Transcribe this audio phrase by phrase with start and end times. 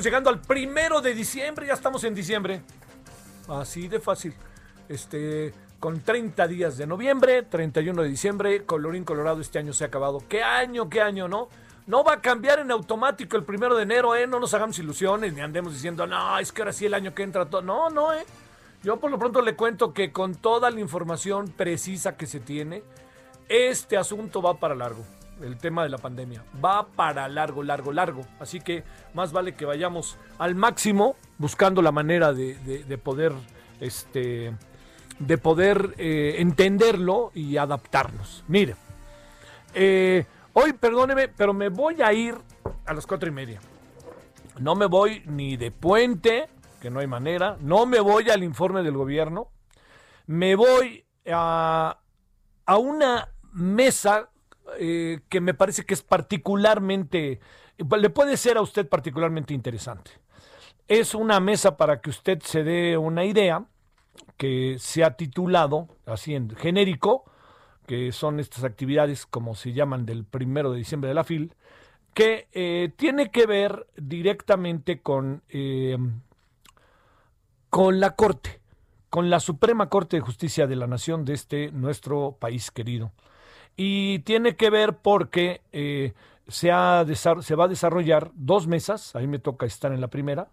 [0.00, 2.62] Estamos llegando al primero de diciembre, ya estamos en diciembre.
[3.48, 4.32] Así de fácil.
[4.88, 9.88] Este, con 30 días de noviembre, 31 de diciembre, colorín colorado, este año se ha
[9.88, 10.24] acabado.
[10.26, 11.50] ¿Qué año, qué año, no?
[11.86, 14.26] No va a cambiar en automático el primero de enero, ¿eh?
[14.26, 17.22] No nos hagamos ilusiones ni andemos diciendo, no, es que ahora sí el año que
[17.22, 17.60] entra todo.
[17.60, 18.24] No, no, ¿eh?
[18.82, 22.82] Yo por lo pronto le cuento que con toda la información precisa que se tiene,
[23.50, 25.04] este asunto va para largo.
[25.42, 28.22] El tema de la pandemia va para largo, largo, largo.
[28.38, 33.32] Así que más vale que vayamos al máximo buscando la manera de, de- de poder,
[33.80, 34.54] este,
[35.18, 38.44] de poder eh, entenderlo y adaptarnos.
[38.48, 38.76] Mire,
[39.74, 42.36] eh, hoy perdóneme, pero me voy a ir
[42.86, 43.60] a las cuatro y media.
[44.58, 46.48] No me voy ni de puente,
[46.80, 47.56] que no hay manera.
[47.60, 49.48] No me voy al informe del gobierno.
[50.26, 51.98] Me voy a,
[52.66, 54.29] a una mesa
[54.78, 57.40] eh, que me parece que es particularmente,
[57.78, 60.12] le puede ser a usted particularmente interesante.
[60.88, 63.64] Es una mesa para que usted se dé una idea
[64.36, 67.24] que se ha titulado, así en genérico,
[67.86, 71.54] que son estas actividades como se llaman del primero de diciembre de la FIL,
[72.14, 75.96] que eh, tiene que ver directamente con, eh,
[77.68, 78.60] con la Corte,
[79.10, 83.12] con la Suprema Corte de Justicia de la Nación de este nuestro país querido.
[83.76, 86.12] Y tiene que ver porque eh,
[86.48, 90.48] se, va a desarrollar dos mesas, a mí me toca estar en la primera,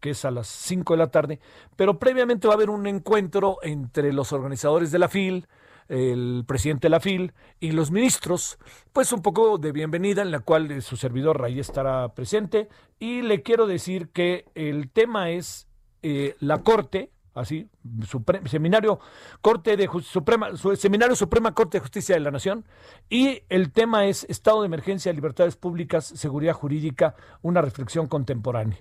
[0.00, 1.40] que es a las 5 de la tarde,
[1.76, 5.46] pero previamente va a haber un encuentro entre los organizadores de la FIL,
[5.88, 8.58] el presidente de la FIL y los ministros,
[8.92, 13.22] pues un poco de bienvenida en la cual eh, su servidor ahí estará presente y
[13.22, 15.68] le quiero decir que el tema es
[16.02, 17.68] eh, la Corte, así,
[18.46, 19.00] seminario
[19.40, 22.64] Corte de Suprema, su- seminario Suprema Corte de Justicia de la Nación
[23.08, 28.78] y el tema es Estado de Emergencia, Libertades Públicas, Seguridad Jurídica, una reflexión contemporánea.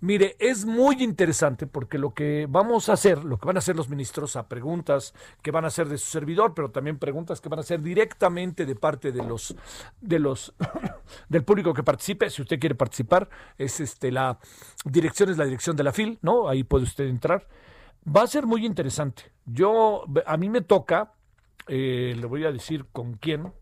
[0.00, 3.74] Mire, es muy interesante porque lo que vamos a hacer, lo que van a hacer
[3.74, 7.48] los ministros a preguntas que van a hacer de su servidor, pero también preguntas que
[7.48, 9.54] van a hacer directamente de parte de los
[10.02, 10.54] de los
[11.30, 14.38] del público que participe, si usted quiere participar, es este la
[14.84, 16.48] dirección es la dirección de la FIL, ¿no?
[16.48, 17.46] Ahí puede usted entrar.
[18.06, 19.32] Va a ser muy interesante.
[19.46, 21.12] Yo a mí me toca
[21.68, 23.52] eh, le voy a decir con quién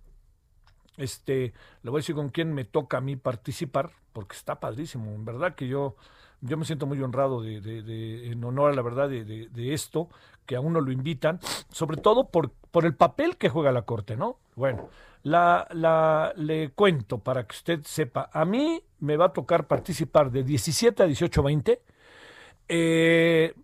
[0.97, 5.11] este, le voy a decir con quién me toca a mí participar, porque está padrísimo.
[5.13, 5.97] En verdad que yo,
[6.41, 9.73] yo me siento muy honrado de, de- de- en honor a la verdad de, de-
[9.75, 10.09] esto,
[10.47, 14.17] que a uno lo invitan, sobre todo por, por el papel que juega la Corte,
[14.17, 14.39] ¿no?
[14.55, 14.89] Bueno,
[15.23, 20.31] la, la, le cuento para que usted sepa, a mí me va a tocar participar
[20.31, 21.81] de 17 a 18, 20.
[22.69, 23.55] Eh,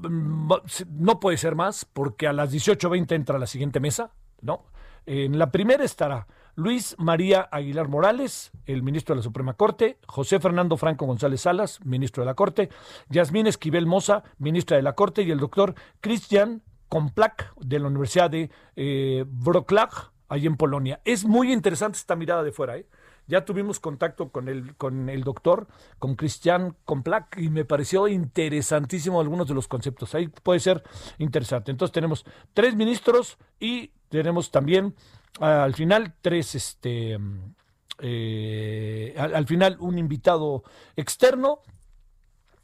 [0.00, 4.64] no puede ser más, porque a las 18.20 entra la siguiente mesa, ¿no?
[5.06, 10.40] En la primera estará Luis María Aguilar Morales, el ministro de la Suprema Corte, José
[10.40, 12.68] Fernando Franco González Salas, ministro de la Corte,
[13.08, 18.28] Yasmín Esquivel Moza, ministra de la Corte, y el doctor Christian Komplak, de la Universidad
[18.28, 19.88] de eh, Wrocław,
[20.28, 21.00] allí en Polonia.
[21.04, 22.86] Es muy interesante esta mirada de fuera, ¿eh?
[23.28, 29.20] Ya tuvimos contacto con el, con el doctor, con Cristian Komplak, y me pareció interesantísimo
[29.20, 30.14] algunos de los conceptos.
[30.14, 30.82] Ahí puede ser
[31.18, 31.70] interesante.
[31.70, 34.94] Entonces tenemos tres ministros y tenemos también
[35.40, 37.18] ah, al final tres, este,
[38.00, 40.64] eh, al, al final un invitado
[40.96, 41.60] externo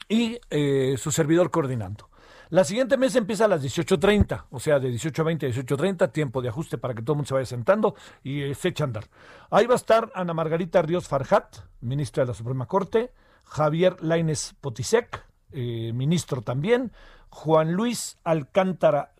[0.08, 2.08] y eh, su servidor coordinando.
[2.54, 6.50] La siguiente mesa empieza a las 18.30, o sea, de 18.20 a 18.30, tiempo de
[6.50, 9.06] ajuste para que todo el mundo se vaya sentando y eh, se echa a andar.
[9.50, 13.10] Ahí va a estar Ana Margarita Ríos Farjat, ministra de la Suprema Corte,
[13.42, 15.20] Javier Laines Potisek,
[15.50, 16.92] eh, ministro también,
[17.28, 19.14] Juan Luis Alcántara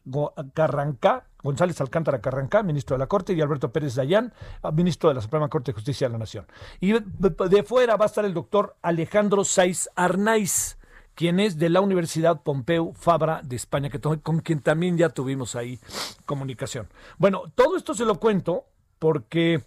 [0.54, 4.32] Carrancá, González Alcántara Carrancá, ministro de la Corte, y Alberto Pérez Dayán,
[4.72, 6.46] ministro de la Suprema Corte de Justicia de la Nación.
[6.78, 10.78] Y de fuera va a estar el doctor Alejandro Saiz Arnaiz,
[11.14, 15.54] quien es de la Universidad Pompeu Fabra de España, que con quien también ya tuvimos
[15.54, 15.78] ahí
[16.26, 16.88] comunicación.
[17.18, 18.64] Bueno, todo esto se lo cuento
[18.98, 19.62] porque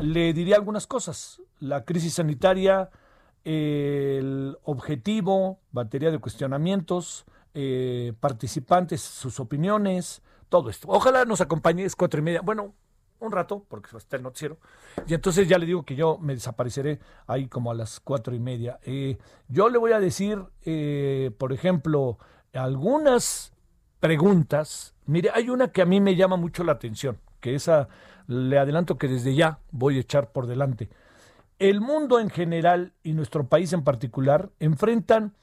[0.00, 1.40] le diría algunas cosas.
[1.60, 2.90] La crisis sanitaria,
[3.44, 7.24] el objetivo, batería de cuestionamientos,
[7.54, 10.88] eh, participantes, sus opiniones, todo esto.
[10.90, 12.40] Ojalá nos acompañe, es cuatro y media.
[12.40, 12.74] Bueno,
[13.20, 14.58] un rato, porque está el noticiero.
[15.06, 18.38] Y entonces ya le digo que yo me desapareceré ahí como a las cuatro y
[18.38, 18.78] media.
[18.84, 19.18] Eh,
[19.48, 22.18] yo le voy a decir, eh, por ejemplo,
[22.52, 23.52] algunas
[24.00, 24.94] preguntas.
[25.06, 27.88] Mire, hay una que a mí me llama mucho la atención, que esa
[28.26, 30.88] le adelanto que desde ya voy a echar por delante.
[31.58, 35.34] El mundo en general y nuestro país en particular enfrentan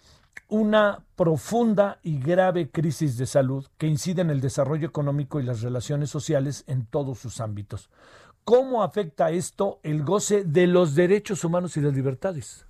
[0.48, 5.62] una profunda y grave crisis de salud que incide en el desarrollo económico y las
[5.62, 7.90] relaciones sociales en todos sus ámbitos.
[8.44, 12.66] ¿Cómo afecta esto el goce de los derechos humanos y las libertades?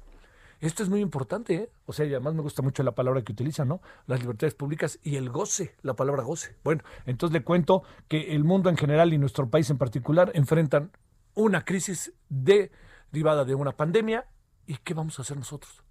[0.61, 1.69] Esto es muy importante, ¿eh?
[1.85, 3.81] O sea, y además me gusta mucho la palabra que utilizan, ¿no?
[4.07, 6.55] Las libertades públicas y el goce, la palabra goce.
[6.63, 10.91] Bueno, entonces le cuento que el mundo en general y nuestro país en particular enfrentan
[11.33, 14.25] una crisis derivada de una pandemia.
[14.65, 15.84] ¿Y qué vamos a hacer nosotros?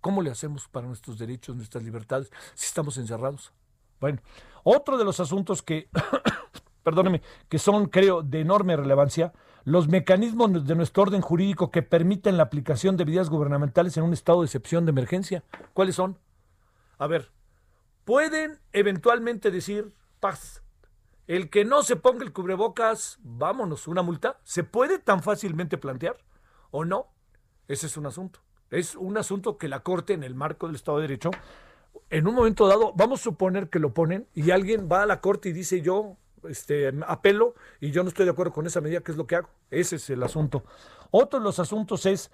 [0.00, 3.52] ¿Cómo le hacemos para nuestros derechos, nuestras libertades, si estamos encerrados?
[4.00, 4.20] Bueno,
[4.64, 5.88] otro de los asuntos que,
[6.82, 9.32] perdóneme, que son, creo, de enorme relevancia,
[9.64, 14.14] los mecanismos de nuestro orden jurídico que permiten la aplicación de medidas gubernamentales en un
[14.14, 15.44] estado de excepción de emergencia.
[15.74, 16.18] ¿Cuáles son?
[16.98, 17.30] A ver,
[18.04, 20.62] pueden eventualmente decir paz.
[21.26, 24.40] El que no se ponga el cubrebocas, vámonos, una multa.
[24.44, 26.16] ¿Se puede tan fácilmente plantear
[26.70, 27.08] o no?
[27.68, 28.40] Ese es un asunto.
[28.70, 31.30] Es un asunto que la Corte, en el marco del Estado de Derecho,
[32.08, 35.20] en un momento dado, vamos a suponer que lo ponen y alguien va a la
[35.20, 36.16] Corte y dice yo
[36.48, 39.36] este, apelo y yo no estoy de acuerdo con esa medida, ¿qué es lo que
[39.36, 39.48] hago?
[39.70, 40.64] Ese es el asunto.
[41.10, 42.30] Otro de los asuntos es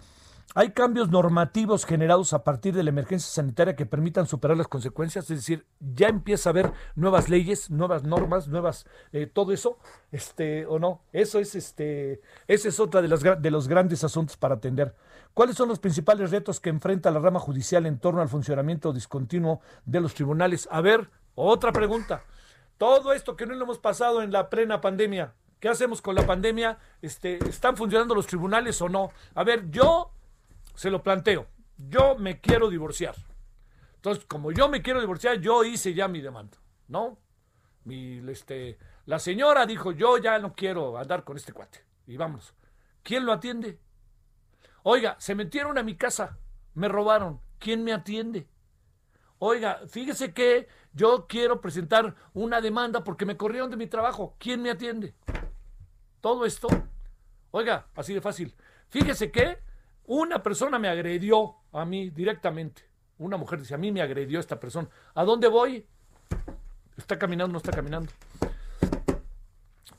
[0.54, 5.30] hay cambios normativos generados a partir de la emergencia sanitaria que permitan superar las consecuencias,
[5.30, 9.78] es decir, ya empieza a haber nuevas leyes, nuevas normas, nuevas, eh, todo eso,
[10.12, 14.36] este, o no, eso es, este, ese es otra de, las, de los grandes asuntos
[14.36, 14.94] para atender.
[15.36, 19.60] ¿Cuáles son los principales retos que enfrenta la rama judicial en torno al funcionamiento discontinuo
[19.84, 20.66] de los tribunales?
[20.72, 22.24] A ver, otra pregunta.
[22.78, 26.26] Todo esto que no lo hemos pasado en la plena pandemia, ¿qué hacemos con la
[26.26, 26.78] pandemia?
[27.02, 29.10] Este, ¿Están funcionando los tribunales o no?
[29.34, 30.10] A ver, yo
[30.74, 31.46] se lo planteo.
[31.76, 33.14] Yo me quiero divorciar.
[33.96, 36.56] Entonces, como yo me quiero divorciar, yo hice ya mi demanda,
[36.88, 37.18] ¿no?
[37.84, 41.84] Este, la señora dijo, yo ya no quiero andar con este cuate.
[42.06, 42.54] Y vamos.
[43.02, 43.78] ¿Quién lo atiende?
[44.88, 46.38] Oiga, se metieron a mi casa,
[46.74, 47.40] me robaron.
[47.58, 48.46] ¿Quién me atiende?
[49.40, 54.36] Oiga, fíjese que yo quiero presentar una demanda porque me corrieron de mi trabajo.
[54.38, 55.16] ¿Quién me atiende?
[56.20, 56.68] Todo esto.
[57.50, 58.54] Oiga, así de fácil.
[58.88, 59.58] Fíjese que
[60.04, 62.84] una persona me agredió a mí directamente.
[63.18, 64.88] Una mujer dice, a mí me agredió esta persona.
[65.14, 65.84] ¿A dónde voy?
[66.96, 68.12] ¿Está caminando no está caminando?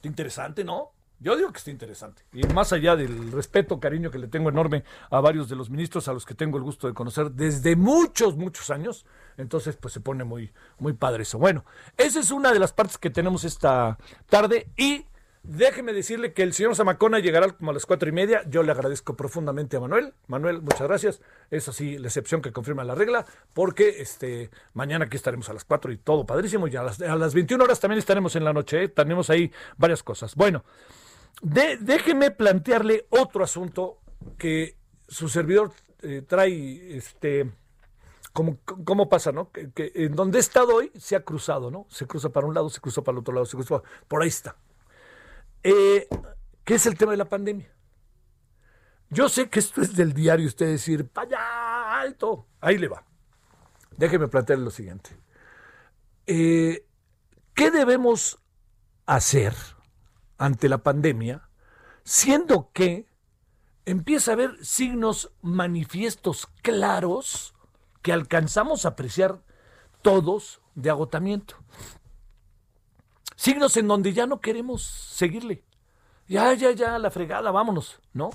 [0.04, 0.94] Interesante, ¿no?
[1.20, 2.24] Yo digo que está interesante.
[2.32, 6.08] Y más allá del respeto, cariño que le tengo enorme a varios de los ministros
[6.08, 9.06] a los que tengo el gusto de conocer desde muchos, muchos años,
[9.38, 11.40] entonces pues se pone muy, muy padre eso.
[11.40, 11.66] Bueno,
[11.98, 13.98] esa es una de las partes que tenemos esta
[14.30, 15.06] tarde y
[15.48, 18.44] Déjeme decirle que el señor Zamacona llegará como a las cuatro y media.
[18.50, 20.14] Yo le agradezco profundamente a Manuel.
[20.28, 21.22] Manuel, muchas gracias.
[21.50, 25.64] Es así la excepción que confirma la regla, porque este mañana aquí estaremos a las
[25.64, 26.68] cuatro y todo padrísimo.
[26.68, 28.84] Y a las, a las 21 horas también estaremos en la noche.
[28.84, 28.88] ¿eh?
[28.90, 30.36] Tenemos ahí varias cosas.
[30.36, 30.66] Bueno,
[31.42, 34.00] déjeme plantearle otro asunto
[34.38, 34.78] que
[35.08, 37.52] su servidor eh, trae, este,
[38.34, 39.52] como, ¿cómo pasa, no?
[39.52, 41.86] Que, en donde he estado hoy se ha cruzado, ¿no?
[41.90, 44.30] Se cruza para un lado, se cruza para el otro lado, se cruza por ahí
[44.30, 44.56] está.
[45.64, 46.08] Eh,
[46.64, 47.72] ¿Qué es el tema de la pandemia?
[49.10, 53.06] Yo sé que esto es del diario, usted decir, vaya alto, ahí le va.
[53.96, 55.18] Déjeme plantearle lo siguiente.
[56.26, 56.86] Eh,
[57.54, 58.38] ¿Qué debemos
[59.06, 59.54] hacer
[60.38, 61.50] ante la pandemia,
[62.04, 63.08] siendo que
[63.86, 67.54] empieza a haber signos manifiestos claros
[68.02, 69.42] que alcanzamos a apreciar
[70.02, 71.56] todos de agotamiento?
[73.36, 75.64] Signos en donde ya no queremos seguirle.
[76.28, 78.32] Ya, ya, ya, la fregada, vámonos, ¿no?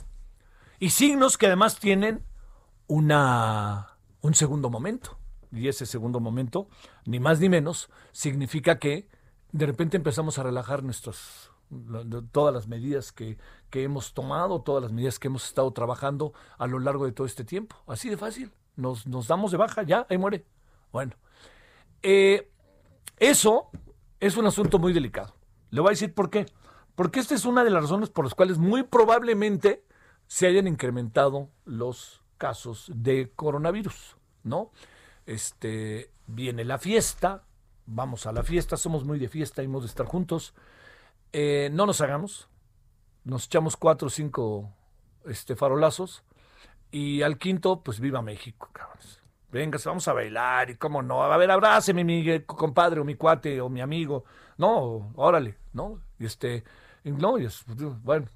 [0.79, 2.25] Y signos que además tienen
[2.87, 5.19] una, un segundo momento.
[5.53, 6.69] Y ese segundo momento,
[7.05, 9.09] ni más ni menos, significa que
[9.53, 11.52] de repente empezamos a relajar nuestros,
[12.33, 13.39] todas las medidas que,
[13.71, 17.27] que hemos tomado, todas las medidas que hemos estado trabajando a lo largo de todo
[17.27, 17.77] este tiempo.
[17.87, 18.53] Así de fácil.
[18.77, 20.47] Nos, nos damos de baja, ya, ahí muere.
[20.93, 21.15] Bueno,
[22.03, 22.51] eh,
[23.19, 23.71] eso
[24.21, 25.35] es un asunto muy delicado.
[25.71, 26.47] Le voy a decir por qué.
[26.95, 29.85] Porque esta es una de las razones por las cuales muy probablemente
[30.27, 34.73] se hayan incrementado los casos de coronavirus, ¿no?
[35.27, 37.45] Este, viene la fiesta,
[37.87, 40.55] vamos a la fiesta, somos muy de fiesta hemos de estar juntos.
[41.33, 42.49] Eh, no nos hagamos,
[43.25, 44.71] nos echamos cuatro o cinco
[45.27, 46.25] este, farolazos
[46.91, 49.21] y al quinto, pues viva México, cabrones.
[49.51, 51.23] Venga, vamos a bailar y cómo no.
[51.23, 54.25] A ver, abráceme mi compadre o mi cuate o mi amigo.
[54.57, 56.01] No, órale, ¿no?
[56.19, 56.65] Y este,
[57.05, 57.65] no, y es,
[58.03, 58.27] bueno.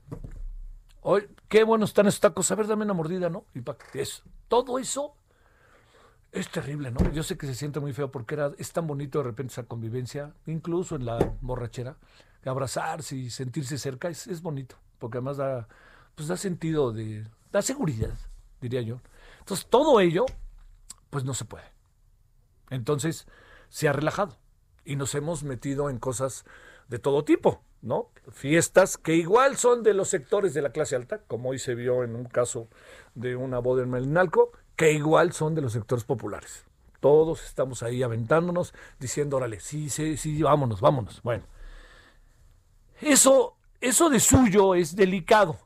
[1.03, 2.51] Hoy, qué bueno están estos tacos.
[2.51, 3.45] A ver, dame una mordida, ¿no?
[3.55, 3.63] Y
[3.99, 5.15] eso, todo eso
[6.33, 7.11] es terrible, ¿no?
[7.13, 9.63] Yo sé que se siente muy feo porque era, es tan bonito de repente esa
[9.65, 11.97] convivencia, incluso en la borrachera,
[12.49, 15.69] abrazarse y sentirse cerca es, bonito, porque además da,
[16.15, 18.17] pues da sentido de, da seguridad,
[18.61, 19.01] diría yo.
[19.41, 20.27] Entonces, todo ello,
[21.11, 21.71] pues no se puede.
[22.71, 23.27] Entonces,
[23.69, 24.37] se ha relajado
[24.85, 26.45] y nos hemos metido en cosas
[26.89, 28.11] de todo tipo, ¿no?
[28.31, 32.05] Fiestas que igual son de los sectores de la clase alta, como hoy se vio
[32.05, 32.69] en un caso
[33.15, 36.65] de una boda en Melinalco, que igual son de los sectores populares.
[37.01, 41.23] Todos estamos ahí aventándonos, diciendo, órale, sí, sí, sí, vámonos, vámonos.
[41.23, 41.45] Bueno,
[43.01, 45.59] eso, eso de suyo es delicado,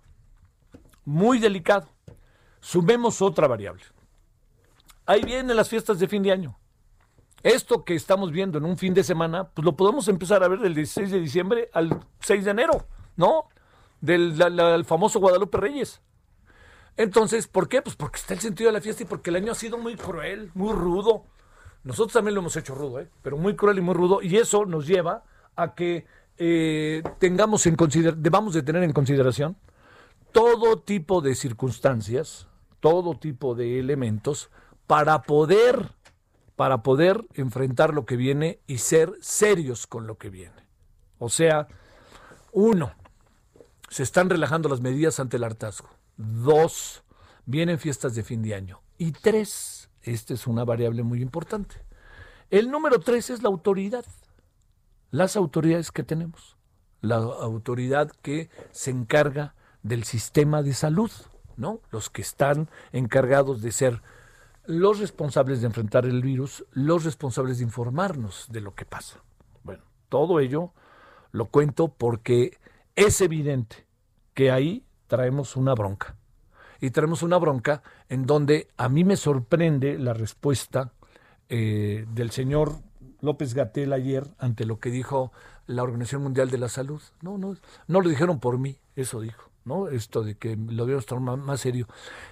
[1.05, 1.89] muy delicado.
[2.61, 3.83] Sumemos otra variable.
[5.07, 6.59] Ahí vienen las fiestas de fin de año.
[7.43, 10.59] Esto que estamos viendo en un fin de semana, pues lo podemos empezar a ver
[10.59, 13.49] del 16 de diciembre al 6 de enero, ¿no?
[14.01, 16.03] Del famoso Guadalupe Reyes.
[16.97, 17.81] Entonces, ¿por qué?
[17.81, 19.97] Pues porque está el sentido de la fiesta y porque el año ha sido muy
[19.97, 21.25] cruel, muy rudo.
[21.83, 23.09] Nosotros también lo hemos hecho rudo, ¿eh?
[23.23, 24.21] pero muy cruel y muy rudo.
[24.21, 25.25] Y eso nos lleva
[25.57, 26.07] a que
[26.43, 27.77] eh, tengamos en
[28.17, 29.59] debamos de tener en consideración
[30.33, 32.47] todo tipo de circunstancias,
[32.81, 34.49] todo tipo de elementos
[34.87, 35.91] para poder,
[36.57, 40.67] para poder enfrentar lo que viene y ser serios con lo que viene.
[41.19, 41.69] O sea,
[42.53, 42.95] uno,
[43.91, 45.91] se están relajando las medidas ante el hartazgo.
[46.17, 47.03] Dos,
[47.45, 48.81] vienen fiestas de fin de año.
[48.97, 51.77] Y tres, esta es una variable muy importante.
[52.49, 54.07] El número tres es la autoridad.
[55.11, 56.57] Las autoridades que tenemos.
[57.01, 61.11] La autoridad que se encarga del sistema de salud,
[61.57, 61.81] ¿no?
[61.91, 64.03] Los que están encargados de ser
[64.67, 69.23] los responsables de enfrentar el virus, los responsables de informarnos de lo que pasa.
[69.65, 70.73] Bueno, todo ello
[71.33, 72.59] lo cuento porque
[72.95, 73.87] es evidente
[74.35, 76.17] que ahí traemos una bronca.
[76.81, 80.93] Y traemos una bronca en donde a mí me sorprende la respuesta
[81.49, 82.77] eh, del señor
[83.23, 85.33] López Gatel ayer ante lo que dijo
[85.67, 87.01] la Organización Mundial de la Salud.
[87.23, 89.89] No, no, no lo dijeron por mí, eso dijo, ¿no?
[89.89, 91.87] Esto de que lo debemos tomar más, serio.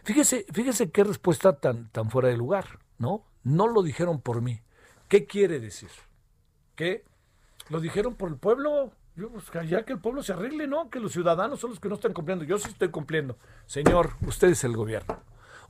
[0.05, 3.25] Fíjese, fíjese qué respuesta tan, tan fuera de lugar, ¿no?
[3.45, 4.61] No lo dijeron por mí.
[5.09, 5.91] ¿Qué quiere decir?
[6.75, 7.05] ¿Que
[7.71, 8.93] lo dijeron por el pueblo?
[9.17, 10.91] Pues, ya que el pueblo se arregle, ¿no?
[10.91, 12.45] Que los ciudadanos son los que no están cumpliendo.
[12.45, 13.37] Yo sí estoy cumpliendo.
[13.67, 15.19] Señor, usted es el gobierno.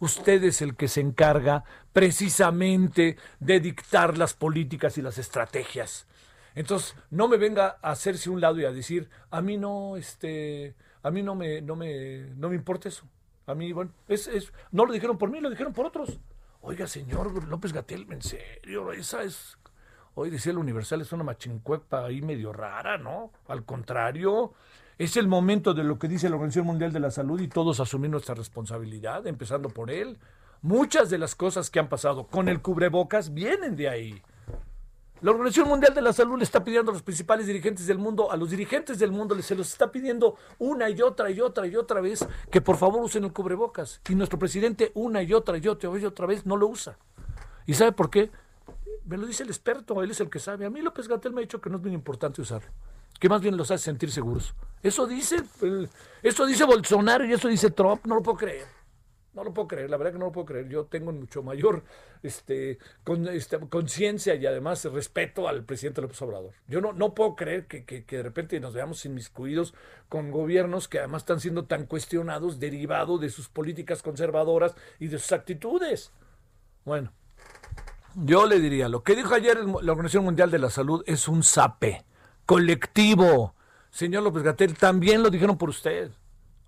[0.00, 6.07] Usted es el que se encarga precisamente de dictar las políticas y las estrategias.
[6.55, 10.75] Entonces, no me venga a hacerse un lado y a decir, a mí no, este,
[11.02, 13.05] a mí no me, no me, no me importa eso.
[13.47, 14.28] A mí, bueno, es,
[14.71, 16.19] no lo dijeron por mí, lo dijeron por otros.
[16.61, 19.57] Oiga, señor López Gatel, en serio, esa es
[20.21, 23.31] Hoy decía el Universal es una machincuepa ahí medio rara, ¿no?
[23.47, 24.52] Al contrario,
[24.99, 27.78] es el momento de lo que dice la Organización Mundial de la Salud y todos
[27.78, 30.19] asumir nuestra responsabilidad, empezando por él.
[30.61, 34.23] Muchas de las cosas que han pasado con el cubrebocas vienen de ahí.
[35.21, 38.31] La Organización Mundial de la Salud le está pidiendo a los principales dirigentes del mundo,
[38.31, 41.76] a los dirigentes del mundo, se los está pidiendo una y otra y otra y
[41.76, 44.00] otra vez que por favor usen el cubrebocas.
[44.09, 46.99] Y nuestro presidente una y otra y otra y otra vez no lo usa.
[47.67, 48.31] ¿Y sabe por qué?
[49.09, 50.67] me lo dice el experto, él es el que sabe.
[50.67, 52.69] A mí López Gatel me ha dicho que no es muy importante usarlo,
[53.18, 54.54] que más bien los hace sentir seguros.
[54.82, 55.42] Eso dice,
[56.22, 58.78] eso dice Bolsonaro y eso dice Trump, no lo puedo creer.
[59.34, 60.68] No lo puedo creer, la verdad que no lo puedo creer.
[60.68, 61.84] Yo tengo mucho mayor
[62.25, 62.78] este,
[63.32, 66.54] este conciencia y además respeto al presidente López Obrador.
[66.66, 69.75] Yo no, no puedo creer que, que, que, de repente nos veamos inmiscuidos
[70.08, 75.20] con gobiernos que además están siendo tan cuestionados derivado de sus políticas conservadoras y de
[75.20, 76.10] sus actitudes.
[76.84, 77.12] Bueno,
[78.16, 81.44] yo le diría, lo que dijo ayer la Organización Mundial de la Salud es un
[81.44, 82.04] sape
[82.49, 83.55] colectivo.
[83.90, 86.11] Señor López Gatel, también lo dijeron por usted.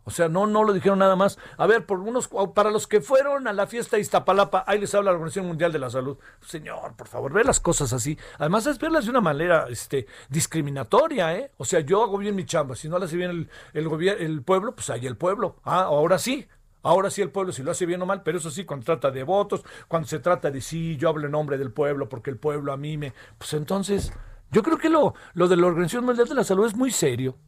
[0.05, 1.39] O sea, no, no lo dijeron nada más.
[1.57, 4.95] A ver, por unos, para los que fueron a la fiesta de Iztapalapa, ahí les
[4.95, 6.19] habla la Organización Mundial de la Salud.
[6.43, 8.19] Señor, por favor, ve las cosas así.
[8.37, 11.51] Además, es verlas de una manera este, discriminatoria, ¿eh?
[11.57, 12.77] O sea, yo hago bien mi chamba.
[12.77, 15.57] Si no la hace bien el, el, el pueblo, pues ahí el pueblo.
[15.65, 16.47] Ah, ahora sí.
[16.83, 19.11] Ahora sí el pueblo si lo hace bien o mal, pero eso sí, cuando trata
[19.11, 22.37] de votos, cuando se trata de sí, yo hablo en nombre del pueblo porque el
[22.37, 23.13] pueblo a mí me...
[23.37, 24.13] Pues entonces,
[24.50, 27.38] yo creo que lo, lo de la Organización Mundial de la Salud es muy serio.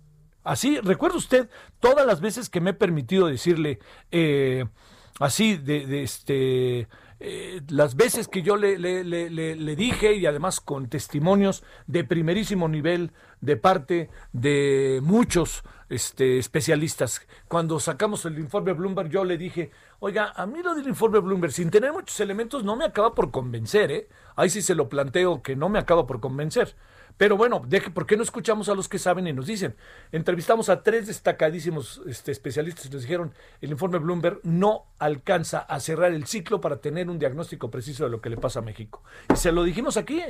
[0.44, 3.78] Así, recuerda usted todas las veces que me he permitido decirle
[4.10, 4.64] eh,
[5.20, 6.88] así de, de este
[7.24, 8.76] eh, las veces que yo le,
[9.76, 17.24] dije y además con testimonios de primerísimo nivel de parte de muchos este, especialistas.
[17.46, 21.52] Cuando sacamos el informe Bloomberg, yo le dije, oiga, a mí lo del informe Bloomberg,
[21.52, 24.08] sin tener muchos elementos, no me acaba por convencer, ¿eh?
[24.34, 26.74] Ahí sí se lo planteo que no me acaba por convencer.
[27.16, 29.76] Pero bueno, deje, ¿por qué no escuchamos a los que saben y nos dicen?
[30.10, 35.80] Entrevistamos a tres destacadísimos este, especialistas y nos dijeron, el informe Bloomberg no alcanza a
[35.80, 39.02] cerrar el ciclo para tener un diagnóstico preciso de lo que le pasa a México.
[39.32, 40.22] Y se lo dijimos aquí,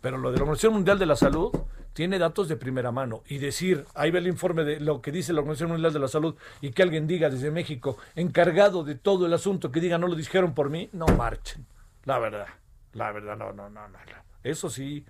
[0.00, 1.50] pero lo de la Organización Mundial de la Salud
[1.94, 3.22] tiene datos de primera mano.
[3.26, 6.08] Y decir, ahí ve el informe de lo que dice la Organización Mundial de la
[6.08, 10.08] Salud y que alguien diga desde México, encargado de todo el asunto, que diga, no
[10.08, 11.64] lo dijeron por mí, no marchen.
[12.04, 12.48] La verdad,
[12.92, 13.98] la verdad, no, no, no, no.
[14.42, 15.06] Eso sí,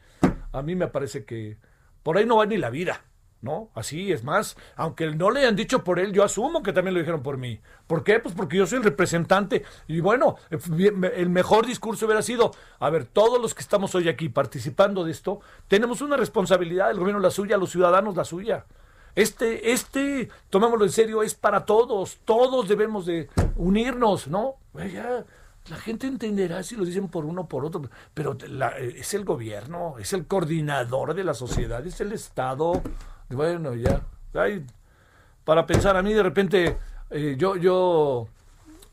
[0.54, 1.58] a mí me parece que
[2.02, 3.02] por ahí no va ni la vida.
[3.42, 3.68] ¿no?
[3.74, 7.00] Así es más, aunque no le hayan dicho por él, yo asumo que también lo
[7.00, 7.60] dijeron por mí.
[7.86, 8.18] ¿Por qué?
[8.18, 13.04] Pues porque yo soy el representante y bueno, el mejor discurso hubiera sido, a ver,
[13.04, 17.30] todos los que estamos hoy aquí participando de esto, tenemos una responsabilidad, el gobierno la
[17.30, 18.64] suya, los ciudadanos la suya.
[19.14, 24.56] Este, este, tomémoslo en serio, es para todos, todos debemos de unirnos, ¿no?
[24.74, 25.24] Ya,
[25.68, 28.36] la gente entenderá si lo dicen por uno o por otro, pero
[28.78, 32.82] es el gobierno, es el coordinador de la sociedad, es el Estado.
[33.30, 34.02] Bueno, ya.
[35.44, 36.76] Para pensar, a mí de repente,
[37.08, 38.28] eh, yo, yo,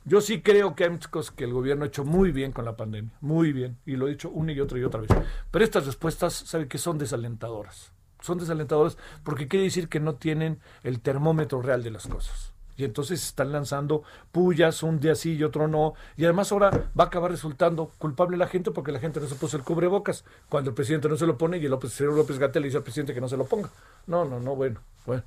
[0.05, 2.63] yo sí creo que hay muchas cosas que el gobierno ha hecho muy bien con
[2.63, 5.09] la pandemia, muy bien, y lo he dicho una y otra y otra vez.
[5.51, 7.91] Pero estas respuestas, ¿sabe que son desalentadoras?
[8.21, 12.50] Son desalentadoras porque quiere decir que no tienen el termómetro real de las cosas
[12.81, 15.93] y entonces están lanzando pullas un día sí y otro no.
[16.17, 19.35] Y además ahora va a acabar resultando culpable la gente porque la gente no se
[19.35, 22.63] puso el cubrebocas cuando el presidente no se lo pone y el López, López Gatel
[22.63, 23.69] le dice al presidente que no se lo ponga.
[24.07, 25.23] No, no, no, bueno, bueno.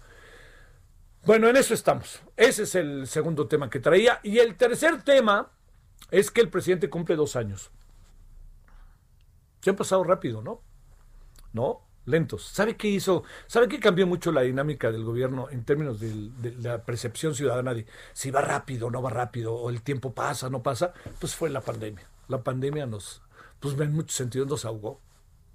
[1.24, 2.20] Bueno, en eso estamos.
[2.36, 4.18] Ese es el segundo tema que traía.
[4.24, 5.52] Y el tercer tema
[6.10, 7.70] es que el presidente cumple dos años.
[9.60, 10.60] Se ha pasado rápido, ¿no?
[11.52, 11.82] ¿No?
[12.06, 12.44] Lentos.
[12.44, 13.24] ¿Sabe qué hizo?
[13.46, 17.86] ¿Sabe qué cambió mucho la dinámica del gobierno en términos de, la percepción ciudadana de
[18.12, 20.92] si va rápido o no va rápido, o el tiempo pasa o no pasa?
[21.18, 22.08] Pues fue la pandemia.
[22.28, 23.22] La pandemia nos,
[23.60, 25.00] pues en muchos sentidos nos ahogó.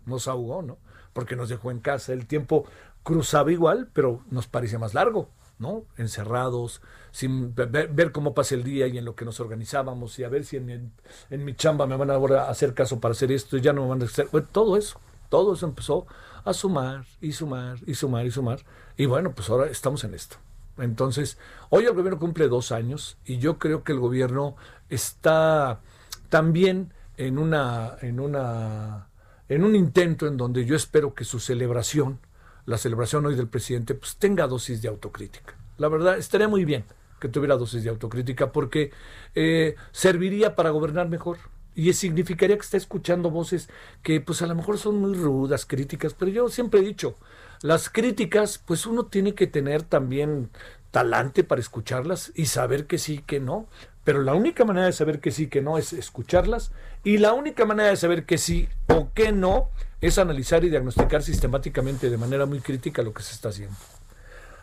[0.05, 0.77] Nos ahogó, ¿no?
[1.13, 2.13] Porque nos dejó en casa.
[2.13, 2.65] El tiempo
[3.03, 5.29] cruzaba igual, pero nos parecía más largo.
[5.59, 5.83] ¿no?
[5.97, 6.81] Encerrados,
[7.11, 10.45] sin ver, cómo pasa el día y en lo que nos organizábamos y a ver
[10.45, 10.93] si en,
[11.29, 13.89] en, mi chamba me van a hacer caso para hacer esto y ya no me
[13.89, 14.29] van a hacer.
[14.53, 16.07] todo eso, todo eso empezó
[16.43, 18.59] a sumar y sumar y sumar y sumar.
[18.97, 20.37] Y bueno, pues ahora estamos en esto.
[20.77, 21.37] Entonces,
[21.69, 24.55] hoy el gobierno cumple dos años y yo creo que el gobierno
[24.89, 25.81] está
[26.29, 29.09] también en una, en una,
[29.49, 32.19] en un intento en donde yo espero que su celebración,
[32.65, 35.55] la celebración hoy del presidente, pues tenga dosis de autocrítica.
[35.77, 36.85] La verdad, estaría muy bien
[37.19, 38.91] que tuviera dosis de autocrítica porque
[39.35, 41.37] eh, serviría para gobernar mejor
[41.75, 43.69] y significaría que está escuchando voces
[44.03, 47.15] que pues a lo mejor son muy rudas, críticas, pero yo siempre he dicho,
[47.61, 50.49] las críticas pues uno tiene que tener también
[50.91, 53.67] talante para escucharlas y saber que sí, que no.
[54.03, 56.71] Pero la única manera de saber que sí, que no es escucharlas
[57.03, 59.69] y la única manera de saber que sí o que no
[60.01, 63.75] es analizar y diagnosticar sistemáticamente de manera muy crítica lo que se está haciendo.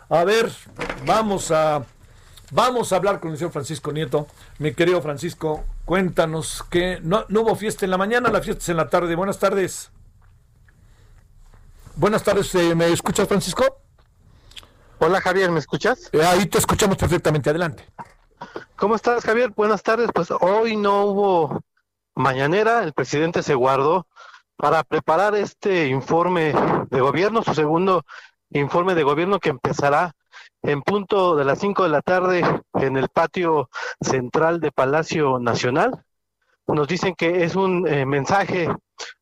[0.09, 0.51] A ver,
[1.05, 1.85] vamos a
[2.53, 4.29] Vamos a hablar con el señor Francisco Nieto.
[4.59, 8.77] Mi querido Francisco, cuéntanos que no, hubo fiesta en la mañana, la fiesta es en
[8.77, 9.17] la tarde.
[9.17, 9.91] Buenas tardes.
[11.97, 13.65] Buenas tardes, eh, ¿me escuchas, Francisco?
[14.99, 16.09] Hola, Javier, ¿me escuchas?
[16.13, 17.85] Eh, ahí te escuchamos perfectamente, adelante.
[18.77, 19.51] ¿Cómo estás, Javier?
[19.51, 20.11] Buenas tardes.
[20.15, 21.61] Pues hoy no hubo
[22.15, 24.07] mañanera, el presidente se guardó
[24.57, 26.55] para preparar este informe
[26.91, 28.05] de gobierno, su segundo
[28.51, 30.15] informe de gobierno que empezará
[30.62, 32.42] en punto de las 5 de la tarde
[32.75, 33.69] en el patio
[34.01, 36.05] central de Palacio Nacional.
[36.66, 38.69] Nos dicen que es un eh, mensaje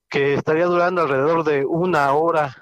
[0.08, 2.56] que estaría durando alrededor de una hora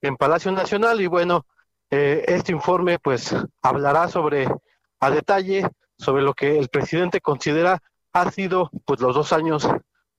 [0.00, 1.46] en Palacio Nacional y bueno,
[1.90, 4.48] eh, este informe pues hablará sobre
[5.00, 7.82] a detalle sobre lo que el presidente considera
[8.12, 9.68] ha sido pues los dos años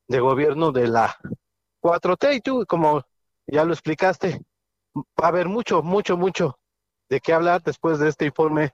[0.07, 1.17] de gobierno de la
[1.81, 3.03] 4T y tú como
[3.45, 4.41] ya lo explicaste
[4.95, 6.56] va a haber mucho, mucho, mucho
[7.09, 8.73] de qué hablar después de este informe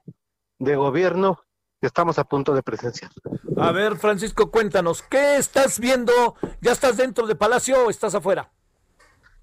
[0.59, 1.43] de gobierno
[1.79, 3.11] que estamos a punto de presenciar.
[3.57, 6.35] A ver, Francisco, cuéntanos, ¿qué estás viendo?
[6.61, 8.49] ¿Ya estás dentro de Palacio o estás afuera?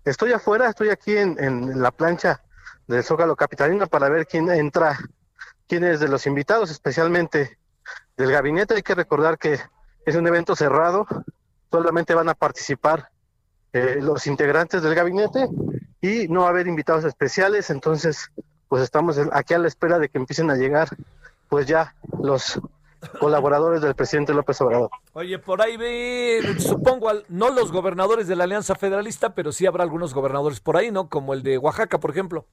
[0.04, 2.42] Estoy afuera, estoy aquí en, la plancha
[2.86, 4.98] del Zócalo Capitalino para ver quién entra,
[5.68, 7.58] quién es de los invitados, especialmente
[8.16, 8.74] del gabinete.
[8.74, 9.60] Hay que recordar que
[10.06, 11.06] es un evento cerrado,
[11.70, 13.10] solamente van a participar
[13.72, 15.46] eh, los integrantes del gabinete
[16.00, 18.32] y no va a haber invitados especiales, entonces
[18.70, 20.88] pues estamos aquí a la espera de que empiecen a llegar
[21.48, 22.60] pues ya los
[23.18, 24.90] colaboradores del presidente López Obrador.
[25.12, 29.82] Oye, por ahí ve, supongo, no los gobernadores de la Alianza Federalista, pero sí habrá
[29.82, 31.08] algunos gobernadores por ahí, ¿no?
[31.08, 32.46] Como el de Oaxaca, por ejemplo.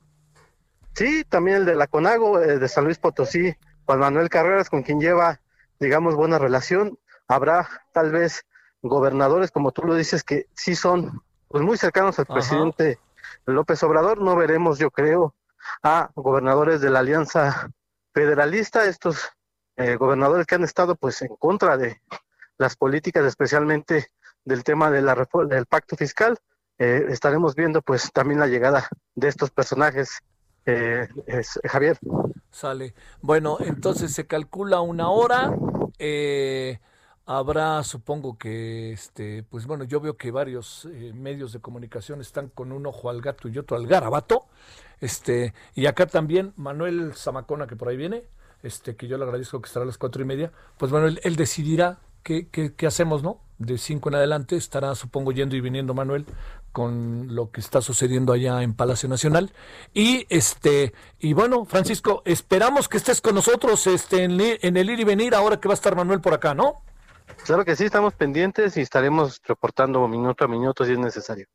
[0.95, 3.53] Sí, también el de la CONAGO, eh, de San Luis Potosí,
[3.85, 5.39] Juan Manuel Carreras, con quien lleva,
[5.79, 6.97] digamos, buena relación.
[7.27, 8.43] Habrá tal vez
[8.81, 12.97] gobernadores, como tú lo dices, que sí son pues muy cercanos al presidente
[13.45, 14.19] López Obrador.
[14.19, 15.35] No veremos, yo creo,
[15.83, 17.69] a gobernadores de la Alianza
[18.13, 19.29] Federalista, estos
[19.75, 22.01] eh, gobernadores que han estado pues en contra de
[22.57, 24.07] las políticas, especialmente
[24.43, 25.15] del tema de la
[25.47, 26.37] del pacto fiscal.
[26.79, 30.19] Eh, estaremos viendo pues también la llegada de estos personajes,
[30.65, 31.07] eh,
[31.63, 31.97] Javier.
[32.51, 32.93] Sale.
[33.21, 35.53] Bueno, entonces se calcula una hora.
[35.99, 36.79] Eh,
[37.29, 42.47] Habrá, supongo que, este, pues bueno, yo veo que varios eh, medios de comunicación están
[42.47, 44.45] con un ojo al gato y otro al garabato.
[45.01, 48.23] Este, y acá también Manuel Zamacona, que por ahí viene,
[48.63, 51.35] este, que yo le agradezco que estará a las cuatro y media, pues bueno, él,
[51.35, 53.39] decidirá qué, qué, qué, hacemos, ¿no?
[53.59, 56.25] De cinco en adelante estará, supongo, yendo y viniendo Manuel
[56.71, 59.51] con lo que está sucediendo allá en Palacio Nacional.
[59.93, 64.99] Y este, y bueno, Francisco, esperamos que estés con nosotros este, en, en el ir
[64.99, 66.83] y venir ahora que va a estar Manuel por acá, ¿no?
[67.45, 71.47] Claro que sí, estamos pendientes y estaremos reportando minuto a minuto si es necesario.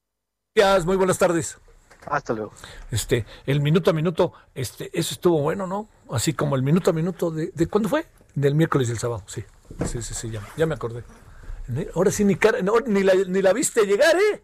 [0.55, 1.59] Gracias, muy buenas tardes.
[2.07, 2.53] Hasta luego.
[2.91, 5.89] Este, el minuto a minuto, este, eso estuvo bueno, ¿no?
[6.11, 8.07] Así como el minuto a minuto de, de ¿cuándo fue?
[8.35, 9.45] Del miércoles y el sábado, sí.
[9.87, 11.05] Sí, sí, sí, ya, me acordé.
[11.95, 12.35] Ahora sí, ni,
[13.03, 14.43] la, ni la viste llegar, ¿eh?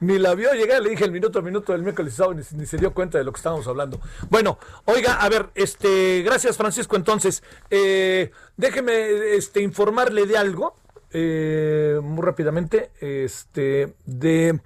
[0.00, 2.58] Ni la vio llegar, le dije el minuto a minuto del miércoles y sábado, ni,
[2.58, 4.00] ni, se dio cuenta de lo que estábamos hablando.
[4.30, 10.76] Bueno, oiga, a ver, este, gracias Francisco, entonces, eh, déjeme este, informarle de algo,
[11.10, 14.60] eh, muy rápidamente, este, de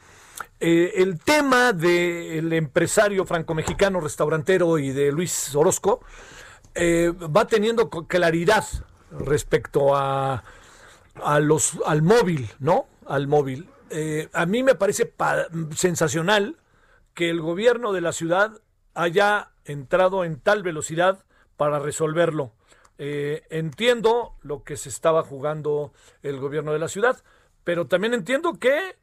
[0.62, 6.00] eh, el tema del empresario franco-mexicano, restaurantero y de Luis Orozco,
[6.74, 8.64] eh, va teniendo claridad
[9.10, 10.42] respecto a,
[11.40, 12.86] los, al móvil, ¿no?
[13.06, 13.68] Al móvil.
[14.32, 15.12] a mí me parece
[15.74, 16.56] sensacional
[17.14, 18.52] que el gobierno de la ciudad
[18.94, 21.24] haya entrado en tal velocidad
[21.56, 22.52] para resolverlo.
[22.98, 27.22] Eh, entiendo lo que se estaba jugando el gobierno de la ciudad,
[27.64, 28.96] pero también entiendo que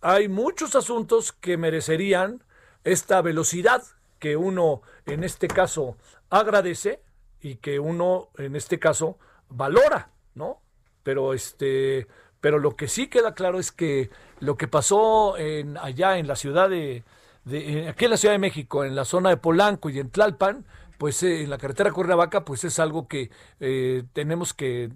[0.00, 2.42] hay muchos asuntos que merecerían
[2.84, 3.82] esta velocidad
[4.18, 5.96] que uno en este caso
[6.28, 7.02] agradece
[7.40, 10.60] y que uno en este caso valora, ¿no?
[11.02, 12.06] Pero este,
[12.40, 16.36] pero lo que sí queda claro es que lo que pasó en, allá en la
[16.36, 17.04] ciudad de,
[17.44, 20.64] de aquí en la Ciudad de México, en la zona de Polanco y en Tlalpan,
[21.00, 24.90] pues eh, en la carretera Cuernavaca, pues es algo que eh, tenemos que,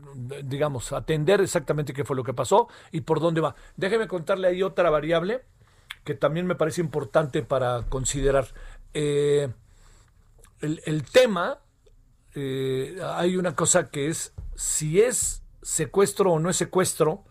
[0.45, 3.55] digamos, atender exactamente qué fue lo que pasó y por dónde va.
[3.79, 5.47] Déjeme contarle ahí otra variable
[6.05, 8.49] que también me parece importante para considerar.
[8.93, 9.49] Eh,
[10.61, 11.61] el, tema,
[12.35, 17.25] hay una cosa que es si es secuestro o no es secuestro,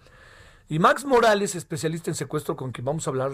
[0.68, 3.34] y Max Morales, especialista en secuestro con quien vamos a hablar,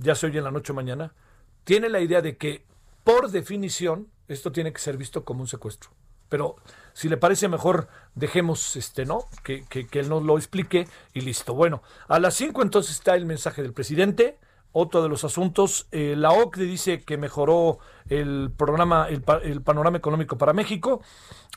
[0.00, 1.14] ya se oye en la noche o mañana,
[1.62, 2.71] tiene la idea de que
[3.04, 5.90] por definición esto tiene que ser visto como un secuestro.
[6.28, 6.56] Pero
[6.94, 9.26] si le parece mejor, dejemos este, ¿no?
[9.42, 11.52] Que, él nos lo explique y listo.
[11.52, 14.38] Bueno, a las 5 entonces está el mensaje del presidente.
[14.74, 19.98] Otro de los asuntos, eh, la OCDE dice que mejoró el programa, el, el, panorama
[19.98, 21.02] económico para México.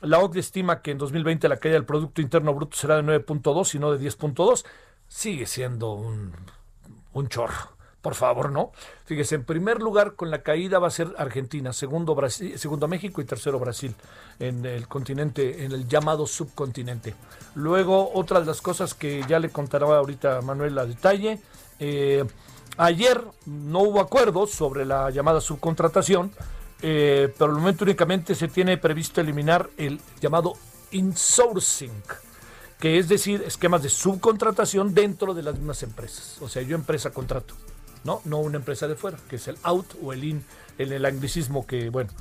[0.01, 3.75] La OCDE estima que en 2020 la caída del Producto Interno Bruto será de 9.2
[3.75, 4.65] y no de 10.2.
[5.07, 6.33] Sigue siendo un,
[7.13, 7.74] un chorro
[8.05, 8.71] por favor, ¿no?
[9.05, 13.19] Fíjese, en primer lugar con la caída va a ser Argentina, segundo Brasil, segundo México
[13.19, 13.95] y tercero Brasil
[14.37, 17.15] en el continente, en el llamado subcontinente.
[17.55, 21.39] Luego, otra de las cosas que ya le contará ahorita Manuel a detalle,
[21.79, 22.23] eh,
[22.77, 26.31] ayer no hubo acuerdos sobre la llamada subcontratación,
[26.83, 30.53] eh, pero al momento únicamente se tiene previsto eliminar el llamado
[30.91, 32.03] insourcing
[32.79, 36.37] que es decir, esquemas de subcontratación dentro de las mismas empresas.
[36.41, 37.55] O sea, yo empresa contrato.
[38.05, 38.21] ¿No?
[38.23, 40.45] No una empresa de fuera, que es el out o el in,
[40.77, 42.11] en el anglicismo que, bueno.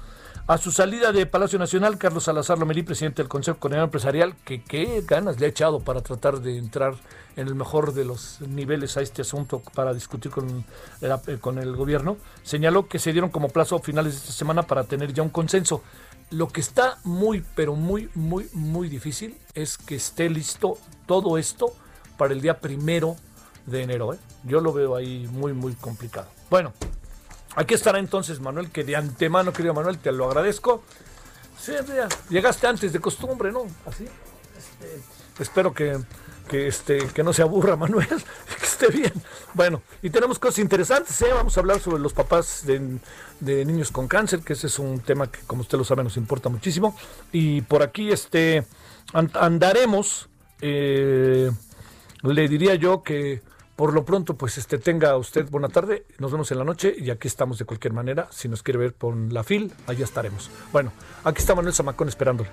[0.47, 4.63] A su salida de Palacio Nacional, Carlos Salazar Lomelí, presidente del Consejo Coordinador Empresarial, que
[4.63, 6.97] qué ganas le ha echado para tratar de entrar
[7.37, 10.67] en el mejor de los niveles a este asunto para discutir con,
[11.01, 14.85] eh, con el gobierno, señaló que se dieron como plazo finales de esta semana para
[14.85, 15.83] tener ya un consenso.
[16.31, 21.73] Lo que está muy, pero muy, muy, muy difícil es que esté listo todo esto
[22.19, 23.17] para el día primero
[23.67, 24.15] de enero.
[24.15, 24.19] ¿eh?
[24.45, 26.29] Yo lo veo ahí muy, muy complicado.
[26.51, 26.73] Bueno,
[27.57, 30.83] aquí estará entonces Manuel, que de antemano, querido Manuel, te lo agradezco.
[31.59, 33.67] Sí, ya, llegaste antes de costumbre, ¿no?
[33.87, 34.05] Así.
[34.05, 35.99] Este, espero que,
[36.49, 39.13] que, este, que no se aburra Manuel, que esté bien.
[39.55, 41.33] Bueno, y tenemos cosas interesantes, ¿eh?
[41.33, 42.99] Vamos a hablar sobre los papás de,
[43.41, 46.17] de, niños con cáncer, que ese es un tema que, como usted lo sabe, nos
[46.17, 46.97] importa muchísimo.
[47.33, 48.67] Y por aquí este,
[49.13, 50.29] andaremos,
[50.61, 51.51] eh,
[52.23, 53.43] le diría yo que
[53.77, 56.05] por lo pronto, pues este tenga usted buena tarde.
[56.19, 58.29] Nos vemos en la noche y aquí estamos de cualquier manera.
[58.31, 60.51] Si nos quiere ver por la fil, allá estaremos.
[60.73, 60.93] Bueno,
[61.25, 62.51] aquí está Manuel Zamacón esperándole.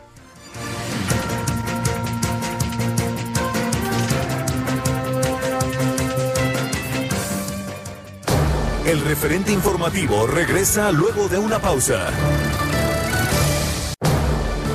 [8.86, 12.10] El referente informativo regresa luego de una pausa.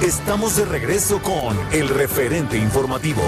[0.01, 3.23] Estamos de regreso con el referente informativo.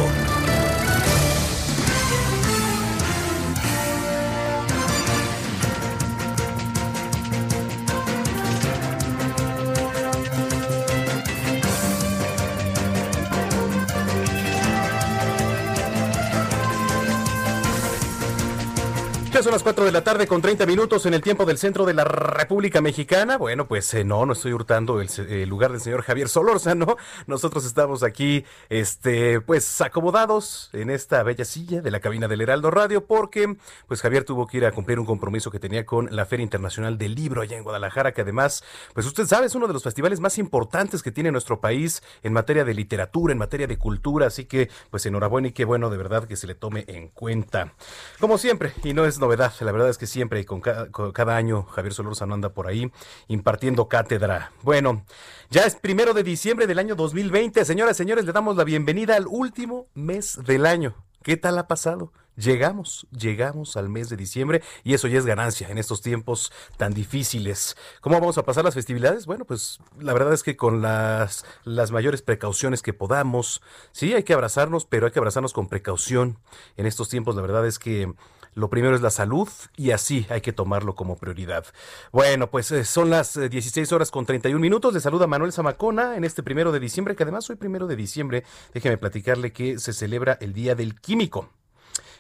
[19.58, 22.04] Las 4 de la tarde con 30 minutos en el tiempo del centro de la
[22.04, 23.38] República Mexicana.
[23.38, 26.96] Bueno, pues eh, no, no estoy hurtando el, lugar del señor Javier Solórzano.
[27.26, 32.70] Nosotros estamos aquí, este, pues acomodados en esta bella silla de la cabina del Heraldo
[32.70, 33.56] Radio porque,
[33.88, 36.96] pues Javier tuvo que ir a cumplir un compromiso que tenía con la Feria Internacional
[36.96, 38.62] del Libro allá en Guadalajara, que además,
[38.94, 42.32] pues usted sabe, es uno de los festivales más importantes que tiene nuestro país en
[42.32, 44.28] materia de literatura, en materia de cultura.
[44.28, 47.72] Así que, pues enhorabuena y qué bueno de verdad que se le tome en cuenta.
[48.20, 49.47] Como siempre, y no es novedad.
[49.60, 52.90] La verdad es que siempre, con cada, cada año, Javier Solórzano anda por ahí
[53.26, 54.52] impartiendo cátedra.
[54.62, 55.04] Bueno,
[55.50, 57.64] ya es primero de diciembre del año 2020.
[57.64, 60.94] Señoras señores, le damos la bienvenida al último mes del año.
[61.22, 62.12] ¿Qué tal ha pasado?
[62.36, 66.94] Llegamos, llegamos al mes de diciembre y eso ya es ganancia en estos tiempos tan
[66.94, 67.76] difíciles.
[68.00, 69.26] ¿Cómo vamos a pasar las festividades?
[69.26, 73.60] Bueno, pues la verdad es que con las, las mayores precauciones que podamos.
[73.90, 76.38] Sí, hay que abrazarnos, pero hay que abrazarnos con precaución.
[76.76, 78.14] En estos tiempos la verdad es que
[78.58, 81.64] lo primero es la salud y así hay que tomarlo como prioridad.
[82.10, 84.92] Bueno, pues eh, son las 16 eh, horas con 31 minutos.
[84.92, 88.44] Le saluda Manuel Zamacona en este primero de diciembre, que además hoy primero de diciembre,
[88.74, 91.50] déjeme platicarle que se celebra el Día del Químico.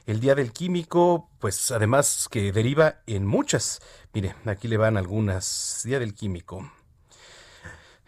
[0.06, 3.80] El Día del Químico, pues además que deriva en muchas.
[4.14, 5.82] Mire, aquí le van algunas.
[5.84, 6.70] Día del Químico.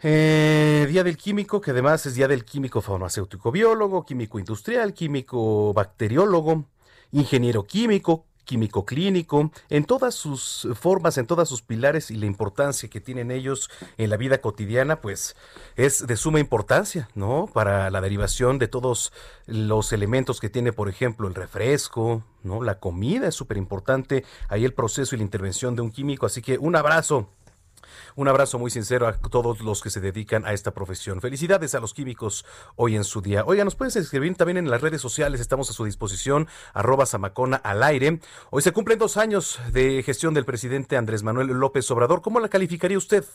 [0.03, 5.73] Eh, día del Químico, que además es Día del Químico Farmacéutico Biólogo, Químico Industrial, Químico
[5.73, 6.65] Bacteriólogo,
[7.11, 12.89] ingeniero químico, químico clínico, en todas sus formas, en todas sus pilares y la importancia
[12.89, 15.35] que tienen ellos en la vida cotidiana, pues
[15.75, 17.49] es de suma importancia, ¿no?
[17.53, 19.13] Para la derivación de todos
[19.45, 22.61] los elementos que tiene, por ejemplo, el refresco, ¿no?
[22.61, 26.41] La comida es súper importante, ahí el proceso y la intervención de un químico, así
[26.41, 27.29] que un abrazo
[28.15, 31.21] un abrazo muy sincero a todos los que se dedican a esta profesión.
[31.21, 32.45] Felicidades a los químicos
[32.75, 33.43] hoy en su día.
[33.45, 37.57] Oiga, nos pueden escribir también en las redes sociales, estamos a su disposición, arroba Samacona
[37.57, 38.19] al aire.
[38.49, 42.21] Hoy se cumplen dos años de gestión del presidente Andrés Manuel López Obrador.
[42.21, 43.25] ¿Cómo la calificaría usted?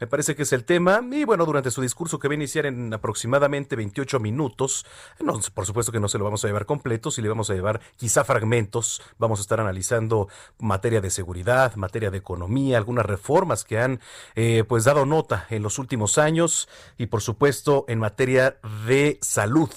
[0.00, 1.00] Me parece que es el tema.
[1.12, 4.86] Y bueno, durante su discurso que va a iniciar en aproximadamente 28 minutos,
[5.20, 7.54] no, por supuesto que no se lo vamos a llevar completo, si le vamos a
[7.54, 9.02] llevar quizá fragmentos.
[9.18, 14.00] Vamos a estar analizando materia de seguridad, materia de economía, algunas reformas que han
[14.34, 19.70] eh, pues dado nota en los últimos años y por supuesto en materia de salud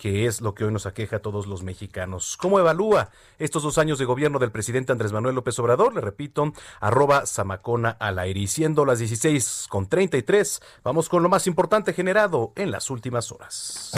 [0.00, 2.38] que es lo que hoy nos aqueja a todos los mexicanos.
[2.38, 5.94] ¿Cómo evalúa estos dos años de gobierno del presidente Andrés Manuel López Obrador?
[5.94, 8.40] Le repito, arroba Samacona al aire.
[8.40, 13.30] Y siendo las 16 con 33, vamos con lo más importante generado en las últimas
[13.30, 13.92] horas.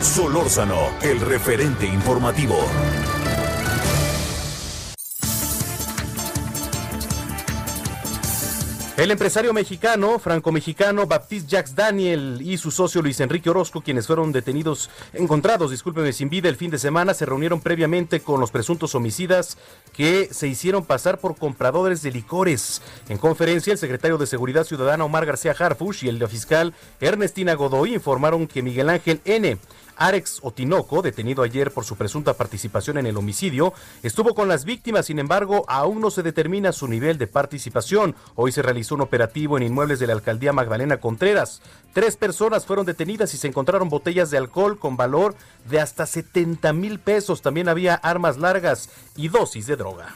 [0.00, 2.58] Solórzano, el referente informativo.
[8.96, 14.30] El empresario mexicano, franco-mexicano Baptiste Jacques Daniel y su socio Luis Enrique Orozco, quienes fueron
[14.30, 18.94] detenidos, encontrados, discúlpeme, sin vida el fin de semana, se reunieron previamente con los presuntos
[18.94, 19.58] homicidas
[19.92, 22.82] que se hicieron pasar por compradores de licores.
[23.08, 27.94] En conferencia, el secretario de Seguridad Ciudadana Omar García Harfush y el fiscal Ernestina Godoy
[27.94, 29.58] informaron que Miguel Ángel N
[29.96, 35.06] Arex Otinoco, detenido ayer por su presunta participación en el homicidio, estuvo con las víctimas,
[35.06, 38.14] sin embargo, aún no se determina su nivel de participación.
[38.34, 41.62] Hoy se realizó un operativo en inmuebles de la alcaldía Magdalena Contreras.
[41.92, 45.34] Tres personas fueron detenidas y se encontraron botellas de alcohol con valor
[45.68, 47.42] de hasta 70 mil pesos.
[47.42, 50.14] También había armas largas y dosis de droga.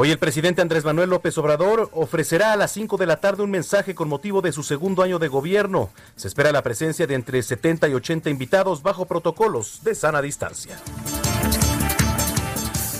[0.00, 3.50] Hoy el presidente Andrés Manuel López Obrador ofrecerá a las 5 de la tarde un
[3.50, 5.90] mensaje con motivo de su segundo año de gobierno.
[6.14, 10.78] Se espera la presencia de entre 70 y 80 invitados bajo protocolos de sana distancia.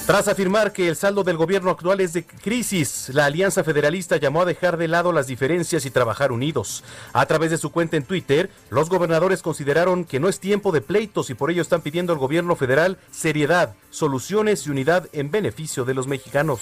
[0.08, 4.40] Tras afirmar que el saldo del gobierno actual es de crisis, la Alianza Federalista llamó
[4.40, 6.82] a dejar de lado las diferencias y trabajar unidos.
[7.12, 10.80] A través de su cuenta en Twitter, los gobernadores consideraron que no es tiempo de
[10.80, 15.84] pleitos y por ello están pidiendo al gobierno federal seriedad, soluciones y unidad en beneficio
[15.84, 16.60] de los mexicanos.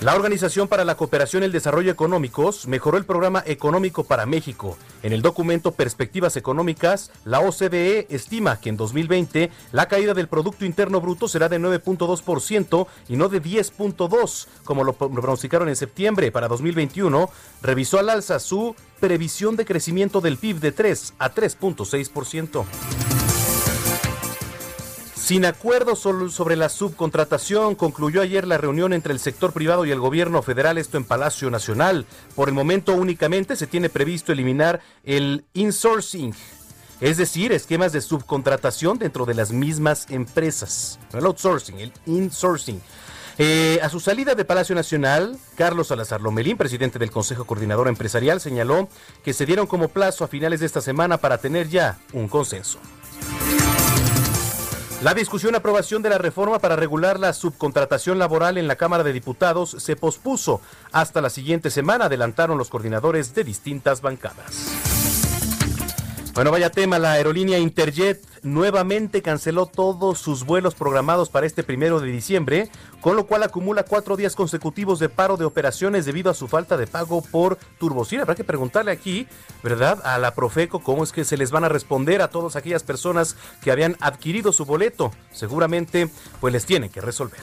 [0.00, 4.78] La Organización para la Cooperación y el Desarrollo Económicos mejoró el programa económico para México.
[5.02, 10.64] En el documento Perspectivas Económicas, la OCDE estima que en 2020 la caída del Producto
[10.64, 16.30] Interno Bruto será de 9.2% y no de 10.2%, como lo pronosticaron en septiembre.
[16.30, 17.28] Para 2021,
[17.60, 23.27] revisó al alza su previsión de crecimiento del PIB de 3 a 3.6%.
[25.28, 30.00] Sin acuerdo sobre la subcontratación, concluyó ayer la reunión entre el sector privado y el
[30.00, 32.06] gobierno federal, esto en Palacio Nacional.
[32.34, 36.34] Por el momento únicamente se tiene previsto eliminar el insourcing,
[37.02, 40.98] es decir, esquemas de subcontratación dentro de las mismas empresas.
[41.12, 42.80] el outsourcing, el insourcing.
[43.36, 48.40] Eh, a su salida de Palacio Nacional, Carlos Salazar Lomelín, presidente del Consejo Coordinador Empresarial,
[48.40, 48.88] señaló
[49.22, 52.78] que se dieron como plazo a finales de esta semana para tener ya un consenso.
[55.00, 59.12] La discusión aprobación de la reforma para regular la subcontratación laboral en la Cámara de
[59.12, 64.97] Diputados se pospuso hasta la siguiente semana, adelantaron los coordinadores de distintas bancadas.
[66.34, 71.98] Bueno, vaya tema, la aerolínea Interjet nuevamente canceló todos sus vuelos programados para este primero
[72.00, 76.34] de diciembre, con lo cual acumula cuatro días consecutivos de paro de operaciones debido a
[76.34, 78.22] su falta de pago por turbocina.
[78.22, 79.26] Habrá que preguntarle aquí,
[79.62, 80.00] ¿verdad?
[80.04, 83.36] A la Profeco cómo es que se les van a responder a todas aquellas personas
[83.60, 85.10] que habían adquirido su boleto.
[85.32, 86.08] Seguramente,
[86.40, 87.40] pues les tienen que resolver.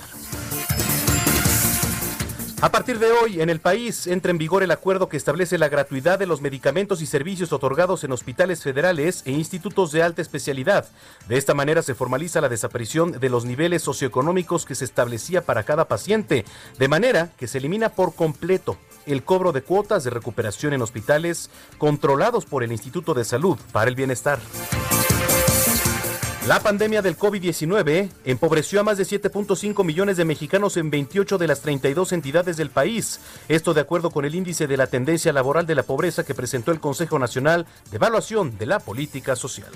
[2.65, 5.69] A partir de hoy, en el país entra en vigor el acuerdo que establece la
[5.69, 10.87] gratuidad de los medicamentos y servicios otorgados en hospitales federales e institutos de alta especialidad.
[11.27, 15.61] De esta manera se formaliza la desaparición de los niveles socioeconómicos que se establecía para
[15.61, 16.43] cada paciente,
[16.79, 21.51] de manera que se elimina por completo el cobro de cuotas de recuperación en hospitales
[21.77, 24.39] controlados por el Instituto de Salud para el Bienestar.
[26.47, 31.47] La pandemia del COVID-19 empobreció a más de 7.5 millones de mexicanos en 28 de
[31.47, 33.19] las 32 entidades del país.
[33.49, 36.71] Esto de acuerdo con el índice de la tendencia laboral de la pobreza que presentó
[36.71, 39.71] el Consejo Nacional de Evaluación de la Política Social.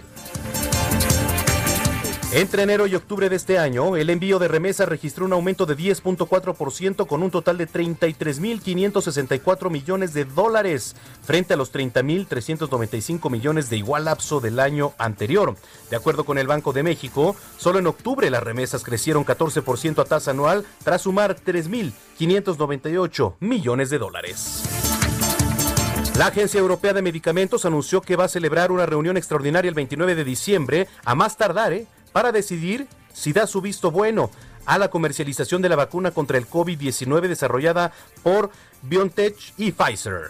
[2.32, 5.76] Entre enero y octubre de este año, el envío de remesas registró un aumento de
[5.76, 13.78] 10.4% con un total de 33.564 millones de dólares frente a los 30.395 millones de
[13.78, 15.56] igual lapso del año anterior.
[15.90, 20.06] De acuerdo con el Banco de México, solo en octubre las remesas crecieron 14% a
[20.06, 24.62] tasa anual tras sumar 3.598 millones de dólares.
[26.20, 30.16] La Agencia Europea de Medicamentos anunció que va a celebrar una reunión extraordinaria el 29
[30.16, 31.88] de diciembre, a más tardar, ¿eh?
[32.12, 34.30] Para decidir si da su visto bueno
[34.66, 37.92] a la comercialización de la vacuna contra el COVID-19 desarrollada
[38.24, 38.52] por
[38.84, 40.30] BioNTech y Pfizer.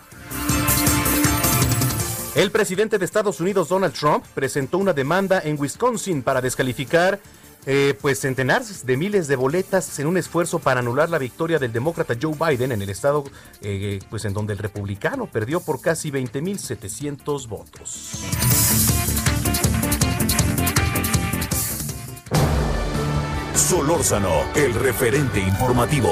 [2.36, 7.20] El presidente de Estados Unidos, Donald Trump, presentó una demanda en Wisconsin para descalificar
[7.66, 11.74] eh, pues centenares de miles de boletas en un esfuerzo para anular la victoria del
[11.74, 13.26] demócrata Joe Biden en el estado
[13.62, 18.24] eh, pues en donde el republicano perdió por casi 20.700 votos.
[23.70, 26.10] Solórzano, el referente informativo.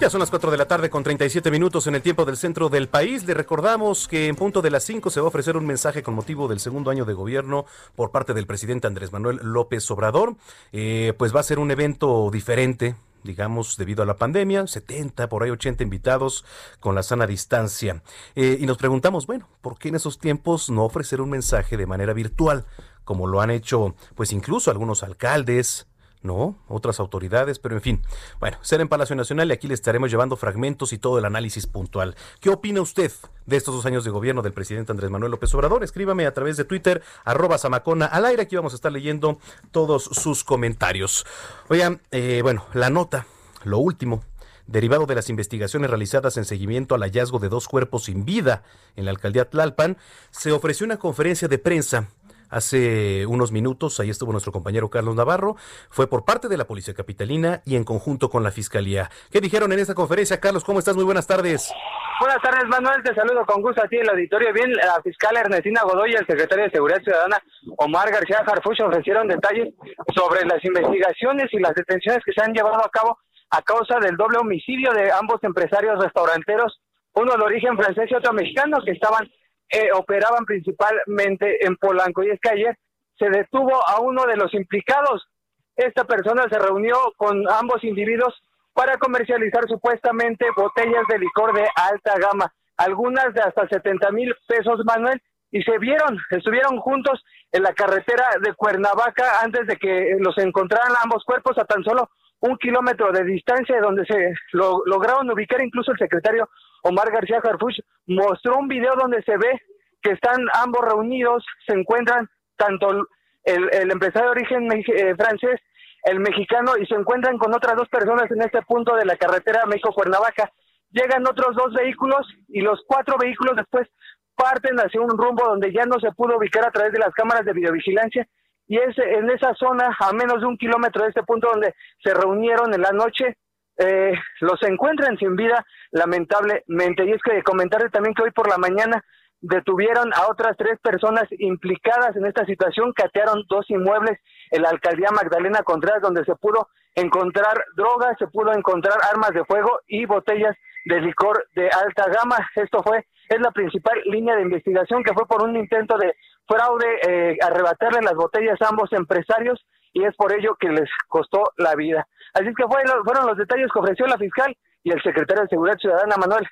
[0.00, 2.70] Ya son las 4 de la tarde con 37 minutos en el tiempo del centro
[2.70, 3.26] del país.
[3.26, 6.14] Le recordamos que en punto de las 5 se va a ofrecer un mensaje con
[6.14, 10.36] motivo del segundo año de gobierno por parte del presidente Andrés Manuel López Obrador.
[10.72, 12.94] Eh, pues va a ser un evento diferente,
[13.26, 16.44] digamos, debido a la pandemia, 70, por ahí 80 invitados
[16.80, 18.02] con la sana distancia.
[18.34, 21.86] Eh, y nos preguntamos, bueno, ¿por qué en esos tiempos no ofrecer un mensaje de
[21.86, 22.64] manera virtual,
[23.04, 25.86] como lo han hecho, pues incluso algunos alcaldes,
[26.22, 26.56] ¿no?
[26.68, 28.02] Otras autoridades, pero en fin.
[28.40, 31.66] Bueno, ser en Palacio Nacional y aquí le estaremos llevando fragmentos y todo el análisis
[31.66, 32.16] puntual.
[32.40, 33.12] ¿Qué opina usted
[33.46, 35.84] de estos dos años de gobierno del presidente Andrés Manuel López Obrador?
[35.84, 38.42] Escríbame a través de Twitter, arroba Samacona al aire.
[38.42, 39.38] Aquí vamos a estar leyendo
[39.70, 41.26] todos sus comentarios.
[41.68, 43.26] Oigan, eh, bueno, la nota,
[43.64, 44.22] lo último
[44.66, 48.64] derivado de las investigaciones realizadas en seguimiento al hallazgo de dos cuerpos sin vida
[48.96, 49.96] en la alcaldía Tlalpan,
[50.30, 52.08] se ofreció una conferencia de prensa
[52.50, 55.56] hace unos minutos, ahí estuvo nuestro compañero Carlos Navarro,
[55.90, 59.10] fue por parte de la Policía Capitalina y en conjunto con la Fiscalía.
[59.30, 60.40] ¿Qué dijeron en esta conferencia?
[60.40, 60.96] Carlos, ¿cómo estás?
[60.96, 61.72] Muy buenas tardes.
[62.18, 63.02] Buenas tardes, Manuel.
[63.02, 64.52] Te saludo con gusto a ti en el auditorio.
[64.52, 67.36] Bien, la fiscal Ernestina Godoy el secretario de Seguridad Ciudadana,
[67.76, 69.74] Omar García Harfuch, ofrecieron detalles
[70.14, 73.18] sobre las investigaciones y las detenciones que se han llevado a cabo
[73.50, 76.80] a causa del doble homicidio de ambos empresarios restauranteros,
[77.14, 79.30] uno de origen francés y otro mexicano, que estaban
[79.70, 82.22] eh, operaban principalmente en Polanco.
[82.22, 82.78] Y es que ayer
[83.18, 85.26] se detuvo a uno de los implicados.
[85.74, 88.34] Esta persona se reunió con ambos individuos
[88.72, 94.80] para comercializar supuestamente botellas de licor de alta gama, algunas de hasta 70 mil pesos,
[94.84, 100.36] Manuel, y se vieron, estuvieron juntos en la carretera de Cuernavaca antes de que los
[100.38, 102.10] encontraran ambos cuerpos a tan solo
[102.40, 106.48] un kilómetro de distancia, donde se lo, lograron ubicar incluso el secretario
[106.88, 109.60] Omar García Harfuch, mostró un video donde se ve
[110.02, 113.08] que están ambos reunidos, se encuentran tanto
[113.44, 115.60] el, empresario de origen eh, francés,
[116.04, 119.66] el mexicano, y se encuentran con otras dos personas en este punto de la carretera
[119.66, 120.50] México-Cuernavaca.
[120.90, 123.88] Llegan otros dos vehículos y los cuatro vehículos después
[124.36, 127.44] parten hacia un rumbo donde ya no se pudo ubicar a través de las cámaras
[127.44, 128.26] de videovigilancia
[128.68, 132.12] y es en esa zona, a menos de un kilómetro de este punto donde se
[132.14, 133.36] reunieron en la noche,
[133.78, 137.04] eh, los encuentran sin vida, lamentablemente.
[137.04, 139.04] Y es que comentarles también que hoy por la mañana
[139.40, 144.18] detuvieron a otras tres personas implicadas en esta situación, catearon dos inmuebles
[144.50, 149.44] en la alcaldía Magdalena Contreras, donde se pudo encontrar drogas, se pudo encontrar armas de
[149.44, 150.56] fuego y botellas
[150.86, 152.38] de licor de alta gama.
[152.54, 156.14] Esto fue, es la principal línea de investigación que fue por un intento de
[156.46, 161.42] fraude, eh, arrebatarle las botellas a ambos empresarios y es por ello que les costó
[161.56, 162.06] la vida.
[162.34, 166.16] Así que fueron los detalles que ofreció la fiscal y el secretario de Seguridad Ciudadana,
[166.16, 166.46] Manuel.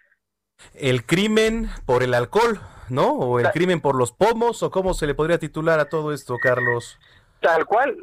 [0.75, 2.59] El crimen por el alcohol,
[2.89, 3.11] ¿no?
[3.13, 6.37] O el crimen por los pomos, o cómo se le podría titular a todo esto,
[6.43, 6.99] Carlos.
[7.41, 7.97] Tal cual,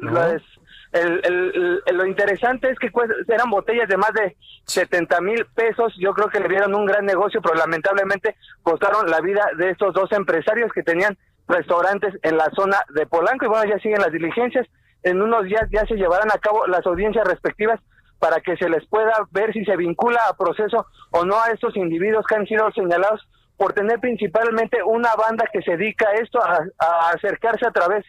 [0.92, 2.90] lo interesante es que
[3.28, 4.36] eran botellas de más de
[4.66, 5.94] 70 mil pesos.
[5.98, 9.94] Yo creo que le dieron un gran negocio, pero lamentablemente costaron la vida de estos
[9.94, 11.16] dos empresarios que tenían
[11.48, 13.46] restaurantes en la zona de Polanco.
[13.46, 14.66] Y bueno, ya siguen las diligencias.
[15.02, 17.80] En unos días ya se llevarán a cabo las audiencias respectivas
[18.18, 21.76] para que se les pueda ver si se vincula a proceso o no a estos
[21.76, 23.20] individuos que han sido señalados
[23.56, 28.04] por tener principalmente una banda que se dedica a esto, a, acercarse a través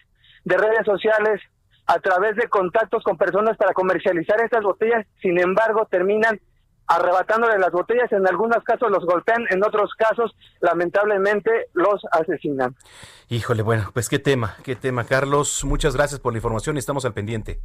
[0.45, 1.41] de redes sociales,
[1.85, 6.39] a través de contactos con personas para comercializar estas botellas, sin embargo terminan
[6.87, 12.75] arrebatándole las botellas, en algunos casos los golpean, en otros casos lamentablemente los asesinan.
[13.29, 17.05] Híjole, bueno, pues qué tema, qué tema, Carlos, muchas gracias por la información y estamos
[17.05, 17.59] al pendiente.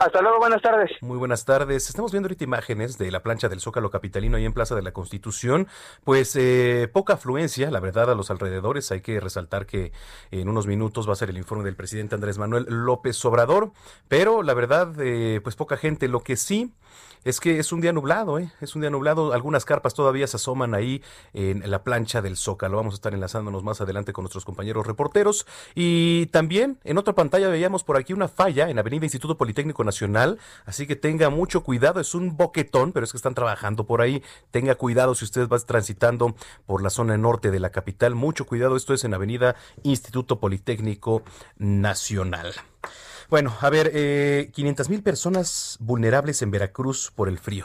[0.00, 0.90] Hasta luego, buenas tardes.
[1.02, 1.90] Muy buenas tardes.
[1.90, 4.92] Estamos viendo ahorita imágenes de la plancha del Zócalo Capitalino ahí en Plaza de la
[4.92, 5.68] Constitución.
[6.04, 8.90] Pues eh, poca afluencia, la verdad, a los alrededores.
[8.92, 9.92] Hay que resaltar que
[10.30, 13.72] en unos minutos va a ser el informe del presidente Andrés Manuel López Obrador,
[14.08, 16.08] pero la verdad, eh, pues poca gente.
[16.08, 16.72] Lo que sí
[17.24, 18.50] es que es un día nublado, ¿eh?
[18.62, 19.34] Es un día nublado.
[19.34, 21.02] Algunas carpas todavía se asoman ahí
[21.34, 22.78] en la plancha del Zócalo.
[22.78, 25.46] Vamos a estar enlazándonos más adelante con nuestros compañeros reporteros.
[25.74, 29.84] Y también en otra pantalla veíamos por aquí una falla en Avenida Instituto Politécnico
[30.64, 32.00] Así que tenga mucho cuidado.
[32.00, 34.22] Es un boquetón, pero es que están trabajando por ahí.
[34.50, 36.34] Tenga cuidado si usted va transitando
[36.66, 38.14] por la zona norte de la capital.
[38.14, 38.76] Mucho cuidado.
[38.76, 41.22] Esto es en Avenida Instituto Politécnico
[41.58, 42.54] Nacional.
[43.28, 47.64] Bueno, a ver, eh, 500 mil personas vulnerables en Veracruz por el frío.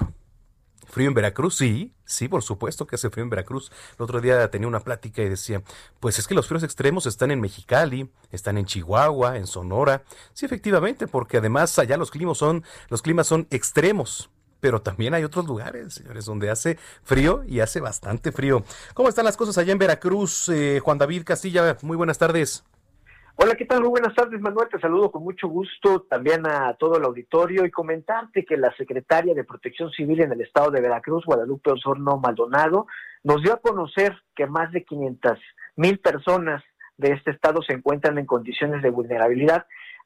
[0.96, 1.58] ¿Frío en Veracruz?
[1.58, 3.70] Sí, sí, por supuesto que hace frío en Veracruz.
[3.98, 5.62] El otro día tenía una plática y decía,
[6.00, 10.04] pues es que los fríos extremos están en Mexicali, están en Chihuahua, en Sonora.
[10.32, 14.30] Sí, efectivamente, porque además allá los climas son, los climas son extremos.
[14.62, 18.64] Pero también hay otros lugares, señores, donde hace frío y hace bastante frío.
[18.94, 20.48] ¿Cómo están las cosas allá en Veracruz?
[20.48, 22.64] Eh, Juan David Castilla, muy buenas tardes.
[23.38, 23.82] Hola, ¿qué tal?
[23.82, 24.70] Muy buenas tardes, Manuel.
[24.70, 29.34] Te saludo con mucho gusto también a todo el auditorio y comentarte que la secretaria
[29.34, 32.88] de Protección Civil en el estado de Veracruz, Guadalupe Osorno Maldonado,
[33.24, 35.38] nos dio a conocer que más de 500
[35.76, 36.64] mil personas
[36.96, 39.66] de este estado se encuentran en condiciones de vulnerabilidad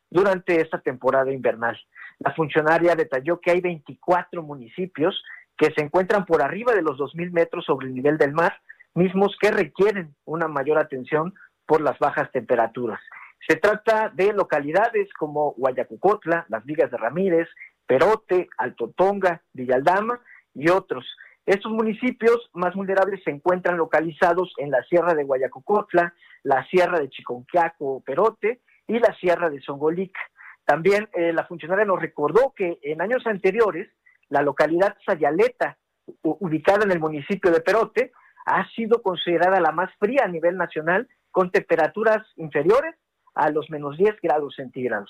[0.10, 1.80] durante esta temporada invernal.
[2.18, 5.24] La funcionaria detalló que hay 24 municipios
[5.56, 8.60] que se encuentran por arriba de los 2.000 metros sobre el nivel del mar,
[8.96, 11.36] mismos que requieren una mayor atención
[11.68, 13.00] por las bajas temperaturas.
[13.48, 17.48] Se trata de localidades como Guayacucotla, Las Vigas de Ramírez,
[17.86, 20.22] Perote, Alto Tonga, Villaldama
[20.54, 21.06] y otros.
[21.46, 26.14] Estos municipios más vulnerables se encuentran localizados en la Sierra de Guayacucotla,
[26.44, 30.20] la Sierra de Chiconquiaco, Perote y la Sierra de Songolica.
[30.66, 33.90] También eh, la funcionaria nos recordó que en años anteriores
[34.30, 35.78] la localidad Sayaleta,
[36.22, 38.12] ubicada en el municipio de Perote,
[38.46, 42.94] ha sido considerada la más fría a nivel nacional con temperaturas inferiores
[43.36, 45.10] a los menos 10 grados centígrados.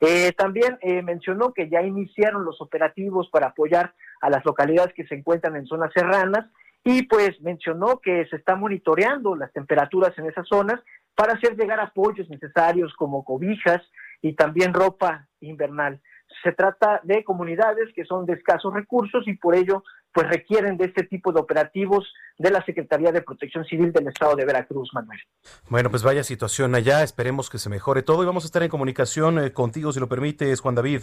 [0.00, 5.06] Eh, también eh, mencionó que ya iniciaron los operativos para apoyar a las localidades que
[5.06, 6.46] se encuentran en zonas serranas
[6.84, 10.80] y pues mencionó que se está monitoreando las temperaturas en esas zonas
[11.14, 13.82] para hacer llegar apoyos necesarios como cobijas
[14.22, 16.00] y también ropa invernal.
[16.42, 19.82] Se trata de comunidades que son de escasos recursos y por ello
[20.12, 24.36] pues requieren de este tipo de operativos de la Secretaría de Protección Civil del Estado
[24.36, 25.20] de Veracruz, Manuel.
[25.68, 28.68] Bueno, pues vaya situación allá, esperemos que se mejore todo y vamos a estar en
[28.68, 31.02] comunicación eh, contigo si lo permites, Juan David.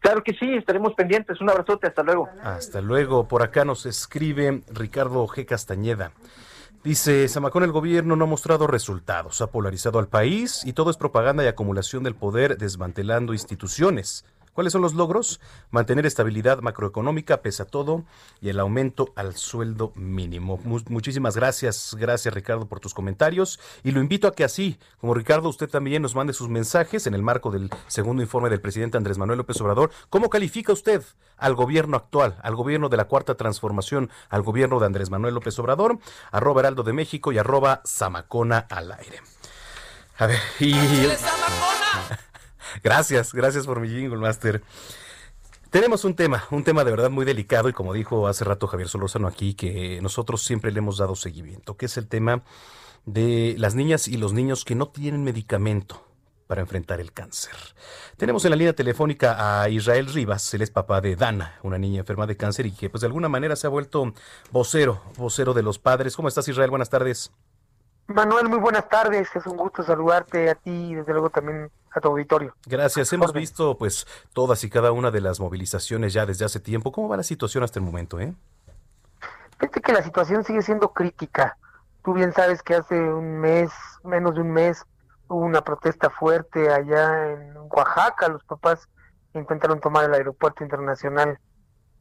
[0.00, 1.40] Claro que sí, estaremos pendientes.
[1.40, 2.28] Un abrazote, hasta luego.
[2.42, 3.26] Hasta luego.
[3.26, 5.44] Por acá nos escribe Ricardo G.
[5.44, 6.12] Castañeda.
[6.84, 10.96] Dice, Samacón, el gobierno no ha mostrado resultados, ha polarizado al país y todo es
[10.96, 14.24] propaganda y acumulación del poder desmantelando instituciones.
[14.58, 15.38] ¿Cuáles son los logros?
[15.70, 18.02] Mantener estabilidad macroeconómica pese a todo
[18.40, 20.58] y el aumento al sueldo mínimo.
[20.88, 25.48] muchísimas gracias, gracias Ricardo por tus comentarios y lo invito a que así, como Ricardo,
[25.48, 29.16] usted también nos mande sus mensajes en el marco del segundo informe del presidente Andrés
[29.16, 29.92] Manuel López Obrador.
[30.10, 31.04] ¿Cómo califica usted
[31.36, 35.56] al gobierno actual, al gobierno de la cuarta transformación, al gobierno de Andrés Manuel López
[35.60, 36.00] Obrador?
[36.32, 39.20] Arroba Heraldo de México y arroba Zamacona al aire.
[40.18, 40.74] A ver, y...
[42.82, 44.62] Gracias, gracias por mi jingle, Master.
[45.70, 48.88] Tenemos un tema, un tema de verdad muy delicado y como dijo hace rato Javier
[48.88, 52.42] Solórzano aquí, que nosotros siempre le hemos dado seguimiento, que es el tema
[53.04, 56.08] de las niñas y los niños que no tienen medicamento
[56.46, 57.52] para enfrentar el cáncer.
[58.16, 62.00] Tenemos en la línea telefónica a Israel Rivas, él es papá de Dana, una niña
[62.00, 64.14] enferma de cáncer y que pues de alguna manera se ha vuelto
[64.50, 66.16] vocero, vocero de los padres.
[66.16, 66.70] ¿Cómo estás Israel?
[66.70, 67.30] Buenas tardes.
[68.08, 69.28] Manuel, muy buenas tardes.
[69.36, 72.54] Es un gusto saludarte a ti y desde luego también a tu auditorio.
[72.64, 73.12] Gracias.
[73.12, 76.90] Hemos visto pues todas y cada una de las movilizaciones ya desde hace tiempo.
[76.90, 78.32] ¿Cómo va la situación hasta el momento, eh?
[79.58, 81.58] Fíjate que la situación sigue siendo crítica.
[82.02, 83.70] Tú bien sabes que hace un mes,
[84.04, 84.86] menos de un mes,
[85.28, 88.28] hubo una protesta fuerte allá en Oaxaca.
[88.28, 88.88] Los papás
[89.34, 91.38] intentaron tomar el aeropuerto internacional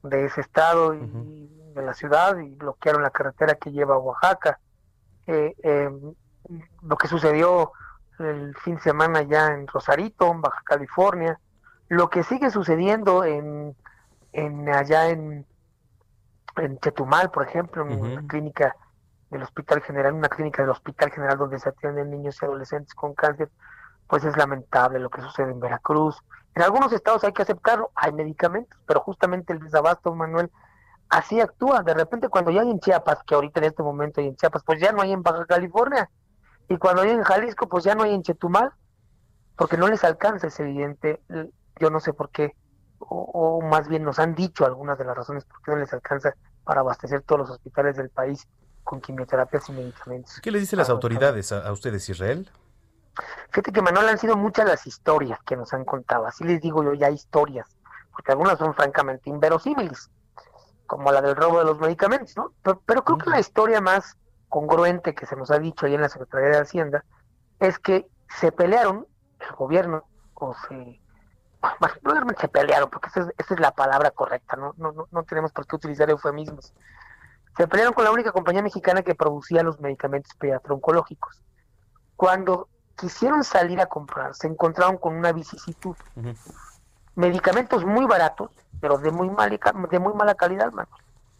[0.03, 4.57] de ese estado y de la ciudad y bloquearon la carretera que lleva a Oaxaca
[5.27, 5.89] eh,
[6.81, 7.71] lo que sucedió
[8.19, 11.39] el fin de semana ya en Rosarito, en Baja California,
[11.89, 13.75] lo que sigue sucediendo en,
[14.33, 15.45] en allá en,
[16.57, 18.75] en Chetumal, por ejemplo, en una clínica
[19.29, 23.13] del Hospital General, una clínica del Hospital General donde se atienden niños y adolescentes con
[23.13, 23.49] cáncer,
[24.07, 26.17] pues es lamentable lo que sucede en Veracruz.
[26.55, 30.49] En algunos estados hay que aceptarlo, hay medicamentos, pero justamente el desabasto, Manuel,
[31.09, 31.83] así actúa.
[31.83, 34.63] De repente cuando ya hay en Chiapas, que ahorita en este momento hay en Chiapas,
[34.63, 36.09] pues ya no hay en Baja California.
[36.69, 38.71] Y cuando hay en Jalisco, pues ya no hay en Chetumal,
[39.55, 41.21] porque no les alcanza, es evidente.
[41.79, 42.55] Yo no sé por qué,
[42.99, 46.33] o, más bien nos han dicho algunas de las razones por qué no les alcanza
[46.63, 48.47] para abastecer todos los hospitales del país
[48.83, 50.39] con quimioterapias y medicamentos.
[50.41, 52.49] ¿Qué le dicen las autoridades a, ustedes, Israel?
[53.49, 56.83] Fíjate que Manuel han sido muchas las historias que nos han contado, así les digo
[56.83, 57.67] yo ya historias,
[58.11, 60.09] porque algunas son francamente inverosímiles
[60.87, 62.53] como la del robo de los medicamentos, ¿no?
[62.63, 64.17] Pero, creo que la historia más
[64.49, 67.03] congruente que se nos ha dicho ahí en la Secretaría de Hacienda
[67.59, 68.07] es que
[68.39, 69.05] se pelearon,
[69.39, 71.01] el gobierno, o se...
[71.79, 74.73] Bueno, se pelearon, porque esa es, la palabra correcta, ¿no?
[74.77, 76.73] No, no, no tenemos por qué utilizar eufemismos.
[77.57, 81.41] Se pelearon con la única compañía mexicana que producía los medicamentos pediatro-oncológicos.
[82.15, 85.95] Cuando quisieron salir a comprar, se encontraron con una vicisitud.
[87.17, 89.59] Medicamentos muy baratos, pero de muy, mal,
[89.89, 90.89] de muy mala calidad, mano,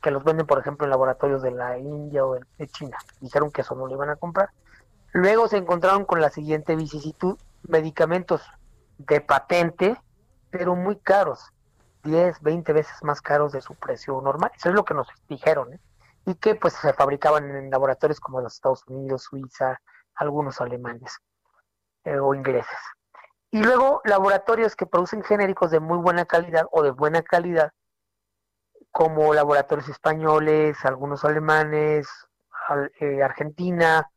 [0.01, 2.97] que los venden, por ejemplo, en laboratorios de la India o de China.
[3.21, 4.49] Dijeron que eso no lo iban a comprar.
[5.13, 8.41] Luego se encontraron con la siguiente vicisitud, medicamentos
[8.97, 9.95] de patente,
[10.49, 11.51] pero muy caros,
[12.03, 14.51] 10, 20 veces más caros de su precio normal.
[14.55, 15.79] Eso es lo que nos dijeron, ¿eh?
[16.25, 19.79] Y que pues se fabricaban en laboratorios como los Estados Unidos, Suiza,
[20.15, 21.19] algunos alemanes
[22.03, 22.79] eh, o ingleses.
[23.51, 27.71] Y luego laboratorios que producen genéricos de muy buena calidad o de buena calidad,
[28.91, 32.07] como laboratorios españoles, algunos alemanes,
[32.99, 34.09] eh, Argentina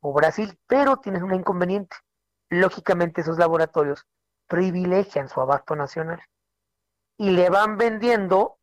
[0.00, 1.96] o Brasil, pero tienen un inconveniente.
[2.48, 4.06] Lógicamente esos laboratorios
[4.46, 6.22] privilegian su abasto nacional
[7.16, 8.58] y le van vendiendo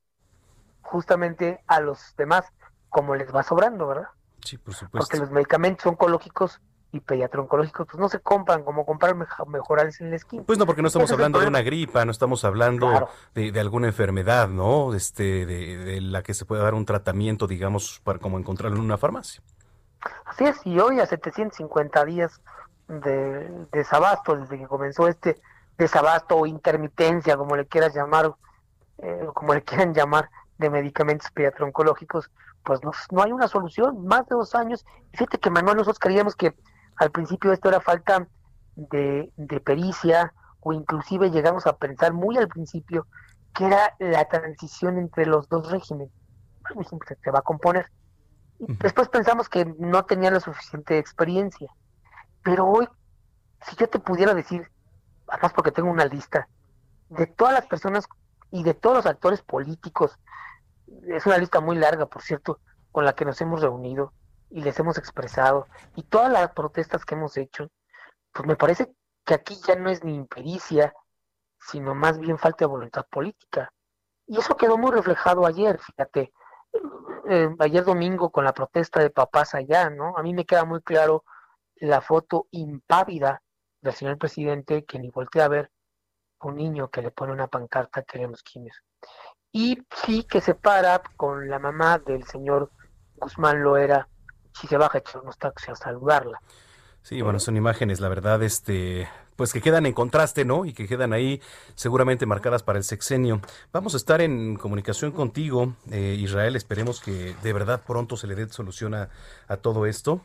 [0.81, 2.45] justamente a los demás
[2.89, 4.09] como les va sobrando, ¿verdad?
[4.43, 4.99] Sí, por supuesto.
[4.99, 6.61] Porque los medicamentos oncológicos
[6.91, 9.15] y pediatro-oncológicos pues no se compran como comprar
[9.47, 10.43] mejorales en la esquina.
[10.45, 14.47] Pues no, porque no estamos hablando de una gripa, no estamos hablando de, alguna enfermedad,
[14.47, 14.93] ¿no?
[14.93, 18.97] Este, de, la que se puede dar un tratamiento, digamos, para como encontrarlo en una
[18.97, 19.41] farmacia.
[20.25, 22.41] Así es, y hoy a 750 días
[22.87, 25.39] de desabasto, desde que comenzó este
[25.77, 28.33] desabasto o intermitencia, como le quieras llamar,
[28.97, 32.29] eh, como le quieran llamar, de medicamentos pediatro-oncológicos,
[32.63, 34.85] pues no, no, hay una solución, más de dos años.
[35.13, 36.53] Fíjate que Manuel, nosotros creíamos que
[36.99, 38.27] al principio esto era falta
[38.75, 39.31] de,
[39.63, 43.07] pericia o inclusive llegamos a pensar muy al principio
[43.55, 46.11] que era la transición entre los dos regímenes.
[47.23, 47.89] se va a componer.
[48.59, 51.71] después pensamos que no tenía la suficiente experiencia.
[52.43, 52.87] Pero hoy,
[53.61, 54.69] si yo te pudiera decir,
[55.27, 56.49] además porque tengo una lista,
[57.09, 58.05] de todas las personas
[58.51, 60.19] y de todos los actores políticos,
[61.07, 62.59] es una lista muy larga, por cierto,
[62.91, 64.11] con la que nos hemos reunido
[64.49, 67.69] y les hemos expresado, y todas las protestas que hemos hecho,
[68.31, 68.91] pues me parece
[69.25, 70.93] que aquí ya no es ni impericia,
[71.59, 73.71] sino más bien falta de voluntad política.
[74.25, 76.33] Y eso quedó muy reflejado ayer, fíjate,
[77.29, 80.17] eh, ayer domingo con la protesta de papás allá, ¿no?
[80.17, 81.23] A mí me queda muy claro
[81.75, 83.41] la foto impávida
[83.81, 85.71] del señor presidente que ni voltea a ver
[86.41, 88.81] un niño que le pone una pancarta queremos quimios.
[89.51, 92.71] Y sí que se para con la mamá del señor
[93.15, 94.07] Guzmán Loera,
[94.53, 96.41] si se baja a echar unos taxis a saludarla.
[97.01, 100.65] Sí, bueno, son imágenes, la verdad, este, pues que quedan en contraste, ¿no?
[100.65, 101.41] Y que quedan ahí
[101.75, 103.39] seguramente marcadas para el sexenio.
[103.71, 106.57] Vamos a estar en comunicación contigo, eh, Israel.
[106.57, 109.09] Esperemos que de verdad pronto se le dé solución a,
[109.61, 110.21] todo esto.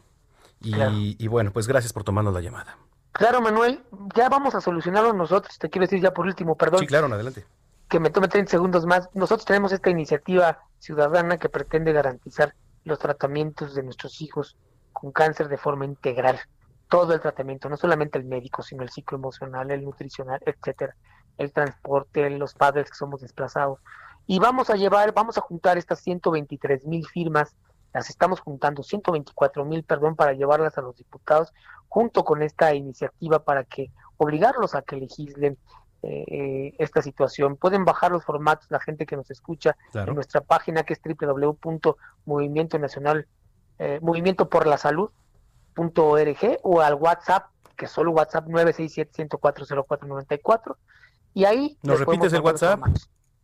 [0.61, 0.75] Y,
[1.19, 2.77] y, bueno, pues gracias por tomarnos la llamada.
[3.13, 3.85] Claro, Manuel,
[4.17, 5.59] ya vamos a solucionarlo nosotros.
[5.59, 6.81] Te quiero decir ya por último, perdón.
[6.81, 7.47] Sí, claro, adelante.
[7.89, 9.09] Que me tome 30 segundos más.
[9.15, 12.55] Nosotros tenemos esta iniciativa ciudadana que pretende garantizar
[12.85, 14.57] los tratamientos de nuestros hijos
[14.93, 16.39] con cáncer de forma integral.
[16.89, 20.95] Todo el tratamiento, no solamente el médico, sino el psicoemocional, el nutricional, etcétera,
[21.39, 23.81] el transporte, los padres que somos desplazados.
[24.27, 27.57] Y vamos a llevar, vamos a juntar estas 123 mil firmas,
[27.93, 31.53] las estamos juntando, 124 mil, perdón, para llevarlas a los diputados,
[31.89, 35.59] junto con esta iniciativa para que obligarlos a que legislen
[36.07, 37.57] eh, esta situación.
[37.57, 42.79] Pueden bajar los formatos, la gente que nos escucha, en nuestra página que es www.movimiento
[42.79, 43.27] nacional,
[43.79, 45.11] eh, movimiento por la salud,
[45.77, 50.77] .org o al WhatsApp, que es solo WhatsApp 967-104-0494.
[51.35, 51.77] Y ahí...
[51.83, 52.81] ¿Nos repites el WhatsApp?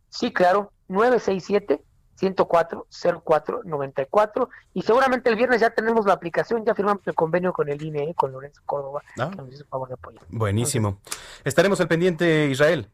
[0.09, 1.83] Sí, claro, 967
[2.21, 2.87] 104
[3.25, 7.81] 0494 y seguramente el viernes ya tenemos la aplicación, ya firmamos el convenio con el
[7.81, 9.31] INE, con Lorenzo Córdoba, ah.
[9.31, 10.23] que nos hizo favor de apoyar.
[10.29, 10.99] Buenísimo.
[11.43, 12.87] Estaremos al pendiente, Israel.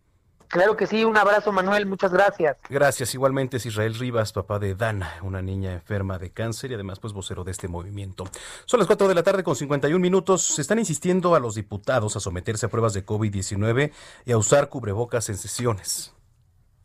[0.48, 2.56] Claro que sí, un abrazo Manuel, muchas gracias.
[2.70, 7.02] Gracias, igualmente es Israel Rivas, papá de Dana, una niña enferma de cáncer y además
[7.02, 8.24] pues vocero de este movimiento.
[8.64, 12.16] Son las 4 de la tarde con 51 minutos, se están insistiendo a los diputados
[12.16, 13.92] a someterse a pruebas de COVID-19
[14.26, 16.14] y a usar cubrebocas en sesiones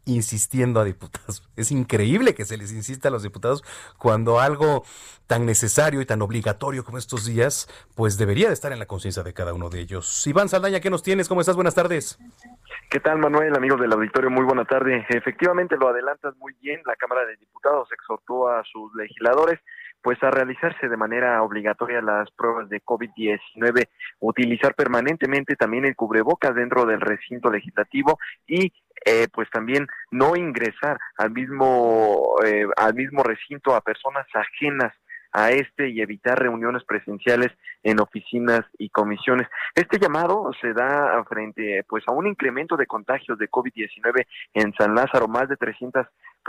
[0.04, 1.48] insistiendo a diputados.
[1.56, 3.62] Es increíble que se les insista a los diputados
[3.98, 4.84] cuando algo
[5.26, 9.22] tan necesario y tan obligatorio como estos días, pues debería de estar en la conciencia
[9.22, 10.26] de cada uno de ellos.
[10.26, 11.28] Iván Saldaña, ¿qué nos tienes?
[11.28, 11.56] ¿Cómo estás?
[11.56, 12.18] Buenas tardes.
[12.90, 14.30] ¿Qué tal, Manuel, amigos del auditorio?
[14.30, 15.06] Muy buena tarde.
[15.08, 16.82] Efectivamente, lo adelantas muy bien.
[16.84, 19.60] La Cámara de Diputados exhortó a sus legisladores
[20.02, 23.88] pues a realizarse de manera obligatoria las pruebas de COVID-19,
[24.18, 28.72] utilizar permanentemente también el cubrebocas dentro del recinto legislativo y
[29.04, 34.92] eh, pues también no ingresar al mismo eh, al mismo recinto a personas ajenas
[35.32, 37.50] a este y evitar reuniones presenciales
[37.82, 39.48] en oficinas y comisiones.
[39.74, 44.94] Este llamado se da frente pues a un incremento de contagios de COVID-19 en San
[44.94, 46.06] Lázaro, más de 300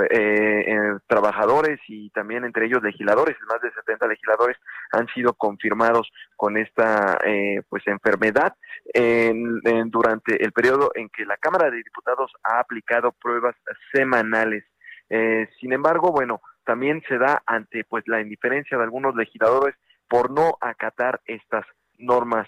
[0.09, 4.57] eh, eh, trabajadores y también entre ellos legisladores, más de 70 legisladores
[4.91, 8.55] han sido confirmados con esta eh, pues enfermedad
[8.93, 13.55] en, durante el periodo en que la Cámara de Diputados ha aplicado pruebas
[13.93, 14.63] semanales.
[15.09, 19.75] Eh, sin embargo, bueno, también se da ante pues la indiferencia de algunos legisladores
[20.07, 21.65] por no acatar estas
[21.97, 22.47] normas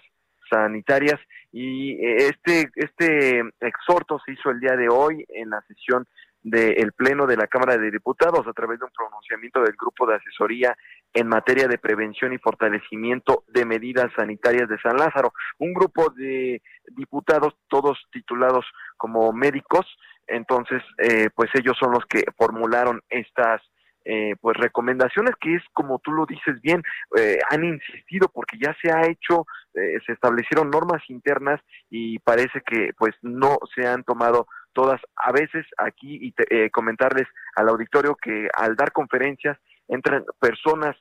[0.49, 1.19] sanitarias
[1.51, 6.05] y eh, este este exhorto se hizo el día de hoy en la sesión
[6.45, 10.15] del Pleno de la Cámara de Diputados a través de un pronunciamiento del Grupo de
[10.15, 10.77] Asesoría
[11.11, 15.33] en materia de prevención y fortalecimiento de medidas sanitarias de San Lázaro.
[15.57, 16.61] Un grupo de
[16.95, 18.63] diputados, todos titulados
[18.95, 19.87] como médicos,
[20.27, 23.61] entonces, eh, pues ellos son los que formularon estas
[24.07, 26.83] eh, pues recomendaciones que es como tú lo dices bien
[27.17, 32.61] eh, han insistido porque ya se ha hecho eh, se establecieron normas internas y parece
[32.67, 38.15] que pues no se han tomado todas a veces aquí y eh, comentarles al auditorio
[38.15, 39.57] que al dar conferencias
[39.87, 40.95] entran personas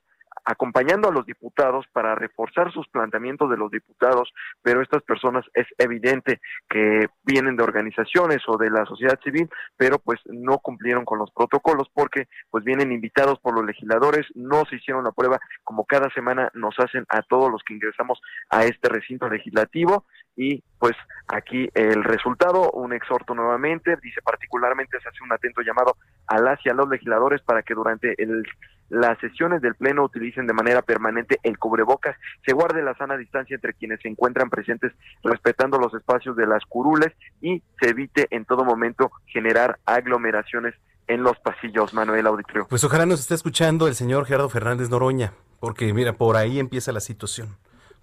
[0.44, 4.32] acompañando a los diputados para reforzar sus planteamientos de los diputados,
[4.62, 9.98] pero estas personas es evidente que vienen de organizaciones o de la sociedad civil, pero
[9.98, 14.76] pues no cumplieron con los protocolos porque pues vienen invitados por los legisladores, no se
[14.76, 18.20] hicieron la prueba como cada semana nos hacen a todos los que ingresamos
[18.50, 20.04] a este recinto legislativo
[20.36, 20.94] y pues
[21.28, 26.58] aquí el resultado, un exhorto nuevamente, dice particularmente se hace un atento llamado a las
[26.66, 28.44] y a los legisladores para que durante el
[28.94, 32.16] las sesiones del Pleno utilicen de manera permanente el cubrebocas,
[32.46, 34.92] se guarde la sana distancia entre quienes se encuentran presentes
[35.22, 40.74] respetando los espacios de las curules y se evite en todo momento generar aglomeraciones
[41.06, 42.66] en los pasillos, Manuel Auditorio.
[42.68, 46.92] Pues ojalá nos esté escuchando el señor Gerardo Fernández Noroña, porque mira, por ahí empieza
[46.92, 47.56] la situación,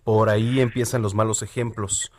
[0.03, 2.11] por ahí empiezan los malos ejemplos,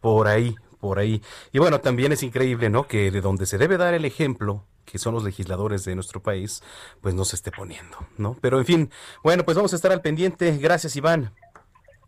[0.00, 1.22] por ahí, por ahí.
[1.52, 2.86] Y bueno, también es increíble, ¿no?
[2.86, 6.62] Que de donde se debe dar el ejemplo, que son los legisladores de nuestro país,
[7.00, 8.36] pues no se esté poniendo, ¿no?
[8.40, 8.90] Pero en fin,
[9.22, 10.56] bueno, pues vamos a estar al pendiente.
[10.58, 11.32] Gracias, Iván.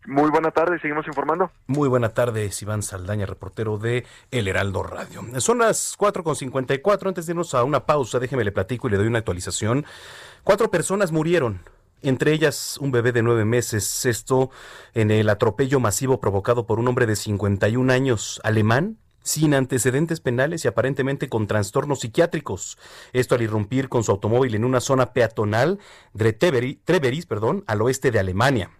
[0.07, 1.51] Muy buena tarde, seguimos informando.
[1.67, 5.21] Muy buena tarde, Iván Saldaña, reportero de El Heraldo Radio.
[5.41, 9.07] Son las 4.54, antes de irnos a una pausa, déjeme le platico y le doy
[9.07, 9.85] una actualización.
[10.45, 11.59] Cuatro personas murieron
[12.01, 14.05] entre ellas un bebé de nueve meses.
[14.05, 14.49] Esto
[14.93, 18.97] en el atropello masivo provocado por un hombre de 51 años alemán
[19.27, 22.77] sin antecedentes penales y aparentemente con trastornos psiquiátricos.
[23.11, 25.79] Esto al irrumpir con su automóvil en una zona peatonal
[26.13, 28.71] de Treveris, perdón, al oeste de Alemania.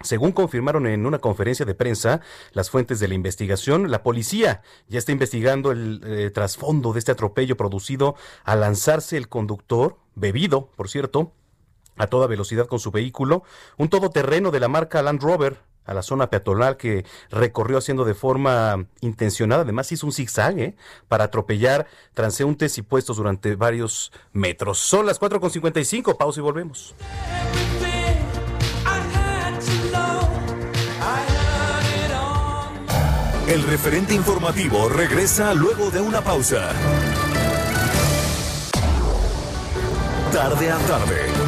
[0.00, 2.22] Según confirmaron en una conferencia de prensa
[2.52, 7.12] las fuentes de la investigación, la policía ya está investigando el eh, trasfondo de este
[7.12, 11.34] atropello producido al lanzarse el conductor, bebido, por cierto,
[11.98, 13.44] a toda velocidad con su vehículo,
[13.76, 18.14] un todoterreno de la marca Land Rover a la zona peatonal que recorrió haciendo de
[18.14, 19.62] forma intencionada.
[19.62, 20.74] Además hizo un zigzag ¿eh?
[21.08, 24.78] para atropellar transeúntes y puestos durante varios metros.
[24.78, 26.94] Son las 4.55, pausa y volvemos.
[33.48, 36.70] El referente informativo regresa luego de una pausa.
[40.32, 41.26] Tarde a tarde,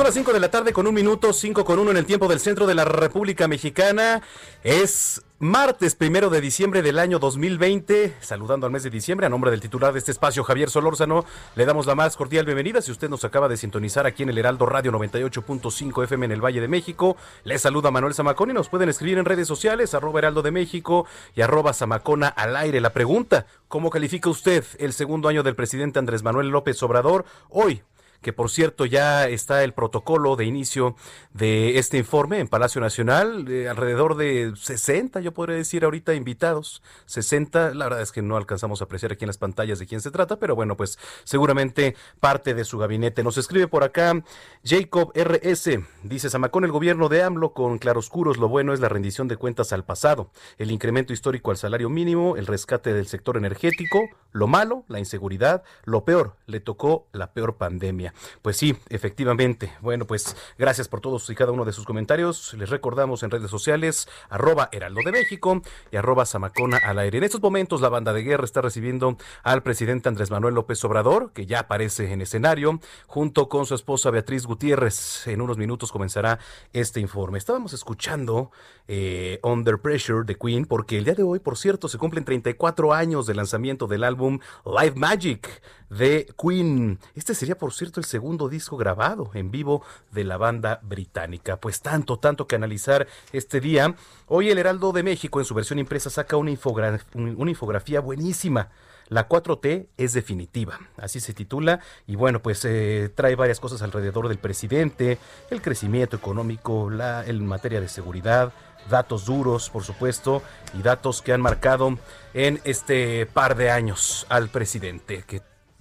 [0.00, 2.26] Son las 5 de la tarde con un minuto, 5 con uno en el tiempo
[2.26, 4.22] del centro de la República Mexicana.
[4.64, 8.16] Es martes primero de diciembre del año 2020.
[8.22, 11.66] Saludando al mes de diciembre, a nombre del titular de este espacio, Javier Solórzano, le
[11.66, 12.80] damos la más cordial bienvenida.
[12.80, 16.42] Si usted nos acaba de sintonizar aquí en el Heraldo Radio 98.5 FM en el
[16.42, 20.20] Valle de México, le saluda Manuel Zamacón y nos pueden escribir en redes sociales, arroba
[20.20, 21.04] Heraldo de México
[21.36, 22.80] y arroba Zamacona al aire.
[22.80, 27.26] La pregunta, ¿cómo califica usted el segundo año del presidente Andrés Manuel López Obrador?
[27.50, 27.82] Hoy,
[28.20, 30.96] que por cierto ya está el protocolo de inicio
[31.32, 37.74] de este informe en Palacio Nacional, alrededor de 60, yo podría decir ahorita invitados, 60,
[37.74, 40.10] la verdad es que no alcanzamos a apreciar aquí en las pantallas de quién se
[40.10, 43.22] trata, pero bueno, pues seguramente parte de su gabinete.
[43.22, 44.22] Nos escribe por acá
[44.64, 49.28] Jacob RS, dice Samacón, el gobierno de AMLO con claroscuros, lo bueno es la rendición
[49.28, 54.00] de cuentas al pasado, el incremento histórico al salario mínimo, el rescate del sector energético,
[54.32, 58.09] lo malo, la inseguridad, lo peor, le tocó la peor pandemia.
[58.42, 59.72] Pues sí, efectivamente.
[59.80, 62.54] Bueno, pues gracias por todos y cada uno de sus comentarios.
[62.54, 67.18] Les recordamos en redes sociales, arroba Heraldo de México y arroba Samacona al aire.
[67.18, 71.32] En estos momentos la banda de guerra está recibiendo al presidente Andrés Manuel López Obrador,
[71.32, 75.26] que ya aparece en escenario, junto con su esposa Beatriz Gutiérrez.
[75.26, 76.38] En unos minutos comenzará
[76.72, 77.38] este informe.
[77.38, 78.50] Estábamos escuchando
[78.88, 82.92] eh, Under Pressure de Queen, porque el día de hoy, por cierto, se cumplen 34
[82.92, 86.98] años del lanzamiento del álbum Live Magic de Queen.
[87.14, 91.58] Este sería, por cierto, el segundo disco grabado en vivo de la banda británica.
[91.58, 93.94] Pues tanto, tanto que analizar este día.
[94.26, 98.70] Hoy el Heraldo de México en su versión impresa saca una, infografía buenísima.
[99.08, 104.28] La 4T es definitiva, así se titula, y bueno, pues eh, trae varias cosas alrededor
[104.28, 105.18] del presidente,
[105.50, 108.52] el crecimiento económico, la, en materia de seguridad,
[108.88, 110.44] datos duros, por supuesto,
[110.78, 111.98] y datos que han marcado
[112.34, 115.24] en este par de años al presidente,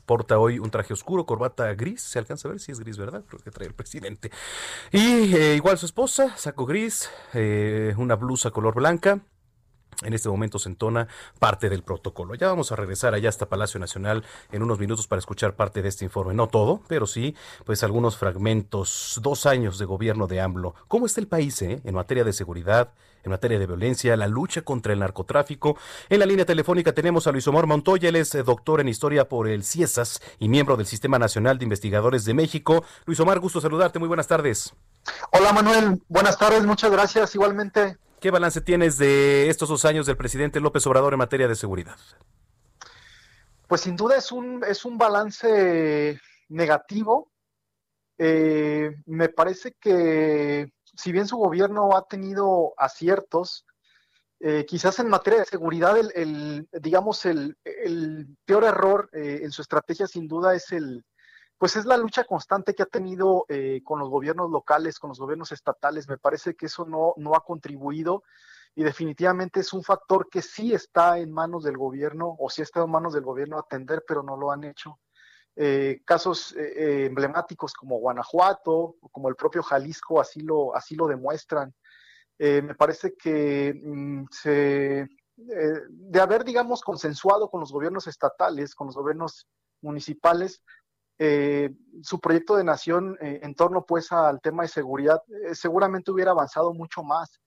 [0.09, 3.23] porta hoy un traje oscuro, corbata gris, se alcanza a ver si es gris, ¿verdad?
[3.27, 4.31] Creo que trae el presidente.
[4.91, 9.19] Y eh, igual su esposa, saco gris, eh, una blusa color blanca,
[10.03, 11.07] en este momento se entona
[11.39, 12.35] parte del protocolo.
[12.35, 15.89] Ya vamos a regresar allá hasta Palacio Nacional en unos minutos para escuchar parte de
[15.89, 16.33] este informe.
[16.33, 17.35] No todo, pero sí,
[17.65, 19.19] pues algunos fragmentos.
[19.21, 20.73] Dos años de gobierno de AMLO.
[20.87, 22.93] ¿Cómo está el país eh, en materia de seguridad,
[23.23, 25.77] en materia de violencia, la lucha contra el narcotráfico?
[26.07, 28.09] En la línea telefónica tenemos a Luis Omar Montoya.
[28.09, 31.65] Él es eh, doctor en historia por el CIESAS y miembro del Sistema Nacional de
[31.65, 32.85] Investigadores de México.
[33.05, 33.99] Luis Omar, gusto saludarte.
[33.99, 34.73] Muy buenas tardes.
[35.31, 36.63] Hola Manuel, buenas tardes.
[36.65, 37.35] Muchas gracias.
[37.35, 37.97] Igualmente.
[38.19, 41.97] ¿Qué balance tienes de estos dos años del presidente López Obrador en materia de seguridad?
[43.67, 47.31] Pues sin duda es un, es un balance negativo.
[48.17, 53.65] Eh, me parece que si bien su gobierno ha tenido aciertos,
[54.41, 57.55] eh, quizás en materia de seguridad, el, digamos, el,
[58.45, 61.05] peor error eh, en su estrategia sin duda es el,
[61.59, 65.19] pues es la lucha constante que ha tenido eh, con los gobiernos locales, con los
[65.19, 66.09] gobiernos estatales.
[66.09, 68.23] Me parece que eso no, no ha contribuido
[68.73, 72.81] y definitivamente es un factor que sí está en manos del gobierno o sí está
[72.81, 74.99] en manos del gobierno atender, pero no lo han hecho.
[76.05, 81.75] casos emblemáticos como Guanajuato, como el propio Jalisco, así lo, así lo demuestran.
[82.39, 85.07] Eh, me parece que mm, se, eh,
[85.89, 89.45] de haber, digamos, consensuado con los gobiernos estatales, con los gobiernos
[89.81, 90.63] municipales,
[91.19, 91.69] eh,
[92.01, 97.03] su proyecto de nación en torno pues al tema de seguridad seguramente hubiera avanzado mucho
[97.03, 97.39] más,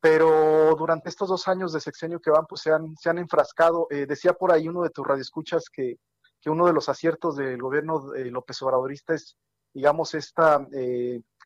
[0.00, 3.86] pero durante estos dos años de sexenio que van pues se han, se han enfrascado.
[3.90, 5.96] decía por ahí uno de tus radioescuchas que,
[6.40, 9.36] que uno de los aciertos del gobierno López Obradorista es,
[9.72, 10.66] digamos, esta,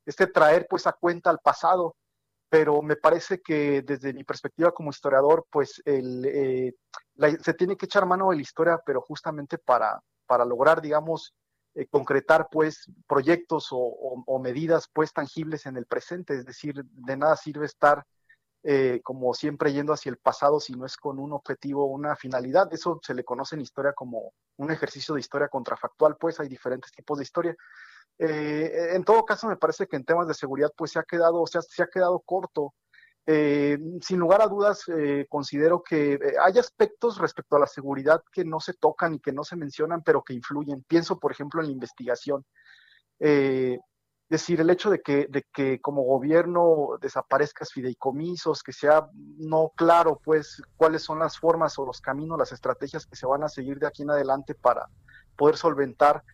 [0.05, 1.95] este traer pues a cuenta al pasado
[2.49, 6.75] pero me parece que desde mi perspectiva como historiador, pues el, eh,
[7.43, 11.35] se tiene que echar mano de la historia, pero justamente para, para lograr, digamos,
[11.79, 17.37] eh, concretar pues proyectos o, medidas pues tangibles en el presente, es decir, de nada
[17.37, 18.05] sirve estar
[18.65, 22.73] eh, como siempre yendo hacia el pasado si no es con un objetivo, una finalidad,
[22.73, 26.91] eso se le conoce en historia como un ejercicio de historia contrafactual, pues hay diferentes
[26.91, 27.57] tipos de historia,
[28.19, 31.41] eh, en todo caso, me parece que en temas de seguridad, pues se ha quedado,
[31.41, 32.75] o se ha quedado corto.
[33.31, 38.43] Eh, sin lugar a dudas, eh, considero que hay aspectos respecto a la seguridad que
[38.43, 40.83] no se tocan y que no se mencionan, pero que influyen.
[40.89, 42.47] Pienso, por ejemplo, en la investigación.
[43.19, 43.79] es
[44.31, 50.21] decir, el hecho de que, de que como gobierno desaparezcas fideicomisos, que sea no claro,
[50.25, 53.79] pues, cuáles son las formas o los caminos, las estrategias que se van a seguir
[53.79, 54.89] de aquí en adelante para
[55.37, 56.25] poder solventar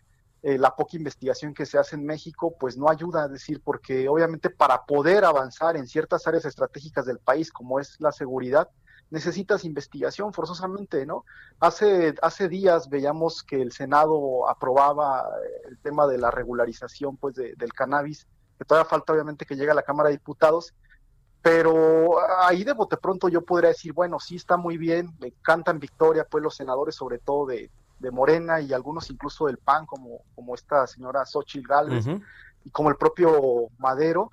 [0.47, 4.11] eh, la poca investigación que se hace en México, pues no ayuda, a decir, porque
[4.11, 8.68] obviamente para poder avanzar en ciertas áreas estratégicas del país, como es la seguridad,
[9.09, 11.24] necesitas investigación forzosamente, ¿no?
[11.61, 17.36] Hace, hace días veíamos que el Senado aprobaba eh, el tema de la regularización, pues,
[17.36, 18.26] del cannabis,
[18.59, 20.74] que todavía falta obviamente que llegue a la Cámara de Diputados,
[21.40, 25.80] pero ahí de bote pronto yo podría decir, bueno, sí está muy bien, me cantan
[25.80, 27.70] victoria, pues los senadores sobre todo de,
[28.05, 32.07] de Morena y algunos incluso del PAN, como, como esta señora Xochitl Gálvez
[32.64, 34.30] y como el propio Madero,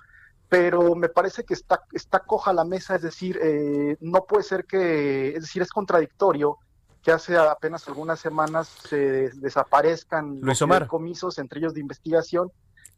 [0.48, 4.66] pero me parece que está, está coja la mesa, es decir, eh, no puede ser
[4.66, 6.58] que, es decir, es contradictorio
[7.02, 12.52] que hace apenas algunas semanas se desaparezcan los comisos, entre ellos de investigación,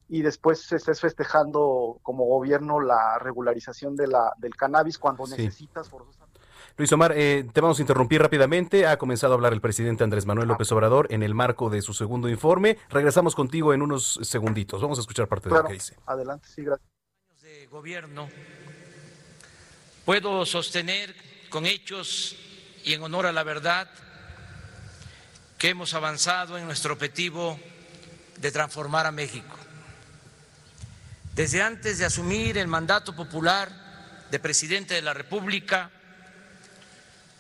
[0.09, 5.89] y después se estés festejando como gobierno la regularización de la, del cannabis cuando necesitas
[5.89, 6.24] forzosamente
[6.77, 8.87] Luis Omar, eh, te vamos a interrumpir rápidamente.
[8.87, 11.95] Ha comenzado a hablar el presidente Andrés Manuel López Obrador en el marco de su
[11.95, 12.79] segundo informe.
[12.91, 14.83] Regresamos contigo en unos segunditos.
[14.83, 15.97] Vamos a escuchar parte de lo que dice.
[16.07, 16.89] Adelante, sí, gracias.
[17.43, 18.29] De gobierno,
[20.05, 21.15] puedo sostener
[21.51, 22.37] con hechos
[22.85, 23.89] y en honor a la verdad
[25.59, 27.59] que hemos avanzado en nuestro objetivo
[28.39, 29.57] de transformar a México.
[31.35, 33.69] Desde antes de asumir el mandato popular
[34.31, 35.91] de presidente de la República,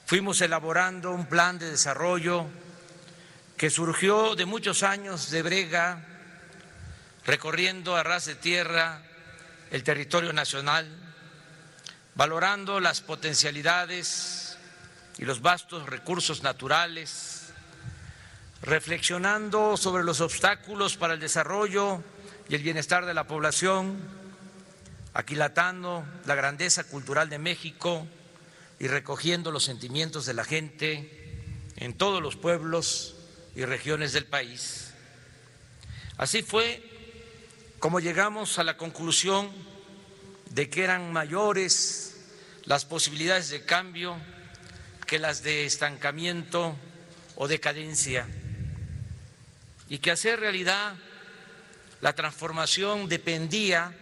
[0.07, 2.47] fuimos elaborando un plan de desarrollo
[3.57, 6.05] que surgió de muchos años de brega,
[7.25, 9.01] recorriendo a ras de tierra
[9.71, 10.87] el territorio nacional,
[12.15, 14.59] valorando las potencialidades
[15.19, 17.53] y los vastos recursos naturales,
[18.63, 22.03] reflexionando sobre los obstáculos para el desarrollo
[22.49, 23.97] y el bienestar de la población,
[25.15, 28.07] aquilatando la grandeza cultural de México,
[28.79, 31.11] y recogiendo los sentimientos de la gente
[31.77, 33.17] en todos los pueblos
[33.55, 34.93] y regiones del país.
[36.17, 36.83] Así fue
[37.79, 39.51] como llegamos a la conclusión
[40.51, 42.17] de que eran mayores
[42.65, 44.17] las posibilidades de cambio
[45.07, 46.77] que las de estancamiento
[47.37, 48.27] o decadencia
[49.89, 50.95] y que hacer realidad
[52.01, 53.93] la transformación dependía,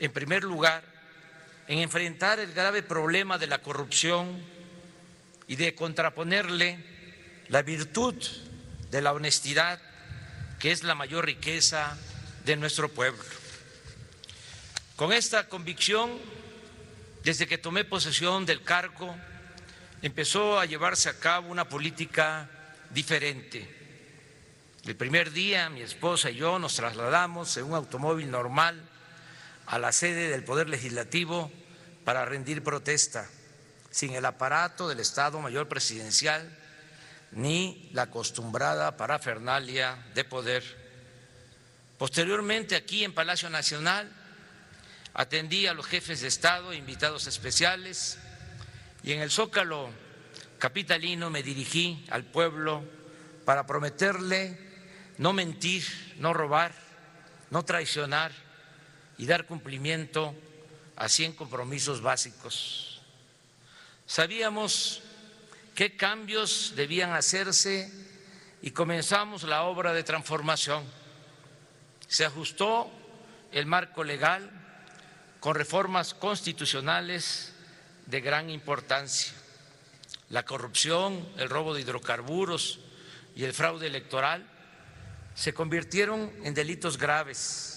[0.00, 0.84] en primer lugar,
[1.68, 4.40] en enfrentar el grave problema de la corrupción
[5.48, 6.78] y de contraponerle
[7.48, 8.14] la virtud
[8.90, 9.80] de la honestidad,
[10.58, 11.96] que es la mayor riqueza
[12.44, 13.22] de nuestro pueblo.
[14.96, 16.10] Con esta convicción,
[17.22, 19.14] desde que tomé posesión del cargo,
[20.02, 22.48] empezó a llevarse a cabo una política
[22.90, 23.74] diferente.
[24.84, 28.85] El primer día mi esposa y yo nos trasladamos en un automóvil normal
[29.66, 31.50] a la sede del Poder Legislativo
[32.04, 33.28] para rendir protesta,
[33.90, 36.56] sin el aparato del Estado Mayor Presidencial
[37.32, 40.62] ni la acostumbrada parafernalia de poder.
[41.98, 44.10] Posteriormente, aquí en Palacio Nacional,
[45.14, 48.18] atendí a los jefes de Estado, invitados especiales,
[49.02, 49.90] y en el Zócalo
[50.58, 52.84] capitalino me dirigí al pueblo
[53.44, 54.58] para prometerle
[55.18, 55.84] no mentir,
[56.18, 56.72] no robar,
[57.50, 58.45] no traicionar
[59.18, 60.34] y dar cumplimiento
[60.96, 63.00] a 100 compromisos básicos.
[64.06, 65.02] Sabíamos
[65.74, 67.92] qué cambios debían hacerse
[68.62, 70.84] y comenzamos la obra de transformación.
[72.08, 72.90] Se ajustó
[73.52, 74.50] el marco legal
[75.40, 77.52] con reformas constitucionales
[78.06, 79.32] de gran importancia.
[80.30, 82.80] La corrupción, el robo de hidrocarburos
[83.34, 84.46] y el fraude electoral
[85.34, 87.75] se convirtieron en delitos graves.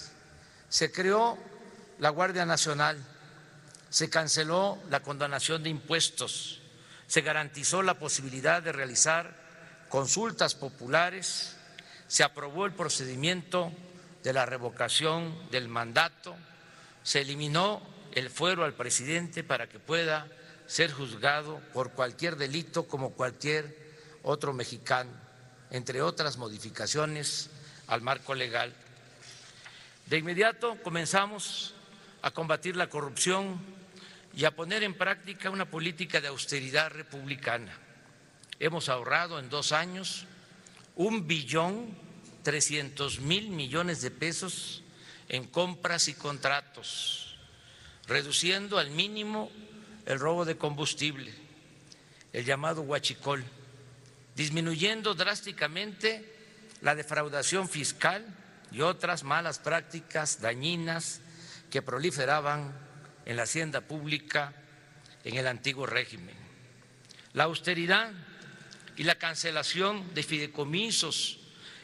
[0.69, 1.37] Se creó
[1.99, 2.97] la Guardia Nacional,
[3.89, 6.61] se canceló la condonación de impuestos,
[7.07, 9.35] se garantizó la posibilidad de realizar
[9.89, 11.57] consultas populares,
[12.07, 13.71] se aprobó el procedimiento
[14.23, 16.35] de la revocación del mandato,
[17.03, 17.81] se eliminó
[18.13, 20.27] el fuero al presidente para que pueda
[20.67, 23.75] ser juzgado por cualquier delito como cualquier
[24.21, 25.09] otro mexicano,
[25.71, 27.49] entre otras modificaciones
[27.87, 28.73] al marco legal.
[30.09, 31.75] De inmediato comenzamos
[32.23, 33.59] a combatir la corrupción
[34.35, 37.77] y a poner en práctica una política de austeridad republicana.
[38.59, 40.25] Hemos ahorrado en dos años
[40.95, 41.95] un billón
[42.41, 44.81] trescientos mil millones de pesos
[45.27, 47.37] en compras y contratos,
[48.07, 49.51] reduciendo al mínimo
[50.07, 51.31] el robo de combustible,
[52.33, 53.43] el llamado huachicol,
[54.35, 56.35] disminuyendo drásticamente
[56.81, 58.25] la defraudación fiscal
[58.71, 61.21] y otras malas prácticas dañinas
[61.69, 62.73] que proliferaban
[63.25, 64.53] en la hacienda pública
[65.23, 66.35] en el antiguo régimen.
[67.33, 68.11] La austeridad
[68.95, 71.39] y la cancelación de fideicomisos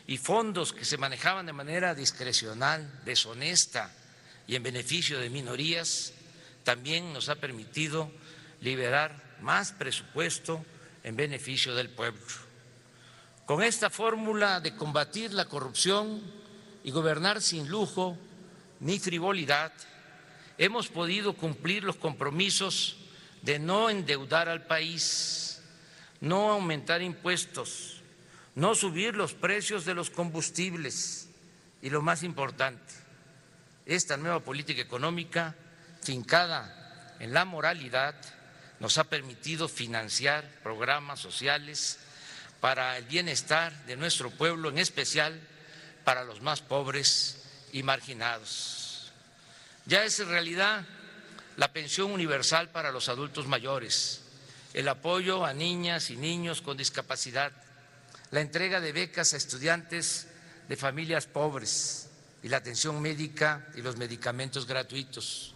[0.08, 3.92] y fondos que se manejaban de manera discrecional, deshonesta
[4.48, 6.14] y en beneficio de minorías,
[6.64, 8.12] también nos ha permitido
[8.62, 10.66] liberar más presupuesto
[11.04, 12.22] en beneficio del pueblo.
[13.46, 16.22] Con esta fórmula de combatir la corrupción
[16.86, 18.16] y gobernar sin lujo
[18.80, 19.74] ni frivolidad,
[20.60, 22.98] hemos podido cumplir los compromisos
[23.42, 25.64] de no endeudar al país,
[26.22, 28.04] no aumentar impuestos,
[28.54, 31.28] no subir los precios de los combustibles
[31.82, 32.94] y lo más importante,
[33.88, 35.56] esta nueva política económica
[36.04, 38.14] fincada en la moralidad
[38.80, 41.98] nos ha permitido financiar programas sociales
[42.62, 45.42] para el bienestar de nuestro pueblo, en especial
[46.06, 47.38] para los más pobres
[47.74, 49.12] y marginados.
[49.86, 50.86] Ya es realidad
[51.58, 54.22] la pensión universal para los adultos mayores,
[54.74, 57.52] el apoyo a niñas y niños con discapacidad,
[58.32, 60.28] la entrega de becas a estudiantes
[60.70, 62.10] de familias pobres
[62.44, 65.55] y la atención médica y los medicamentos gratuitos.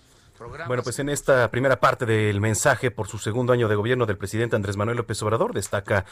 [0.67, 4.17] Bueno, pues en esta primera parte del mensaje por su segundo año de gobierno del
[4.17, 6.05] presidente Andrés Manuel López Obrador destaca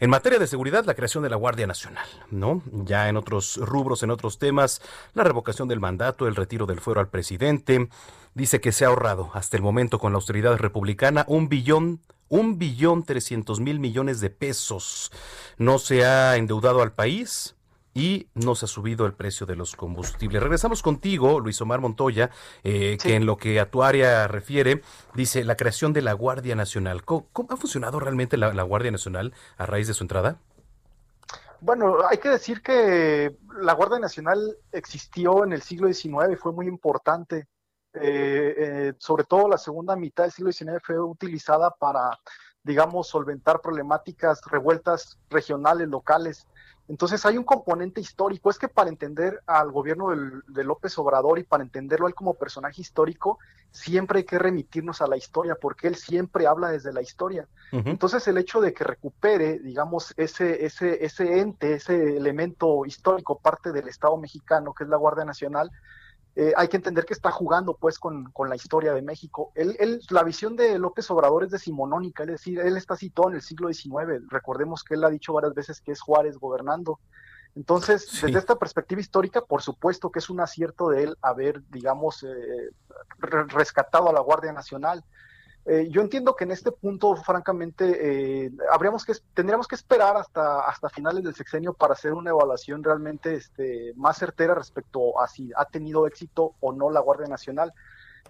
[0.00, 2.62] en materia de seguridad la creación de la Guardia Nacional, ¿no?
[2.72, 4.80] Ya en otros rubros, en otros temas,
[5.12, 7.88] la revocación del mandato, el retiro del fuero al presidente,
[8.34, 12.58] dice que se ha ahorrado hasta el momento con la austeridad republicana un billón un
[12.58, 15.12] billón trescientos mil millones de pesos.
[15.58, 17.54] No se ha endeudado al país,
[17.94, 20.42] y no se ha subido el precio de los combustibles.
[20.42, 22.30] Regresamos contigo, Luis Omar Montoya,
[22.64, 24.82] eh, que en lo que a tu área refiere,
[25.14, 27.04] dice la creación de la Guardia Nacional.
[27.04, 30.38] ¿Cómo, ha funcionado realmente la, Guardia Nacional a raíz de su entrada?
[31.60, 36.52] Bueno, hay que decir que la Guardia Nacional existió en el siglo XIX y fue
[36.52, 37.46] muy importante.
[37.94, 42.10] Eh, eh, sobre todo la segunda mitad del siglo XIX fue utilizada para,
[42.64, 46.48] digamos, solventar problemáticas, revueltas regionales, locales
[46.88, 50.10] entonces hay un componente histórico, es que para entender al gobierno
[50.46, 53.38] de López Obrador y para entenderlo él como personaje histórico,
[53.74, 57.48] siempre hay que remitirnos a la historia, porque él siempre habla desde la historia.
[57.72, 63.72] Entonces el hecho de que recupere, digamos, ese, ese, ese ente, ese elemento histórico, parte
[63.72, 65.72] del Estado mexicano, que es la Guardia Nacional,
[66.36, 69.50] eh, hay que entender que está jugando pues con, la historia de México.
[69.56, 73.42] Él, la visión de López Obrador es decimonónica, es decir, él está situado en el
[73.42, 74.22] siglo XIX.
[74.28, 77.00] Recordemos que él ha dicho varias veces que es Juárez gobernando.
[77.56, 82.24] Entonces, desde esta perspectiva histórica, por supuesto que es un acierto de él haber, digamos,
[82.24, 82.70] eh,
[83.18, 85.04] rescatado a la Guardia Nacional.
[85.66, 90.60] Eh, yo entiendo que en este punto, francamente, eh, habríamos que, tendríamos que esperar hasta,
[90.60, 95.52] hasta finales del sexenio para hacer una evaluación realmente este, más certera respecto a si
[95.56, 97.72] ha tenido éxito o no la Guardia Nacional.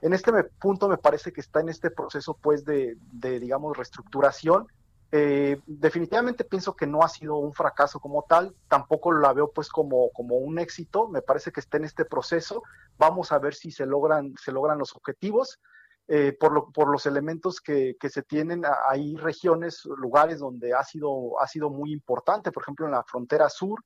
[0.03, 4.69] En este punto me parece que está en este proceso, pues, de, de digamos, reestructuración
[5.13, 9.69] Eh, definitivamente pienso que no ha sido un fracaso como tal, tampoco la veo pues
[9.69, 12.63] como, como un éxito, me parece que está en este proceso,
[12.99, 15.61] vamos a ver si se logran, se logran los objetivos.
[16.07, 21.41] Eh, por, lo, por los elementos que, se tienen, hay regiones, lugares donde ha sido,
[21.41, 23.83] ha sido muy importante, por ejemplo en la frontera sur,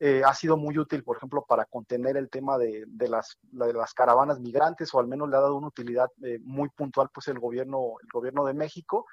[0.00, 3.94] eh, ha sido muy útil, por ejemplo, para contener el tema de, las, de, las,
[3.94, 6.08] caravanas migrantes, o al menos le ha dado una utilidad
[6.40, 9.06] muy puntual pues el gobierno, el gobierno de México.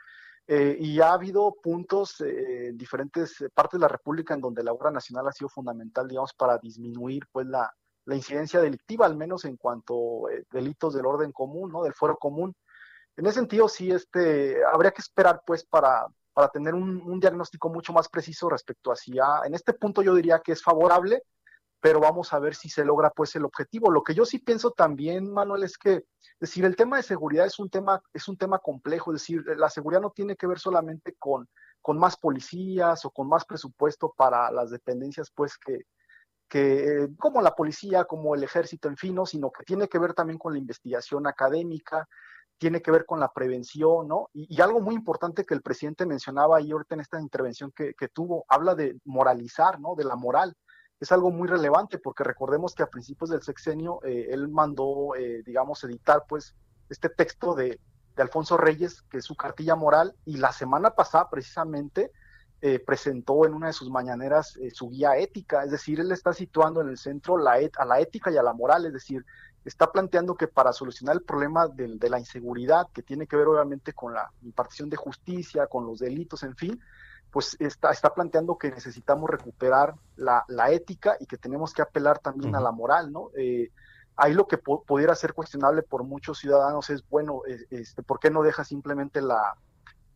[0.51, 4.89] Eh, y ha habido puntos en diferentes partes de la República en donde la obra
[4.89, 7.71] nacional ha sido fundamental, digamos, para disminuir pues la,
[8.05, 11.83] la incidencia delictiva, al menos en cuanto a delitos del orden común, ¿no?
[11.83, 12.55] Del fuero común.
[13.15, 17.69] En ese sentido, sí, este, habría que esperar, pues, para, para tener un, un, diagnóstico
[17.69, 21.21] mucho más preciso respecto a si en este punto yo diría que es favorable,
[21.81, 23.91] pero vamos a ver si se logra pues el objetivo.
[23.91, 26.03] Lo que yo sí pienso también, Manuel, es que,
[26.39, 29.69] decir, el tema de seguridad es un tema, es un tema complejo, es decir, la
[29.69, 31.47] seguridad no tiene que ver solamente con,
[31.81, 35.83] con más policías o con más presupuesto para las dependencias, pues que,
[36.49, 39.25] que como la policía, como el ejército, en fin, ¿no?
[39.25, 42.07] sino que tiene que ver también con la investigación académica,
[42.57, 44.29] tiene que ver con la prevención, ¿no?
[44.33, 47.93] Y, y, algo muy importante que el presidente mencionaba ahí ahorita en esta intervención que,
[47.93, 49.95] que, tuvo, habla de moralizar, ¿no?
[49.95, 50.53] De la moral.
[50.99, 55.43] Es algo muy relevante porque recordemos que a principios del sexenio eh, él mandó, eh,
[55.45, 56.55] digamos, editar pues
[56.89, 57.79] este texto de,
[58.15, 62.11] de, Alfonso Reyes, que es su cartilla moral, y la semana pasada precisamente
[62.61, 66.81] eh, presentó en una de sus mañaneras su guía ética, es decir, él está situando
[66.81, 69.25] en el centro la a la ética y a la moral, es decir,
[69.63, 73.47] está planteando que para solucionar el problema de, de, la inseguridad, que tiene que ver
[73.47, 76.81] obviamente con la impartición de justicia, con los delitos, en fin,
[77.31, 82.19] pues está, está planteando que necesitamos recuperar la, la, ética y que tenemos que apelar
[82.19, 82.61] también uh -huh.
[82.61, 83.29] a la moral, ¿no?
[83.37, 83.71] Eh,
[84.15, 88.41] ahí lo que pudiera ser cuestionable por muchos ciudadanos es, bueno, este, ¿por qué no
[88.41, 89.55] deja simplemente la,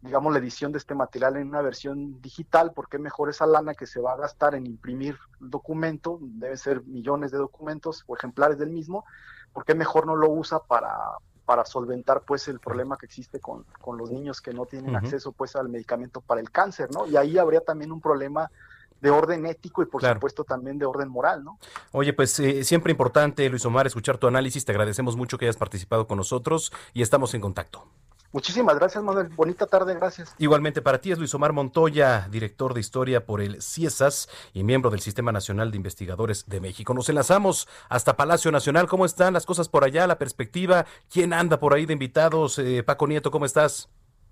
[0.01, 3.87] digamos, la edición de este material en una versión digital, porque mejor esa lana que
[3.87, 8.57] se va a gastar en imprimir el documento, deben ser millones de documentos o ejemplares
[8.57, 9.05] del mismo,
[9.53, 10.91] porque mejor no lo usa para,
[11.45, 14.99] para solventar pues el problema que existe con, con los niños que no tienen uh
[14.99, 15.03] -huh.
[15.03, 17.05] acceso pues al medicamento para el cáncer, ¿no?
[17.05, 18.49] Y ahí habría también un problema
[19.01, 20.15] de orden ético y por claro.
[20.15, 21.59] supuesto también de orden moral, ¿no?
[21.91, 25.57] Oye, pues eh, siempre importante, Luis Omar, escuchar tu análisis, te agradecemos mucho que hayas
[25.57, 27.85] participado con nosotros y estamos en contacto.
[28.33, 29.29] Muchísimas gracias, Manuel.
[29.29, 30.33] Bonita tarde, gracias.
[30.39, 34.89] Igualmente para ti es Luis Omar Montoya, director de historia por el CIESAS y miembro
[34.89, 36.95] del Sistema Nacional de Investigadores de México.
[36.95, 38.87] Nos enlazamos hasta Palacio Nacional.
[38.87, 40.07] ¿Cómo están las cosas por allá?
[40.07, 40.87] La perspectiva.
[41.11, 42.57] ¿Quién anda por ahí de invitados?
[42.57, 43.87] Eh, Paco Nieto, ¿cómo estás?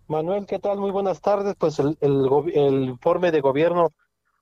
[0.08, 0.80] Manuel, ¿qué tal?
[0.80, 1.54] Muy buenas tardes.
[1.56, 3.92] Pues el, el, el informe de gobierno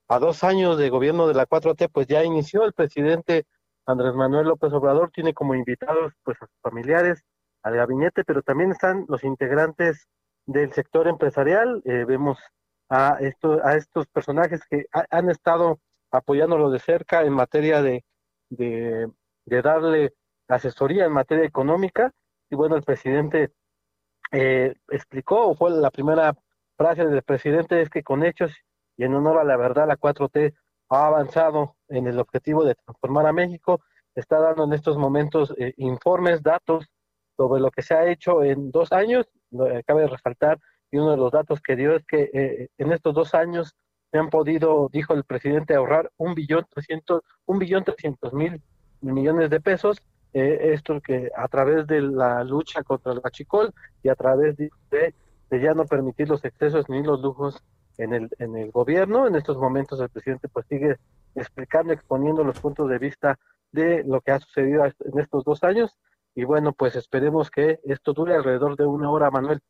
[0.07, 2.63] a dos años de gobierno de la 4T, pues ya inició.
[2.63, 3.45] El presidente
[3.85, 7.25] Andrés Manuel López Obrador tiene como invitados pues a sus familiares
[7.63, 10.07] al gabinete, pero también están los integrantes
[10.45, 11.81] del sector empresarial.
[11.85, 12.39] Eh, vemos
[12.89, 15.79] a, esto, a estos personajes que ha, han estado
[16.11, 18.03] apoyándolo de cerca en materia de,
[18.49, 19.11] de,
[19.45, 20.13] darle
[20.47, 22.11] asesoría en materia económica.
[22.49, 23.51] Y bueno, el presidente
[24.31, 26.35] eh, explicó, o fue la primera
[26.77, 28.51] frase del presidente, es que con hechos
[28.97, 30.53] y en honor a la verdad, la 4T
[30.89, 33.81] ha avanzado en el objetivo de transformar a México.
[34.15, 36.89] Está dando en estos momentos eh, informes, datos
[37.39, 39.25] sobre lo que se ha hecho en dos años.
[39.87, 40.59] Cabe resaltar,
[40.91, 43.77] y uno de los datos que dio es que eh, en estos dos años
[44.11, 48.61] se han podido, dijo el presidente, ahorrar un billón trescientos, un billón trescientos mil
[48.99, 50.01] millones de pesos.
[50.33, 53.73] Eh, esto que a través de la lucha contra el achicol
[54.03, 57.63] y a través de, de, ya no permitir los excesos ni los lujos
[57.97, 59.27] en el, en el gobierno.
[59.27, 60.97] En estos momentos el presidente pues sigue
[61.35, 63.39] explicando, exponiendo los puntos de vista
[63.71, 65.95] de lo que ha sucedido en estos dos años
[66.35, 69.61] y bueno, pues esperemos que esto dure alrededor de una hora, Manuel.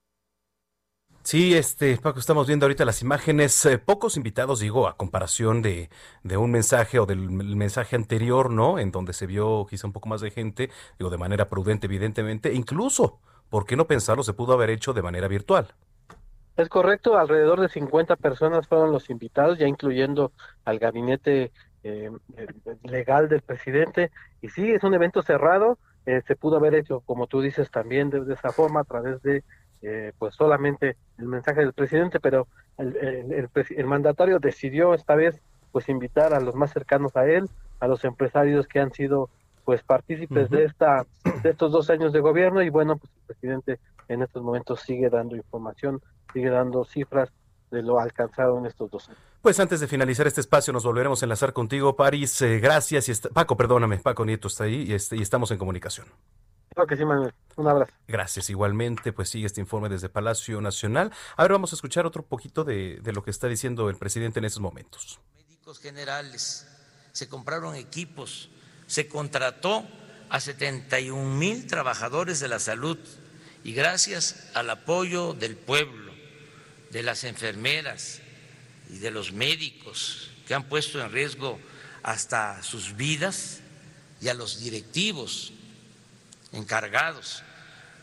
[1.24, 5.90] Sí, este, Paco, estamos viendo ahorita las imágenes, eh, pocos invitados, digo, a comparación de,
[6.24, 8.80] de un mensaje o del mensaje anterior, ¿no?
[8.80, 12.54] En donde se vio quizá un poco más de gente, digo, de manera prudente, evidentemente,
[12.54, 13.20] incluso,
[13.50, 14.24] ¿por qué no pensarlo?
[14.24, 15.68] Se pudo haber hecho de manera virtual.
[16.56, 20.32] Es correcto, alrededor de 50 personas fueron los invitados, ya incluyendo
[20.66, 21.52] al gabinete
[21.84, 22.12] eh,
[22.84, 24.12] legal del presidente,
[24.42, 25.78] y sí, es un evento cerrado,
[26.10, 29.22] eh, se pudo haber hecho, como tú dices, también de, de esa forma, a través
[29.22, 29.44] de,
[29.84, 32.48] eh, pues solamente el mensaje del presidente, pero
[32.80, 35.40] el, el, el, el, mandatario decidió esta vez,
[35.72, 37.48] pues invitar a los más cercanos a él,
[37.80, 39.30] a los empresarios que han sido,
[39.66, 40.58] pues partícipes uh -huh.
[40.58, 41.06] de esta,
[41.44, 45.12] de estos dos años de gobierno, y bueno, pues el presidente en estos momentos sigue
[45.12, 46.02] dando información,
[46.34, 47.30] sigue dando cifras
[47.72, 49.22] de lo alcanzado en estos dos años.
[49.42, 52.42] Pues antes de finalizar este espacio nos volveremos a enlazar contigo, París.
[52.42, 53.08] Eh, gracias.
[53.10, 56.08] Y está, Paco, perdóname, Paco Nieto está ahí y, este, y estamos en comunicación.
[56.74, 57.34] Creo que sí, Manuel.
[57.56, 57.92] Un abrazo.
[58.08, 58.50] Gracias.
[58.50, 61.12] Igualmente, pues sigue este informe desde Palacio Nacional.
[61.36, 64.46] Ahora vamos a escuchar otro poquito de, de lo que está diciendo el presidente en
[64.46, 65.20] estos momentos.
[65.36, 66.68] Médicos generales,
[67.12, 68.50] se compraron equipos,
[68.88, 69.86] se contrató
[70.30, 72.98] a 71 mil trabajadores de la salud
[73.64, 76.09] y gracias al apoyo del pueblo,
[76.92, 78.22] de las enfermeras
[78.90, 81.60] y de los médicos que han puesto en riesgo
[82.04, 83.60] hasta sus vidas
[84.22, 85.54] y a los directivos
[86.52, 87.44] encargados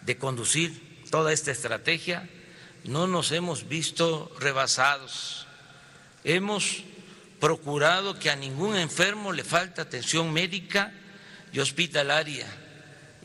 [0.03, 2.29] de conducir toda esta estrategia,
[2.85, 5.47] no nos hemos visto rebasados.
[6.25, 6.85] Hemos
[7.41, 10.93] procurado que a ningún enfermo le falte atención médica
[11.53, 12.47] y hospitalaria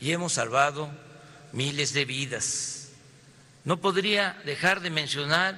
[0.00, 0.90] y hemos salvado
[1.52, 2.81] miles de vidas.
[3.64, 5.56] No podría dejar de mencionar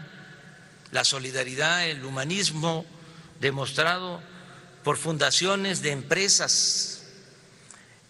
[0.93, 2.85] la solidaridad, el humanismo
[3.40, 4.20] demostrado
[4.82, 7.02] por fundaciones de empresas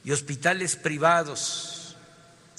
[0.05, 1.97] y hospitales privados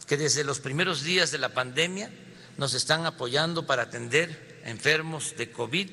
[0.07, 2.09] que desde los primeros días de la pandemia
[2.57, 5.89] nos están apoyando para atender enfermos de COVID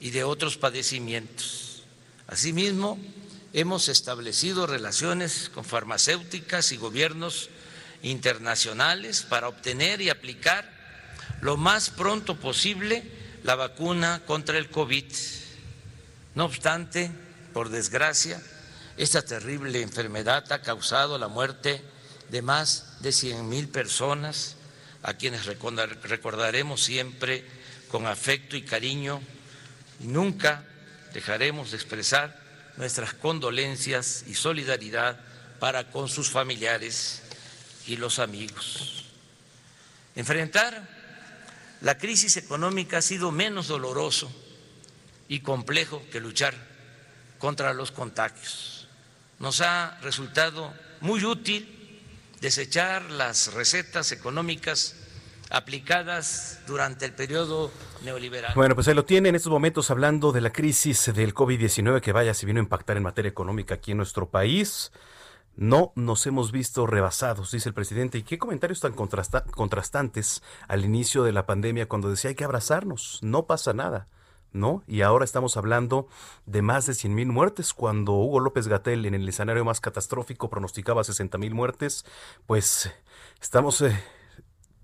[0.00, 1.82] y de otros padecimientos.
[2.26, 2.98] Asimismo,
[3.52, 7.50] hemos establecido relaciones con farmacéuticas y gobiernos
[8.02, 10.70] internacionales para obtener y aplicar
[11.40, 13.02] lo más pronto posible
[13.44, 15.04] la vacuna contra el COVID.
[16.34, 17.10] No obstante,
[17.52, 18.40] por desgracia,
[18.96, 21.82] esta terrible enfermedad ha causado la muerte
[22.30, 24.56] de más de 100 mil personas,
[25.02, 27.44] a quienes recordaremos siempre
[27.88, 29.20] con afecto y cariño,
[30.00, 30.64] nunca
[31.12, 32.40] dejaremos de expresar
[32.76, 35.18] nuestras condolencias y solidaridad
[35.58, 37.21] para con sus familiares
[37.86, 39.04] y los amigos.
[40.14, 40.88] Enfrentar
[41.80, 44.30] la crisis económica ha sido menos doloroso
[45.28, 46.54] y complejo que luchar
[47.38, 48.88] contra los contagios.
[49.38, 52.00] Nos ha resultado muy útil
[52.40, 54.96] desechar las recetas económicas
[55.50, 57.70] aplicadas durante el periodo
[58.04, 58.52] neoliberal.
[58.54, 62.12] Bueno, pues ahí lo tiene en estos momentos hablando de la crisis del COVID-19 que
[62.12, 64.92] vaya si vino a impactar en materia económica aquí en nuestro país.
[65.54, 68.18] No nos hemos visto rebasados, dice el presidente.
[68.18, 73.18] ¿Y qué comentarios tan contrastantes al inicio de la pandemia cuando decía hay que abrazarnos,
[73.22, 74.08] no pasa nada?
[74.52, 74.82] ¿No?
[74.86, 76.08] Y ahora estamos hablando
[76.44, 80.50] de más de 100 mil muertes, cuando Hugo López Gatel en el escenario más catastrófico
[80.50, 82.04] pronosticaba 60 mil muertes,
[82.46, 82.92] pues
[83.40, 83.98] estamos eh,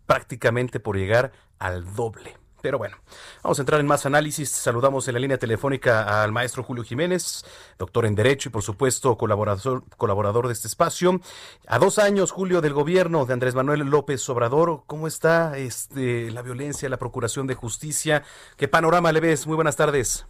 [0.06, 2.36] prácticamente por llegar al doble.
[2.60, 2.96] Pero bueno,
[3.42, 4.48] vamos a entrar en más análisis.
[4.50, 7.44] Saludamos en la línea telefónica al maestro Julio Jiménez,
[7.78, 11.20] doctor en Derecho y por supuesto colaborador, colaborador de este espacio.
[11.68, 16.42] A dos años, Julio, del gobierno de Andrés Manuel López Obrador, ¿cómo está este, la
[16.42, 18.22] violencia, la procuración de justicia?
[18.56, 19.46] ¿Qué panorama le ves?
[19.46, 20.26] Muy buenas tardes.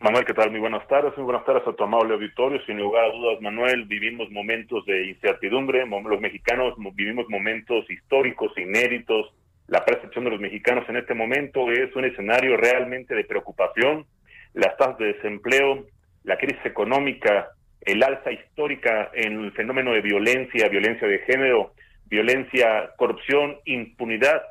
[0.00, 0.50] Manuel, ¿qué tal?
[0.50, 2.60] Muy buenas tardes, muy buenas tardes a tu amable auditorio.
[2.66, 9.32] Sin lugar a dudas, Manuel, vivimos momentos de incertidumbre, los mexicanos vivimos momentos históricos, inéditos.
[9.68, 14.04] La percepción de los mexicanos en este momento es un escenario realmente de preocupación.
[14.52, 15.86] Las tasas de desempleo,
[16.22, 17.48] la crisis económica,
[17.80, 21.72] el alza histórica en el fenómeno de violencia, violencia de género,
[22.06, 24.42] violencia, corrupción, impunidad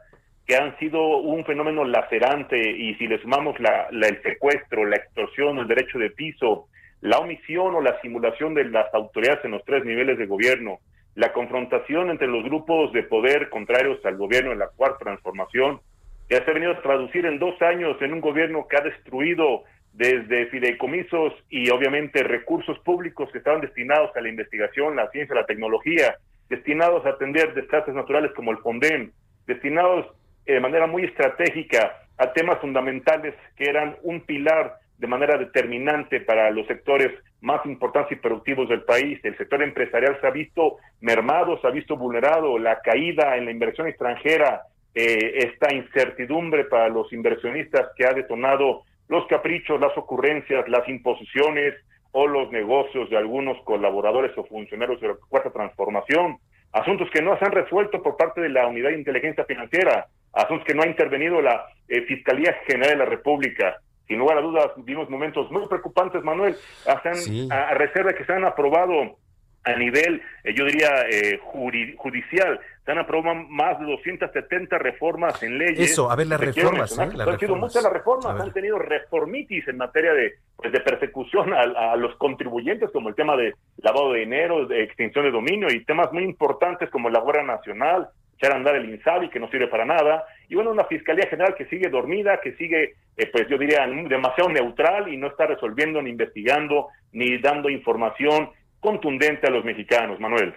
[0.45, 5.57] que han sido un fenómeno lacerante y si le sumamos la, el secuestro, la extorsión,
[5.57, 6.67] el derecho de piso,
[7.01, 10.79] la omisión o la simulación de las autoridades en los tres niveles de gobierno,
[11.15, 15.79] la confrontación entre los grupos de poder contrarios al gobierno en la cuarta transformación,
[16.27, 19.63] que se ha venido a traducir en dos años en un gobierno que ha destruido
[19.93, 25.45] desde fideicomisos y obviamente recursos públicos que estaban destinados a la investigación, la ciencia, la
[25.45, 26.15] tecnología,
[26.49, 29.11] destinados a atender desastres naturales como el FONDEM,
[29.45, 30.07] destinados
[30.45, 36.49] de manera muy estratégica a temas fundamentales que eran un pilar de manera determinante para
[36.51, 37.11] los sectores
[37.43, 39.19] más importantes y productivos del país.
[39.23, 43.51] El sector empresarial se ha visto mermado, se ha visto vulnerado, la caída en la
[43.51, 44.61] inversión extranjera,
[44.95, 51.75] eh, esta incertidumbre para los inversionistas que ha detonado los caprichos, las ocurrencias, las imposiciones
[52.13, 56.37] o los negocios de algunos colaboradores o funcionarios de la cuarta transformación,
[56.71, 60.65] asuntos que no se han resuelto por parte de la Unidad de Inteligencia Financiera, asuntos
[60.65, 63.77] que no ha intervenido la eh, Fiscalía General de la República.
[64.07, 66.55] Sin lugar a dudas, vimos momentos muy preocupantes, Manuel,
[66.85, 69.17] hasta a, reserva que se han aprobado
[69.63, 75.57] a nivel, eh, yo diría, eh, judicial, se han aprobado más de 270 reformas en
[75.57, 75.91] leyes.
[75.91, 76.97] Eso, a ver, las reformas.
[76.97, 77.01] ¿eh?
[77.01, 81.95] han sido muchas las reformas, han tenido reformitis en materia de, pues, de persecución a,
[81.95, 86.11] los contribuyentes, como el tema de lavado de dinero, de extinción de dominio y temas
[86.11, 88.09] muy importantes como la Guardia Nacional,
[88.43, 91.65] echar andar el INSABI, que no sirve para nada, y bueno, una Fiscalía General que
[91.65, 96.09] sigue dormida, que sigue, eh, pues yo diría, demasiado neutral y no está resolviendo, ni
[96.09, 98.49] investigando, ni dando información
[98.79, 100.53] contundente a los mexicanos, Manuel.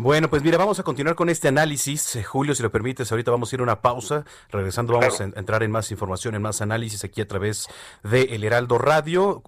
[0.00, 2.14] Bueno, pues mira, vamos a continuar con este análisis.
[2.14, 4.24] Eh, Julio, si lo permites, ahorita vamos a ir a una pausa.
[4.48, 7.66] Regresando vamos a entrar en más información, en más análisis aquí a través
[8.04, 9.42] de El Heraldo Radio,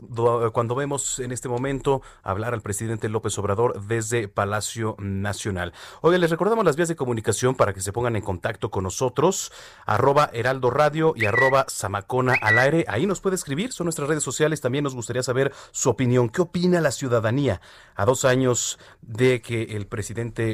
[0.52, 5.72] cuando vemos en este momento hablar al presidente López Obrador desde Palacio Nacional.
[6.00, 9.52] Oye, les recordamos las vías de comunicación para que se pongan en contacto con nosotros,
[9.86, 12.84] arroba Heraldo Radio y arroba Samacona al aire.
[12.88, 14.60] Ahí nos puede escribir, son nuestras redes sociales.
[14.60, 16.28] También nos gustaría saber su opinión.
[16.28, 17.60] ¿Qué opina la ciudadanía
[17.94, 19.99] a dos años de que el presidente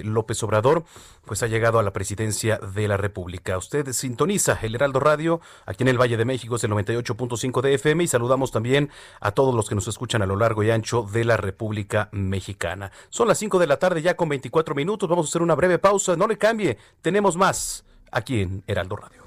[0.04, 0.84] López Obrador,
[1.24, 3.58] pues ha llegado a la presidencia de la República.
[3.58, 7.74] Usted sintoniza el Heraldo Radio aquí en el Valle de México, es el 98.5 de
[7.74, 8.90] FM y saludamos también
[9.20, 12.92] a todos los que nos escuchan a lo largo y ancho de la República Mexicana.
[13.10, 15.78] Son las 5 de la tarde ya con 24 minutos, vamos a hacer una breve
[15.78, 19.26] pausa, no le cambie, tenemos más aquí en Heraldo Radio.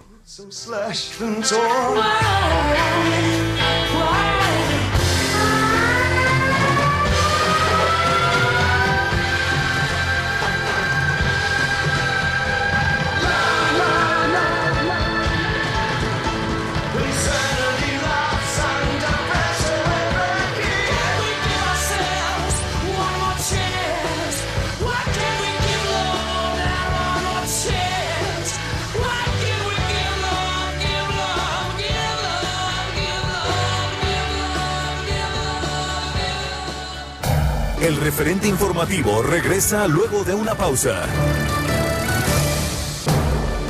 [37.82, 41.06] El referente informativo regresa luego de una pausa.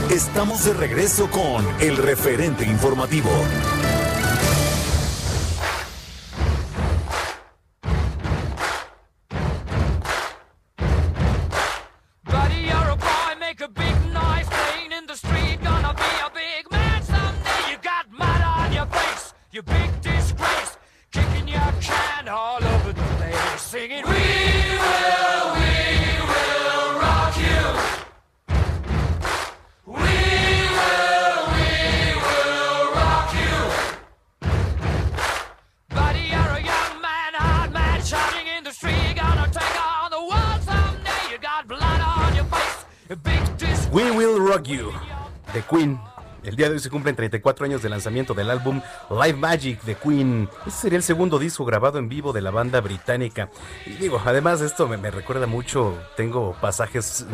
[0.10, 3.30] Estamos de regreso con el referente informativo.
[23.70, 25.78] singing, We will, we
[26.32, 27.62] will rock you.
[29.86, 29.94] We
[30.78, 31.70] will, we
[32.26, 33.56] will rock you.
[35.90, 39.16] Buddy, you're a young man, hard man, charging in the street.
[39.16, 41.32] Gonna take on the world someday.
[41.32, 42.86] You got blood on your face.
[43.24, 43.94] Big disgrace.
[43.94, 44.92] We will rock you.
[45.54, 46.00] The Queen
[46.44, 50.50] día de hoy se cumplen 34 años de lanzamiento del álbum Live Magic de Queen.
[50.66, 53.50] Este sería el segundo disco grabado en vivo de la banda británica.
[53.86, 57.26] Y digo, además de esto me, me recuerda mucho, tengo pasajes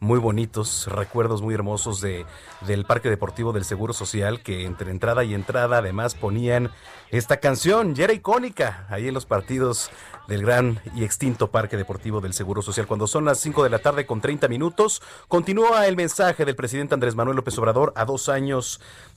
[0.00, 2.26] muy bonitos, recuerdos muy hermosos de,
[2.66, 6.70] del Parque Deportivo del Seguro Social que entre entrada y entrada además ponían
[7.10, 9.90] esta canción, ya era icónica ahí en los partidos
[10.26, 12.86] del gran y extinto Parque Deportivo del Seguro Social.
[12.86, 16.94] Cuando son las 5 de la tarde con 30 minutos, continúa el mensaje del presidente
[16.94, 18.53] Andrés Manuel López Obrador a dos años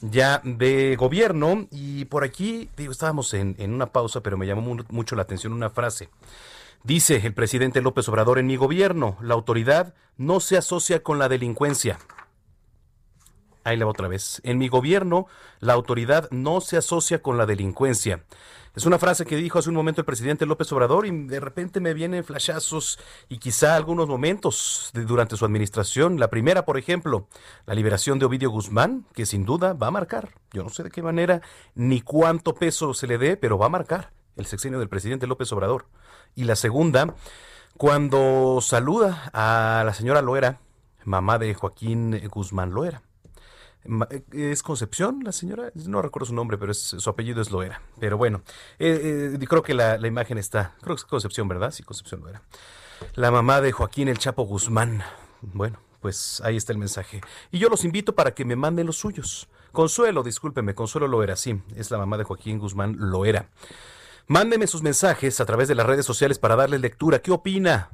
[0.01, 1.67] ya de gobierno.
[1.71, 5.53] Y por aquí, digo, estábamos en, en una pausa, pero me llamó mucho la atención
[5.53, 6.09] una frase.
[6.83, 11.27] Dice el presidente López Obrador, en mi gobierno, la autoridad no se asocia con la
[11.27, 11.99] delincuencia.
[13.67, 14.39] Ahí le va otra vez.
[14.45, 15.27] En mi gobierno,
[15.59, 18.23] la autoridad no se asocia con la delincuencia.
[18.77, 21.81] Es una frase que dijo hace un momento el presidente López Obrador y de repente
[21.81, 26.17] me vienen flashazos y quizá algunos momentos durante su administración.
[26.17, 27.27] La primera, por ejemplo,
[27.65, 30.89] la liberación de Ovidio Guzmán, que sin duda va a marcar, yo no sé de
[30.89, 31.41] qué manera
[31.75, 35.51] ni cuánto peso se le dé, pero va a marcar el sexenio del presidente López
[35.51, 35.87] Obrador.
[36.35, 37.15] Y la segunda,
[37.75, 40.61] cuando saluda a la señora Loera,
[41.03, 43.01] mamá de Joaquín Guzmán Loera.
[43.85, 45.71] Eh, ¿Es Concepción la señora?
[45.75, 47.81] No recuerdo su nombre, pero su apellido es Loera.
[47.99, 48.41] Pero bueno,
[48.79, 51.71] eh, eh, creo que la, imagen está, creo que es Concepción, ¿verdad?
[51.71, 52.41] Sí, Concepción Loera.
[53.15, 55.03] La mamá de Joaquín El Chapo Guzmán.
[55.41, 57.21] Bueno, pues ahí está el mensaje.
[57.51, 59.47] Y yo los invito para que me manden los suyos.
[59.71, 63.49] Consuelo, discúlpeme, Consuelo Loera, sí, es la mamá de Joaquín Guzmán Loera.
[64.27, 67.19] Mándeme sus mensajes a través de las redes sociales para darle lectura.
[67.19, 67.89] ¿Qué opina?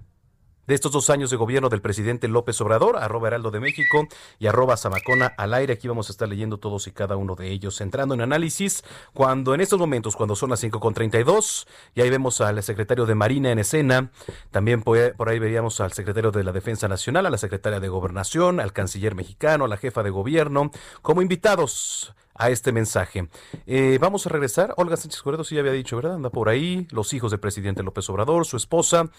[0.67, 4.07] De estos dos años de gobierno del presidente López Obrador, arroba Heraldo de México
[4.39, 5.73] y arroba Zamacona al aire.
[5.73, 8.83] Aquí vamos a estar leyendo todos y cada uno de ellos, entrando en análisis
[9.13, 13.51] cuando en estos momentos, cuando son las 5.32, y ahí vemos al secretario de Marina
[13.51, 14.11] en escena,
[14.51, 18.59] también por ahí veíamos al secretario de la Defensa Nacional, a la secretaria de Gobernación,
[18.59, 20.71] al canciller mexicano, a la jefa de gobierno,
[21.01, 23.27] como invitados a este mensaje.
[23.67, 24.73] Eh, vamos a regresar.
[24.77, 26.15] Olga Sánchez Cueredo sí ya había dicho, ¿verdad?
[26.15, 29.09] Anda por ahí, los hijos del presidente López Obrador, su esposa.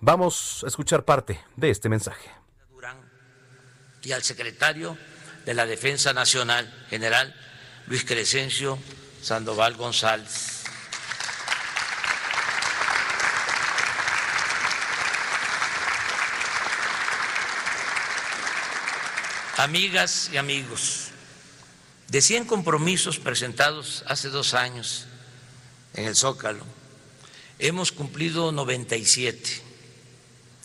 [0.00, 2.30] Vamos a escuchar parte de este mensaje.
[4.02, 4.96] Y al secretario
[5.44, 7.34] de la Defensa Nacional, general
[7.88, 8.78] Luis Crescencio
[9.20, 10.62] Sandoval González.
[19.56, 21.08] Amigas y amigos,
[22.06, 25.06] de 100 compromisos presentados hace dos años
[25.94, 26.64] en el Zócalo,
[27.58, 29.67] hemos cumplido 97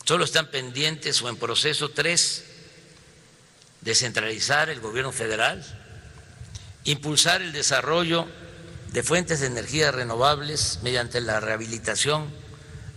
[0.04, 2.44] Solo están pendientes o en proceso tres,
[3.80, 5.64] descentralizar el gobierno federal,
[6.84, 8.28] impulsar el desarrollo
[8.92, 12.30] de fuentes de energía renovables mediante la rehabilitación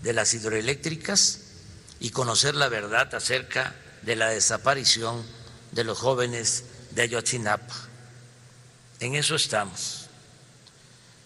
[0.04, 1.40] de las hidroeléctricas
[2.02, 5.26] y conocer la verdad acerca de la desaparición
[5.72, 7.74] de los jóvenes de Ayotzinapa.
[9.00, 10.08] En eso estamos.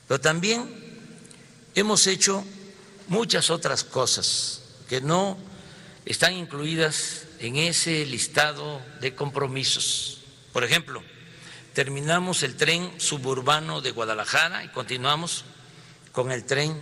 [0.08, 0.70] Pero también
[1.74, 2.45] hemos hecho
[3.08, 5.38] muchas otras cosas que no
[6.06, 10.22] están incluidas en ese listado de compromisos.
[10.52, 11.03] Por ejemplo,
[11.73, 15.45] terminamos el tren suburbano de Guadalajara y continuamos
[16.11, 16.78] con el tren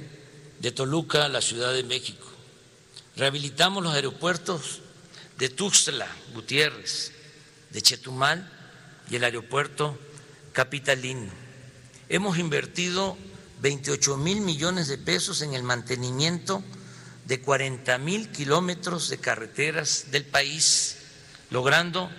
[0.59, 2.27] de Toluca a la Ciudad de México.
[3.15, 4.81] Rehabilitamos los aeropuertos
[5.37, 7.11] de Tuxtla, Gutiérrez,
[7.69, 8.49] de Chetumal
[9.09, 9.97] y el aeropuerto
[10.53, 11.31] capitalino.
[12.09, 13.17] Hemos invertido
[13.61, 16.63] 28 mil millones de pesos en el mantenimiento
[17.29, 20.97] de 40 mil kilómetros de carreteras del país,
[21.51, 22.09] logrando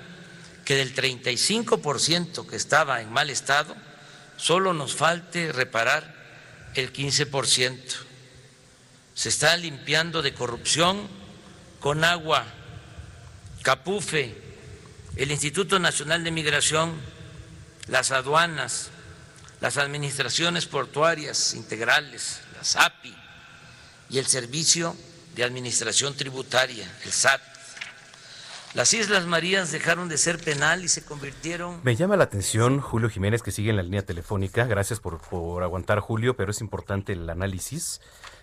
[0.65, 3.75] que del 35% que estaba en mal estado,
[4.37, 6.15] solo nos falte reparar
[6.77, 7.77] el 15%.
[9.13, 11.09] Se está limpiando de corrupción
[11.81, 12.47] con agua,
[13.63, 14.41] Capufe,
[15.17, 16.95] el Instituto Nacional de Migración,
[17.89, 18.91] las aduanas,
[19.61, 23.13] las administraciones portuarias integrales, las API,
[24.11, 24.95] y el Servicio
[25.35, 27.41] de Administración Tributaria, el SAT.
[28.75, 31.81] Las Islas Marías dejaron de ser penal y se convirtieron...
[31.83, 34.65] Me llama la atención Julio Jiménez que sigue en la línea telefónica.
[34.65, 38.01] Gracias por, por aguantar Julio, pero es importante el análisis.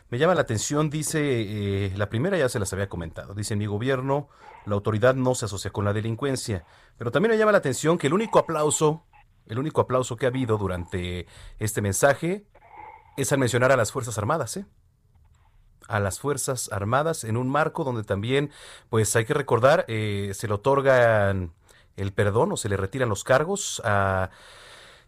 [0.09, 3.65] Me llama la atención, dice, eh, la primera ya se las había comentado, dice mi
[3.65, 4.29] gobierno,
[4.65, 6.65] la autoridad no se asocia con la delincuencia,
[6.97, 9.05] pero también me llama la atención que el único aplauso,
[9.47, 11.27] el único aplauso que ha habido durante
[11.59, 12.45] este mensaje
[13.17, 14.65] es al mencionar a las Fuerzas Armadas, ¿eh?
[15.87, 18.51] A las Fuerzas Armadas en un marco donde también,
[18.89, 21.51] pues hay que recordar, eh, se le otorgan
[21.95, 24.29] el perdón o se le retiran los cargos a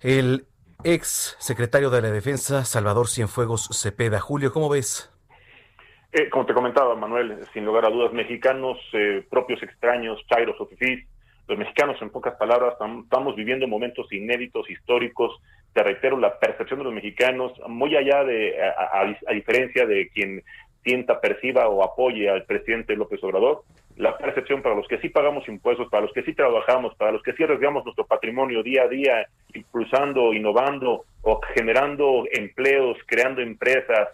[0.01, 0.47] el
[0.83, 4.19] ex secretario de la Defensa, Salvador Cienfuegos Cepeda.
[4.19, 5.11] Julio, ¿cómo ves?
[6.11, 10.67] Eh, como te comentaba, Manuel, sin lugar a dudas, mexicanos, eh, propios extraños, chairos o
[11.47, 15.41] los mexicanos, en pocas palabras, estamos viviendo momentos inéditos, históricos.
[15.73, 20.43] Te reitero, la percepción de los mexicanos, muy allá de, a diferencia de quien
[20.83, 23.63] sienta, perciba o apoye al presidente López Obrador,
[23.97, 27.21] la percepción para los que sí pagamos impuestos, para los que sí trabajamos, para los
[27.21, 34.07] que sí arriesgamos nuestro patrimonio día a día, impulsando, innovando o generando empleos, creando empresas,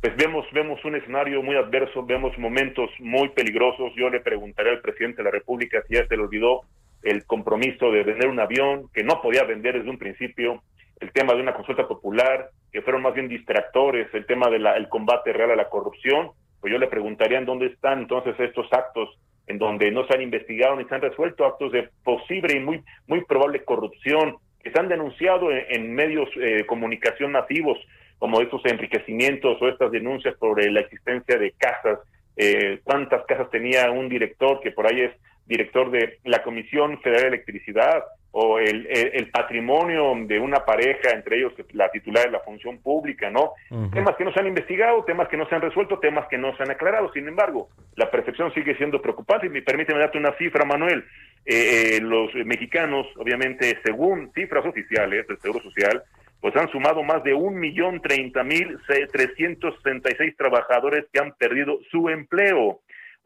[0.00, 3.92] pues vemos, vemos un escenario muy adverso, vemos momentos muy peligrosos.
[3.96, 6.62] Yo le preguntaré al presidente de la República si ya se le olvidó
[7.02, 10.62] el compromiso de vender un avión que no podía vender desde un principio,
[11.00, 15.32] el tema de una consulta popular, que fueron más bien distractores, el tema del combate
[15.32, 19.58] real a la corrupción pues yo le preguntaría en dónde están entonces estos actos en
[19.58, 23.24] donde no se han investigado ni se han resuelto actos de posible y muy, muy
[23.24, 27.78] probable corrupción que se han denunciado en, medios eh, de comunicación nativos,
[28.18, 32.00] como estos enriquecimientos o estas denuncias por la existencia de casas,
[32.36, 35.12] eh, cuántas casas tenía un director que por ahí es
[35.48, 41.38] director de la Comisión Federal de Electricidad, o el, el, patrimonio de una pareja, entre
[41.38, 43.54] ellos la titular de la función pública, ¿no?
[43.90, 46.54] Temas que no se han investigado, temas que no se han resuelto, temas que no
[46.54, 47.10] se han aclarado.
[47.12, 49.46] Sin embargo, la percepción sigue siendo preocupante.
[49.46, 51.04] Y permíteme darte una cifra, Manuel.
[51.46, 56.02] Eh, eh, los mexicanos, obviamente, según cifras oficiales del Seguro Social,
[56.40, 58.78] pues han sumado más de un millón treinta mil
[59.10, 62.80] trescientos sesenta y seis trabajadores que han perdido su empleo.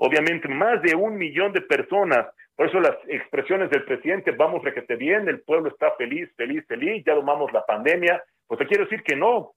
[0.05, 2.27] Obviamente, más de un millón de personas.
[2.57, 7.05] Por eso las expresiones del presidente, vamos requete bien, el pueblo está feliz, feliz, feliz,
[7.07, 9.53] ya domamos la pandemia, pues te quiero decir que no,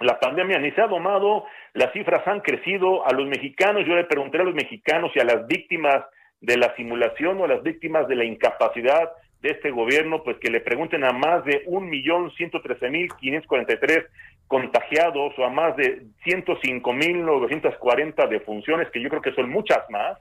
[0.00, 1.44] la pandemia ni se ha domado,
[1.74, 5.24] las cifras han crecido, a los mexicanos, yo le pregunté a los mexicanos y a
[5.24, 6.04] las víctimas
[6.40, 9.12] de la simulación o a las víctimas de la incapacidad
[9.42, 13.08] de este gobierno, pues que le pregunten a más de un millón ciento trece mil
[13.20, 14.06] quinientos cuarenta y tres
[14.48, 20.18] contagiados o a más de 105.940 defunciones, que yo creo que son muchas más,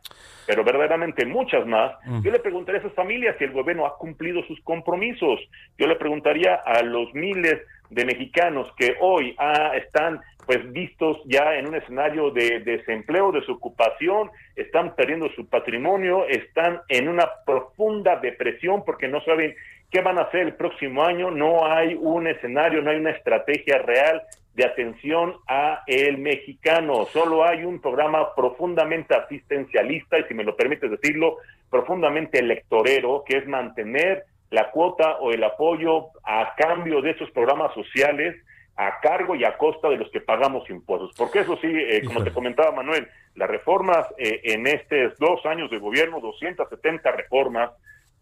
[0.47, 1.93] pero verdaderamente muchas más.
[2.23, 5.39] Yo le preguntaría a esas familias si el gobierno ha cumplido sus compromisos.
[5.77, 11.55] Yo le preguntaría a los miles de mexicanos que hoy ah, están pues vistos ya
[11.55, 18.17] en un escenario de, de desempleo, desocupación, están perdiendo su patrimonio, están en una profunda
[18.17, 19.55] depresión porque no saben
[19.93, 23.77] qué van a hacer el próximo año, no hay un escenario, no hay una estrategia
[23.77, 24.23] real
[24.55, 30.55] de atención a el mexicano, solo hay un programa profundamente asistencialista y si me lo
[30.55, 31.37] permites decirlo,
[31.69, 37.71] profundamente electorero, que es mantener la cuota o el apoyo a cambio de esos programas
[37.75, 38.35] sociales
[38.75, 41.11] a cargo y a costa de los que pagamos impuestos.
[41.15, 45.69] Porque eso sí, eh, como te comentaba Manuel, las reformas eh, en estos dos años
[45.69, 47.71] de gobierno, 270 reformas,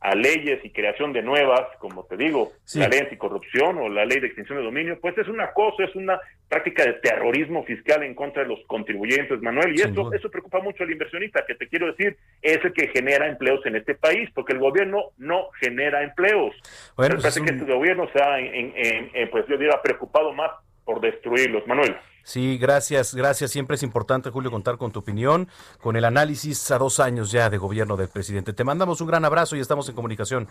[0.02, 4.19] a leyes y creación de nuevas, como te digo, la ley anticorrupción o la ley
[4.19, 6.19] de extinción de dominio, pues es una cosa, es una
[6.49, 10.84] práctica de terrorismo fiscal en contra de los contribuyentes, Manuel, y esto, eso preocupa mucho
[10.84, 14.53] al inversionista, que te quiero decir, es el que genera empleos en este país, porque
[14.53, 16.56] el gobierno no genera empleos.
[16.98, 20.52] Bueno, pues parece que este gobierno se ha, en, pues yo diría, preocupado más
[20.91, 21.95] por destruirlos, Manuel.
[22.23, 23.51] Sí, gracias, gracias.
[23.51, 25.47] Siempre es importante, Julio, contar con tu opinión,
[25.80, 28.51] con el análisis a dos años ya de gobierno del presidente.
[28.51, 30.47] Te mandamos un gran abrazo y estamos en comunicación.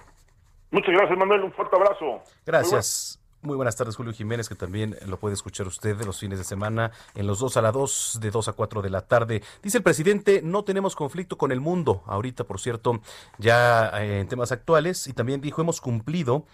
[0.71, 1.43] Muchas gracias, Manuel.
[1.43, 2.23] Un fuerte abrazo.
[2.47, 3.21] Gracias.
[3.43, 6.45] Muy, buenas tardes, Julio Jiménez, que también lo puede escuchar usted de los fines de
[6.45, 9.43] semana en los dos a la dos, de dos a cuatro de la tarde.
[9.62, 12.03] Dice el presidente, no tenemos conflicto con el mundo.
[12.07, 13.01] Ahorita, por cierto,
[13.39, 15.07] ya eh, en temas actuales.
[15.07, 16.45] Y también dijo, hemos cumplido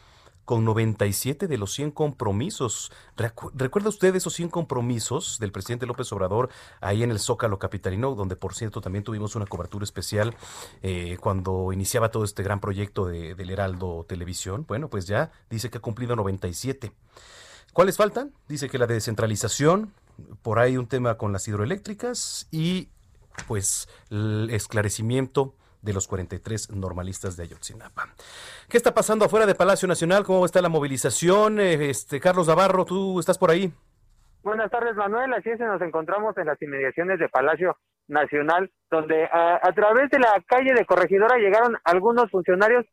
[0.46, 2.90] con 97 de los 100 compromisos.
[3.16, 6.48] ¿Recuerda usted esos 100 compromisos del presidente López Obrador
[6.80, 10.34] ahí en el Zócalo Capitalino, donde por cierto también tuvimos una cobertura especial
[10.82, 14.64] eh, cuando iniciaba todo este gran proyecto de, del Heraldo Televisión?
[14.66, 16.92] Bueno, pues ya dice que ha cumplido 97.
[17.72, 18.32] ¿Cuáles faltan?
[18.48, 19.92] Dice que la descentralización,
[20.42, 22.88] por ahí un tema con las hidroeléctricas y
[23.48, 25.54] pues el esclarecimiento
[25.86, 28.08] de los 43 normalistas de Ayotzinapa.
[28.68, 30.24] ¿Qué está pasando afuera de Palacio Nacional?
[30.24, 31.60] ¿Cómo está la movilización?
[31.60, 33.72] Eh, este Carlos Navarro, tú estás por ahí.
[34.42, 35.32] Buenas tardes, Manuel.
[35.32, 37.76] Así es, nos encontramos en las inmediaciones de Palacio
[38.08, 42.84] Nacional, donde a, a través de la calle de Corregidora llegaron algunos funcionarios,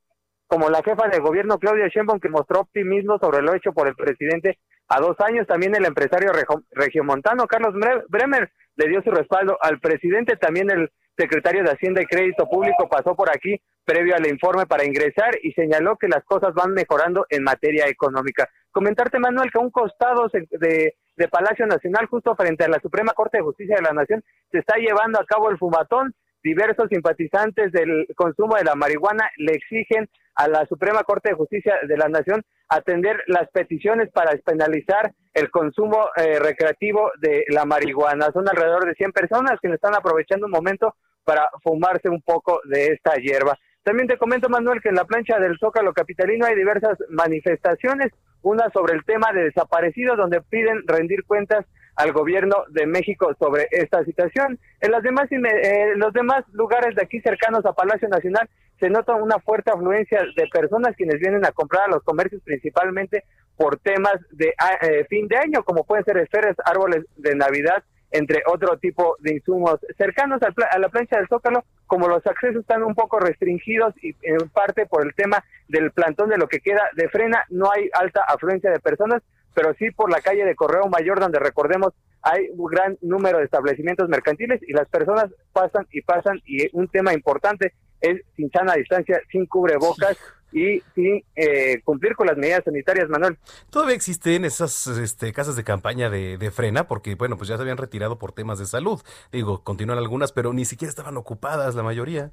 [0.48, 3.96] como la jefa de gobierno Claudia Sheinbaum, que mostró optimismo sobre lo hecho por el
[3.96, 5.48] presidente a dos años.
[5.48, 6.32] También el empresario
[6.72, 7.74] regiomontano Carlos
[8.10, 10.36] Bremer le dio su respaldo al presidente.
[10.38, 14.86] También el secretario de Hacienda y Crédito Público pasó por aquí previo al informe para
[14.86, 18.50] ingresar y señaló que las cosas van mejorando en materia económica.
[18.72, 23.14] Comentarte, Manuel, que a un costado de, de Palacio Nacional, justo frente a la Suprema
[23.14, 26.14] Corte de Justicia de la Nación, se está llevando a cabo el fumatón.
[26.44, 31.76] Diversos simpatizantes del consumo de la marihuana le exigen a la Suprema Corte de Justicia
[31.88, 38.32] de la Nación atender las peticiones para despenalizar el consumo eh, recreativo de la marihuana.
[38.34, 42.88] Son alrededor de 100 personas que están aprovechando un momento para fumarse un poco de
[42.88, 43.58] esta hierba.
[43.84, 48.12] También te comento, Manuel, que en la plancha del Zócalo Capitalino hay diversas manifestaciones,
[48.42, 51.66] una sobre el tema de desaparecidos, donde piden rendir cuentas
[51.96, 54.60] al gobierno de México sobre esta situación.
[54.82, 58.50] En las demás, eh, los demás lugares de aquí cercanos a Palacio Nacional
[58.80, 63.24] se nota una fuerte afluencia de personas quienes vienen a comprar a los comercios principalmente
[63.56, 67.84] por temas de ah, eh, fin de año, como pueden ser esferas, árboles de Navidad,
[68.12, 69.80] entre otro tipo de insumos.
[69.98, 74.50] Cercanos a la plancha del Zócalo, como los accesos están un poco restringidos y en
[74.50, 78.22] parte por el tema del plantón de lo que queda de frena, no hay alta
[78.28, 79.22] afluencia de personas,
[79.54, 83.46] pero sí por la calle de Correo Mayor, donde recordemos hay un gran número de
[83.46, 88.74] establecimientos mercantiles y las personas pasan y pasan y un tema importante es sin sana
[88.76, 90.18] distancia, sin cubrebocas
[90.52, 93.38] y sin eh, cumplir con las medidas sanitarias, Manuel.
[93.70, 97.64] Todavía existen esas este, casas de campaña de, de, frena porque, bueno, pues ya se
[97.64, 99.02] habían retirado por temas de salud.
[99.32, 102.32] Digo, continúan algunas, pero ni siquiera estaban ocupadas la mayoría.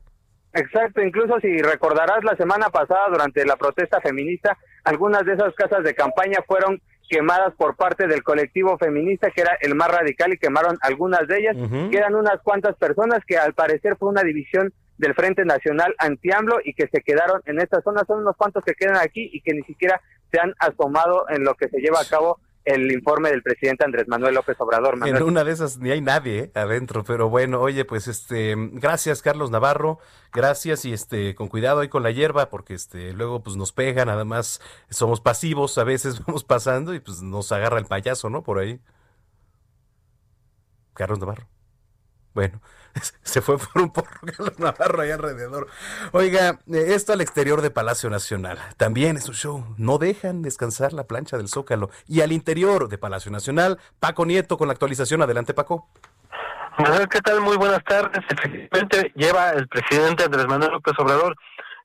[0.53, 5.85] Exacto, incluso si recordarás la semana pasada durante la protesta feminista, algunas de esas casas
[5.85, 10.39] de campaña fueron quemadas por parte del colectivo feminista que era el más radical y
[10.39, 11.57] quemaron algunas de ellas.
[11.91, 16.73] Quedan unas cuantas personas que al parecer fue una división del Frente Nacional Antiamblo y
[16.73, 18.05] que se quedaron en esta zona.
[18.07, 20.01] Son unos cuantos que quedan aquí y que ni siquiera
[20.31, 24.07] se han asomado en lo que se lleva a cabo el informe del presidente Andrés
[24.09, 24.99] Manuel López Obrador.
[25.07, 26.51] En una de esas ni hay nadie ¿eh?
[26.55, 29.99] adentro, pero bueno, oye, pues este, gracias Carlos Navarro,
[30.32, 34.09] gracias y este, con cuidado ahí con la hierba, porque este, luego pues nos pegan,
[34.09, 34.61] además
[34.91, 38.43] somos pasivos, a veces vamos pasando y pues nos agarra el payaso, ¿no?
[38.43, 38.81] Por ahí.
[40.95, 41.49] Carlos Navarro.
[42.35, 42.61] Bueno,
[43.23, 45.69] se fue por un porro Carlos Navarro ahí alrededor.
[46.12, 48.59] Oiga, eh, esto al exterior de Palacio Nacional.
[48.77, 49.75] También es un show.
[49.77, 51.91] No dejan descansar la plancha del Zócalo.
[52.07, 55.23] Y al interior de Palacio Nacional, Paco Nieto con la actualización.
[55.23, 55.89] Adelante, Paco.
[57.11, 57.41] ¿Qué tal?
[57.41, 58.25] Muy buenas tardes.
[58.29, 61.37] Efectivamente, lleva el presidente Andrés Manuel López Obrador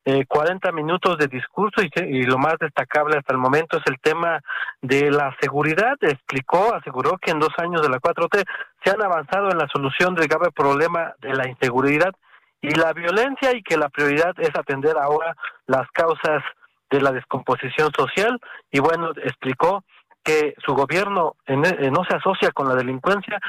[0.06, 3.99] eh, 40 minutos de discurso y, y, lo más destacable hasta el momento es el
[3.99, 4.40] tema
[4.82, 5.95] de la seguridad.
[6.02, 8.44] Explicó, aseguró que en dos años de la 4T
[8.84, 12.14] se han avanzado en la solución del grave problema de la inseguridad
[12.61, 16.44] y la violencia y que la prioridad es atender ahora las causas
[16.90, 18.40] de la descomposición social
[18.72, 19.84] y bueno, explicó
[20.23, 23.40] que su gobierno eh, no se asocia con la delincuencia,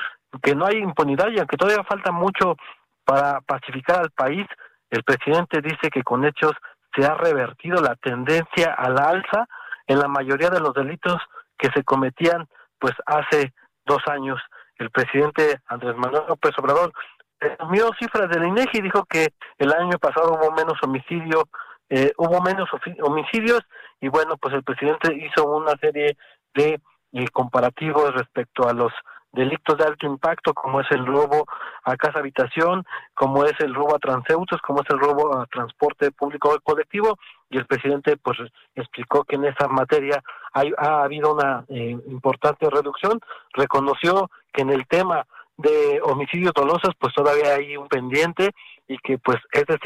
[0.42, 2.56] que no hay impunidad y aunque todavía falta mucho
[3.04, 4.46] para pacificar al país,
[4.90, 6.52] el presidente dice que con hechos
[6.94, 9.46] se ha revertido la tendencia a la alza
[9.86, 11.16] en la mayoría de los delitos
[11.58, 12.46] que se cometían
[12.78, 13.52] pues hace
[13.84, 14.40] dos años.
[14.78, 16.92] El presidente Andrés Manuel López Obrador
[17.40, 21.48] asumió cifras del INEGI y dijo que el año pasado hubo menos homicidio,
[21.88, 22.68] eh, hubo menos
[23.02, 23.60] homicidios
[24.00, 26.16] y bueno, pues el presidente hizo una serie
[26.54, 26.80] de
[27.12, 28.92] eh, comparativos respecto a los
[29.36, 31.46] delitos de alto impacto como es el robo
[31.84, 32.84] a casa habitación,
[33.14, 37.18] como es el robo a transeúntes, como es el robo a transporte público colectivo.
[37.50, 38.38] Y el presidente pues
[38.74, 40.22] explicó que en esa materia
[40.52, 43.20] hay, ha habido una eh, importante reducción,
[43.52, 45.26] reconoció que en el tema
[45.56, 48.50] de homicidios dolosos pues todavía hay un pendiente
[48.88, 49.80] y que pues esa es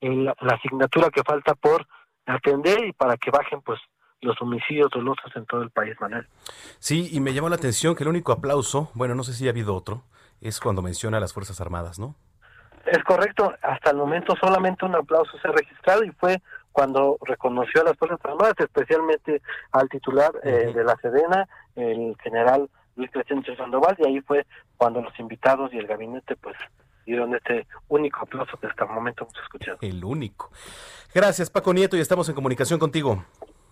[0.00, 1.86] el, la asignatura que falta por
[2.26, 3.80] atender y para que bajen pues
[4.20, 6.26] los homicidios dolosos en todo el país, Manuel.
[6.78, 9.50] Sí, y me llamó la atención que el único aplauso, bueno, no sé si ha
[9.50, 10.04] habido otro,
[10.40, 12.14] es cuando menciona a las Fuerzas Armadas, ¿no?
[12.86, 16.40] Es correcto, hasta el momento solamente un aplauso se ha registrado y fue
[16.72, 19.42] cuando reconoció a las Fuerzas Armadas, especialmente
[19.72, 25.02] al titular eh, de la Sedena, el general Luis Crescencio Sandoval, y ahí fue cuando
[25.02, 26.56] los invitados y el gabinete pues
[27.04, 29.78] dieron este único aplauso que hasta el momento hemos escuchado.
[29.80, 30.50] El único.
[31.14, 33.24] Gracias Paco Nieto y estamos en comunicación contigo.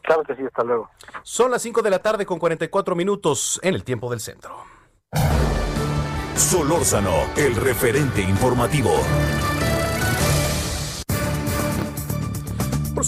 [0.08, 0.88] Claro que sí, hasta luego.
[1.22, 4.64] Son las 5 de la tarde con 44 minutos en el tiempo del centro.
[6.34, 8.92] Solórzano, el referente informativo.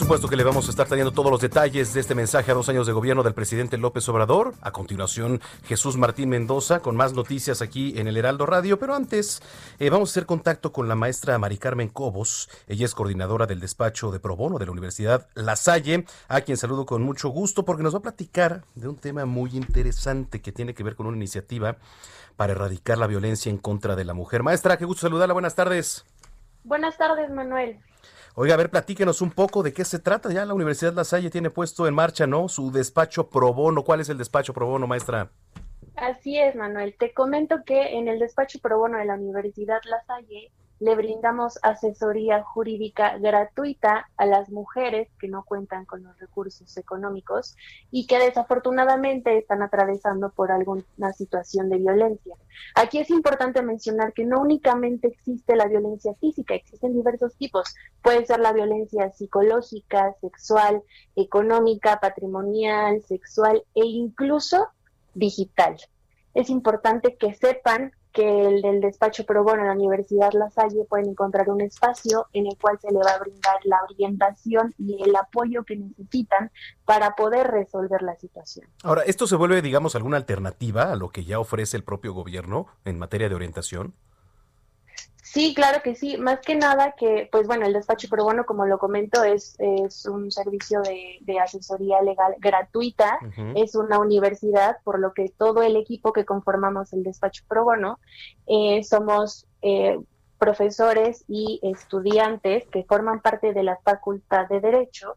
[0.01, 2.71] Supuesto que le vamos a estar trayendo todos los detalles de este mensaje a dos
[2.71, 4.55] años de gobierno del presidente López Obrador.
[4.63, 8.79] A continuación, Jesús Martín Mendoza con más noticias aquí en el Heraldo Radio.
[8.79, 9.43] Pero antes,
[9.79, 12.49] eh, vamos a hacer contacto con la maestra Mari Carmen Cobos.
[12.67, 16.57] Ella es coordinadora del despacho de Pro Bono de la Universidad La Salle, a quien
[16.57, 20.51] saludo con mucho gusto porque nos va a platicar de un tema muy interesante que
[20.51, 21.77] tiene que ver con una iniciativa
[22.37, 24.43] para erradicar la violencia en contra de la mujer.
[24.43, 25.35] Maestra, qué gusto saludarla.
[25.35, 26.07] Buenas tardes.
[26.65, 27.79] Buenas tardes, Manuel.
[28.43, 30.33] Oiga, a ver, platíquenos un poco de qué se trata.
[30.33, 32.49] Ya la Universidad La Salle tiene puesto en marcha, ¿no?
[32.49, 33.85] Su despacho pro bono.
[33.85, 35.31] ¿Cuál es el despacho pro bono, maestra?
[35.95, 36.97] Así es, Manuel.
[36.99, 40.51] Te comento que en el despacho pro bono de la Universidad La Salle
[40.81, 47.55] le brindamos asesoría jurídica gratuita a las mujeres que no cuentan con los recursos económicos
[47.91, 52.35] y que desafortunadamente están atravesando por alguna situación de violencia.
[52.75, 57.75] Aquí es importante mencionar que no únicamente existe la violencia física, existen diversos tipos.
[58.03, 60.83] Puede ser la violencia psicológica, sexual,
[61.15, 64.69] económica, patrimonial, sexual e incluso
[65.15, 65.77] digital.
[66.33, 70.85] Es importante que sepan que el del despacho pro bono en la Universidad La Salle
[70.89, 75.03] pueden encontrar un espacio en el cual se le va a brindar la orientación y
[75.03, 76.51] el apoyo que necesitan
[76.85, 78.69] para poder resolver la situación.
[78.83, 82.67] Ahora, ¿esto se vuelve, digamos, alguna alternativa a lo que ya ofrece el propio gobierno
[82.85, 83.95] en materia de orientación?
[85.33, 86.17] Sí, claro que sí.
[86.17, 90.05] Más que nada que, pues bueno, el despacho pro bono, como lo comento, es, es
[90.07, 93.21] un servicio de, asesoría legal gratuita.
[93.55, 98.01] Es una universidad, por lo que todo el equipo que conformamos el despacho pro bono
[98.49, 100.01] eh, somos eh,
[100.37, 105.17] profesores y estudiantes que forman parte de la Facultad de Derecho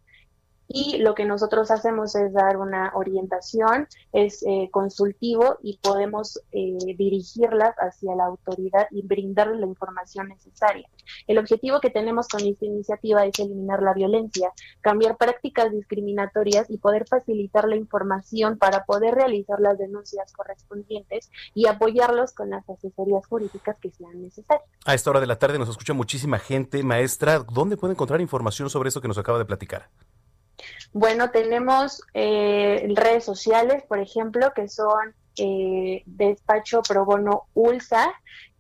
[0.68, 6.77] y lo que nosotros hacemos es dar una orientación, es eh, consultivo y podemos eh,
[6.98, 10.90] dirigirlas hacia la autoridad y brindarles la información necesaria.
[11.27, 16.77] El objetivo que tenemos con esta iniciativa es eliminar la violencia, cambiar prácticas discriminatorias y
[16.77, 23.26] poder facilitar la información para poder realizar las denuncias correspondientes y apoyarlos con las asesorías
[23.27, 24.68] jurídicas que sean necesarias.
[24.85, 26.84] A esta hora de la tarde nos escucha muchísima gente.
[26.84, 29.90] Maestra, ¿dónde puede encontrar información sobre eso que nos acaba de platicar?
[30.94, 38.14] Bueno, tenemos eh, redes sociales, por ejemplo, que son eh, Despacho Pro Bono ULSA,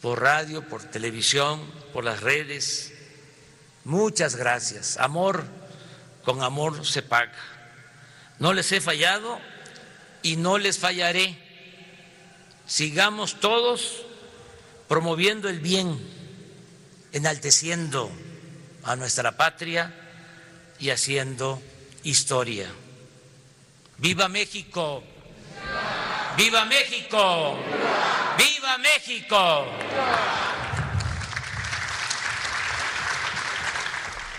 [0.00, 1.60] por radio, por televisión,
[1.92, 2.94] por las redes,
[3.84, 4.96] muchas gracias.
[4.96, 5.44] Amor
[6.24, 7.32] con amor se paga.
[8.38, 9.38] No les he fallado
[10.22, 11.36] y no les fallaré.
[12.66, 14.04] Sigamos todos
[14.88, 15.98] promoviendo el bien,
[17.12, 18.10] enalteciendo
[18.84, 19.94] a nuestra patria
[20.78, 21.62] y haciendo
[22.02, 22.68] historia.
[23.98, 25.02] ¡Viva México!
[26.36, 27.56] ¡Viva México!
[28.36, 29.66] ¡Viva México!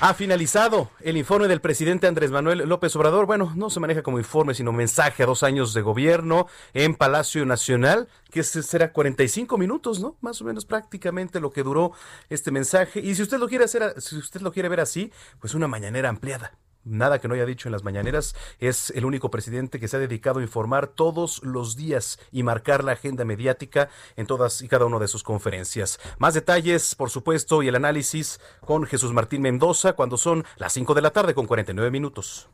[0.05, 3.25] Ha finalizado el informe del presidente Andrés Manuel López Obrador.
[3.25, 7.45] Bueno, no se maneja como informe, sino mensaje a dos años de gobierno en Palacio
[7.45, 10.17] Nacional, que será 45 minutos, ¿no?
[10.19, 11.93] Más o menos prácticamente lo que duró
[12.29, 12.99] este mensaje.
[12.99, 15.09] Y si usted lo quiere hacer, si usted lo quiere ver así,
[15.39, 16.51] pues una mañanera ampliada
[16.83, 19.99] nada que no haya dicho en las mañaneras, es el único presidente que se ha
[19.99, 24.85] dedicado a informar todos los días y marcar la agenda mediática en todas y cada
[24.85, 25.99] una de sus conferencias.
[26.17, 30.93] Más detalles, por supuesto, y el análisis con Jesús Martín Mendoza cuando son las 5
[30.93, 32.49] de la tarde con 49 minutos.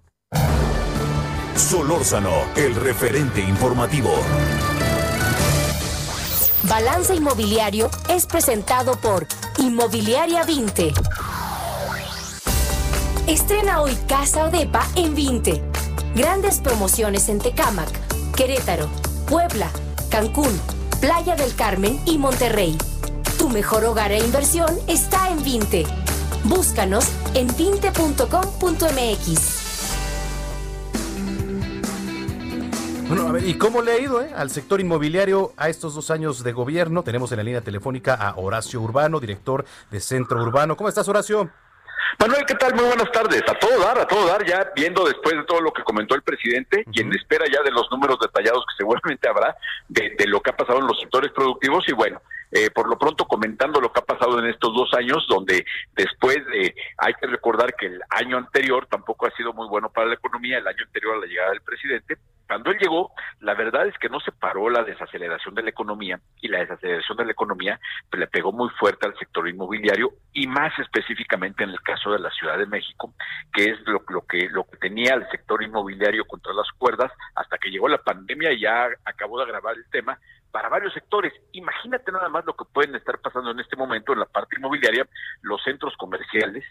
[1.56, 4.11] Solórzano, el referente informativo.
[6.64, 9.26] Balance Inmobiliario es presentado por
[9.57, 10.93] Inmobiliaria 20
[13.30, 15.61] Estrena hoy Casa Odepa en 20.
[16.15, 17.88] Grandes promociones en Tecámac,
[18.35, 18.89] Querétaro,
[19.27, 19.69] Puebla,
[20.10, 20.49] Cancún,
[20.99, 22.76] Playa del Carmen y Monterrey.
[23.38, 25.85] Tu mejor hogar e inversión está en 20.
[26.45, 29.60] Búscanos en 20.com.mx.
[33.10, 36.10] Bueno, a ver, ¿y cómo le ha ido eh, al sector inmobiliario a estos dos
[36.10, 37.03] años de gobierno?
[37.03, 40.76] Tenemos en la línea telefónica a Horacio Urbano, director de Centro Urbano.
[40.76, 41.51] ¿Cómo estás, Horacio?
[42.18, 42.73] Manuel, ¿qué tal?
[42.73, 43.44] Muy buenas tardes.
[43.48, 46.23] A todo dar, a todo dar, ya viendo después de todo lo que comentó el
[46.23, 49.56] presidente y en espera ya de los números detallados que seguramente habrá
[49.88, 52.22] de, lo que ha pasado en los sectores productivos y bueno,
[52.52, 55.65] eh, por lo pronto comentando lo que ha pasado en estos dos años, donde
[55.95, 60.07] después de, hay que recordar que el año anterior tampoco ha sido muy bueno para
[60.07, 62.18] la economía, el año anterior a la llegada del presidente,
[62.50, 63.12] cuando él llegó,
[63.42, 67.16] la verdad es que no se paró la desaceleración de la economía y la desaceleración
[67.20, 71.70] de la economía pues, le pegó muy fuerte al sector inmobiliario y más específicamente en
[71.70, 73.14] el caso de la Ciudad de México,
[73.54, 77.70] que es lo, que lo que tenía el sector inmobiliario contra las cuerdas hasta que
[77.70, 80.18] llegó la pandemia y ya acabó de agravar el tema
[80.52, 81.32] para varios sectores.
[81.52, 85.08] Imagínate nada más lo que pueden estar pasando en este momento en la parte inmobiliaria,
[85.44, 86.66] los centros comerciales,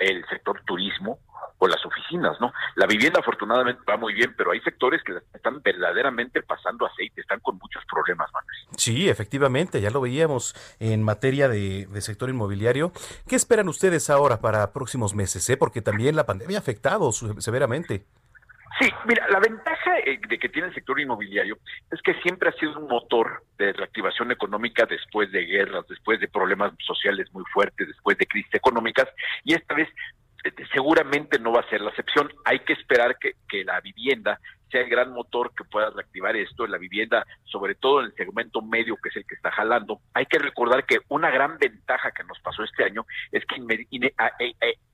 [0.00, 1.20] el sector turismo
[1.58, 2.52] o las oficinas, ¿no?
[2.74, 7.38] La vivienda afortunadamente va muy bien, pero hay sectores que están verdaderamente pasando aceite, están
[7.40, 8.56] con muchos problemas, Manuel.
[8.76, 12.92] Sí, efectivamente, ya lo veíamos en materia de, sector inmobiliario.
[13.28, 15.48] ¿Qué esperan ustedes ahora para próximos meses?
[15.50, 15.58] Eh?
[15.58, 18.06] Porque también la pandemia ha afectado severamente.
[18.80, 21.58] Sí, mira, la ventaja eh, de que tiene el sector inmobiliario
[21.92, 26.28] es que siempre ha sido un motor de reactivación económica después de guerras, después de
[26.28, 29.06] problemas sociales muy fuertes, después de crisis económicas,
[29.44, 29.86] y esta vez
[30.44, 32.32] eh, seguramente no va a ser la excepción.
[32.46, 34.40] Hay que esperar que, que la vivienda
[34.70, 38.62] sea el gran motor que pueda reactivar esto, la vivienda, sobre todo en el segmento
[38.62, 40.00] medio, que es el que está jalando.
[40.14, 43.56] Hay que recordar que una gran ventaja que nos pasó este año es que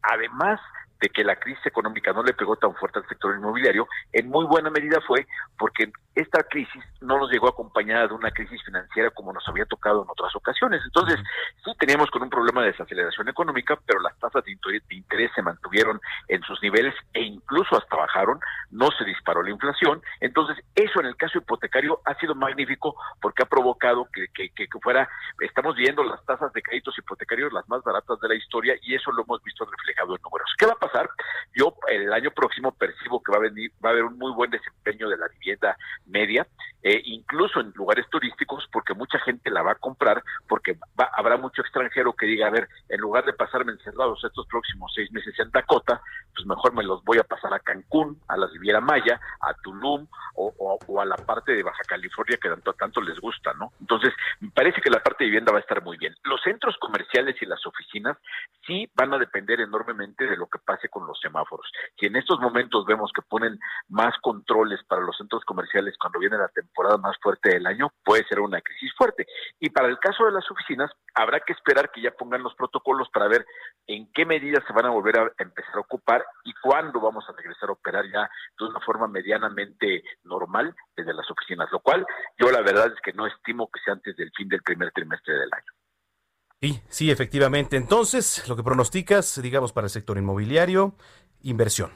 [0.02, 0.60] además
[1.01, 4.47] de que la crisis económica no le pegó tan fuerte al sector inmobiliario, en muy
[4.47, 5.27] buena medida fue
[5.59, 10.02] porque esta crisis no nos llegó acompañada de una crisis financiera como nos había tocado
[10.02, 10.80] en otras ocasiones.
[10.84, 11.20] Entonces,
[11.62, 14.52] sí teníamos con un problema de desaceleración económica, pero las tasas de
[14.90, 18.40] interés se mantuvieron en sus niveles e incluso hasta bajaron,
[18.70, 20.02] no se disparó la inflación.
[20.20, 24.66] Entonces, eso en el caso hipotecario ha sido magnífico porque ha provocado que, que, que
[24.82, 25.06] fuera,
[25.40, 29.12] estamos viendo las tasas de créditos hipotecarios las más baratas de la historia y eso
[29.12, 30.51] lo hemos visto reflejado en números.
[30.56, 31.10] ¿Qué va a pasar?
[31.55, 34.51] Yo el año próximo percibo que va a venir, va a haber un muy buen
[34.51, 35.76] desempeño de la vivienda
[36.07, 36.47] media,
[36.88, 40.78] eh, incluso en lugares turísticos, porque mucha gente la va a comprar, porque
[41.16, 45.10] habrá mucho extranjero que diga, a ver, en lugar de pasarme encerrados estos próximos seis
[45.10, 46.00] meses en Dakota,
[46.32, 50.06] pues mejor me los voy a pasar a Cancún, a la Riviera Maya, a Tulum
[50.36, 53.72] o, a la parte de Baja California que tanto, tanto les gusta, ¿no?
[53.80, 56.14] Entonces, me parece que la parte de vivienda va a estar muy bien.
[56.22, 58.16] Los centros comerciales y las oficinas
[58.64, 61.66] sí van a depender enormemente de lo que pase con los semáforos.
[61.98, 63.58] Si en estos momentos vemos que ponen
[63.88, 68.24] más controles para los centros comerciales cuando viene la temporada más fuerte del año, puede
[68.24, 69.27] ser una crisis fuerte.
[69.61, 73.09] Y para el caso de las oficinas, habrá que esperar que ya pongan los protocolos
[73.11, 73.47] para ver
[73.86, 77.32] en qué medidas se van a volver a empezar a ocupar y cuándo vamos a
[77.32, 78.28] regresar a operar ya
[78.59, 82.07] de una forma medianamente normal desde las oficinas, lo cual
[82.39, 85.35] yo la verdad es que no estimo que sea antes del fin del primer trimestre
[85.35, 85.73] del año.
[86.61, 87.77] Sí, sí, efectivamente.
[87.77, 90.94] Entonces, lo que pronosticas, digamos, para el sector inmobiliario,
[91.43, 91.93] inversión.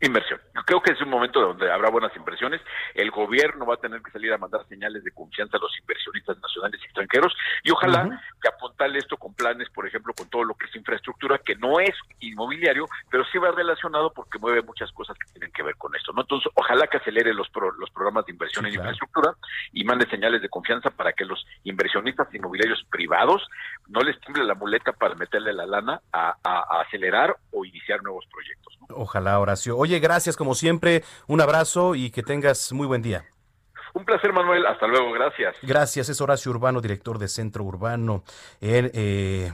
[0.00, 0.39] Inversión.
[0.64, 2.60] Creo que es un momento donde habrá buenas inversiones.
[2.94, 6.38] El gobierno va a tener que salir a mandar señales de confianza a los inversionistas
[6.40, 10.54] nacionales y extranjeros y ojalá que apuntarle esto con planes, por ejemplo, con todo lo
[10.54, 15.16] que es infraestructura, que no es inmobiliario, pero sí va relacionado porque mueve muchas cosas
[15.18, 16.12] que tienen que ver con esto.
[16.12, 16.22] ¿no?
[16.22, 19.34] Entonces, ojalá que acelere los, los programas de inversión en infraestructura
[19.72, 23.46] y mande señales de confianza para que los inversionistas inmobiliarios privados
[23.88, 28.24] no les tiemble la muleta para meterle la lana a, a acelerar o iniciar nuevos
[28.30, 28.78] proyectos.
[28.94, 29.76] Ojalá, Horacio.
[29.76, 33.24] Oye, gracias como siempre, un abrazo y que tengas muy buen día.
[33.94, 34.66] Un placer, Manuel.
[34.66, 35.12] Hasta luego.
[35.12, 35.56] Gracias.
[35.62, 36.08] Gracias.
[36.08, 38.22] Es Horacio Urbano, director de Centro Urbano.
[38.60, 39.52] En, eh,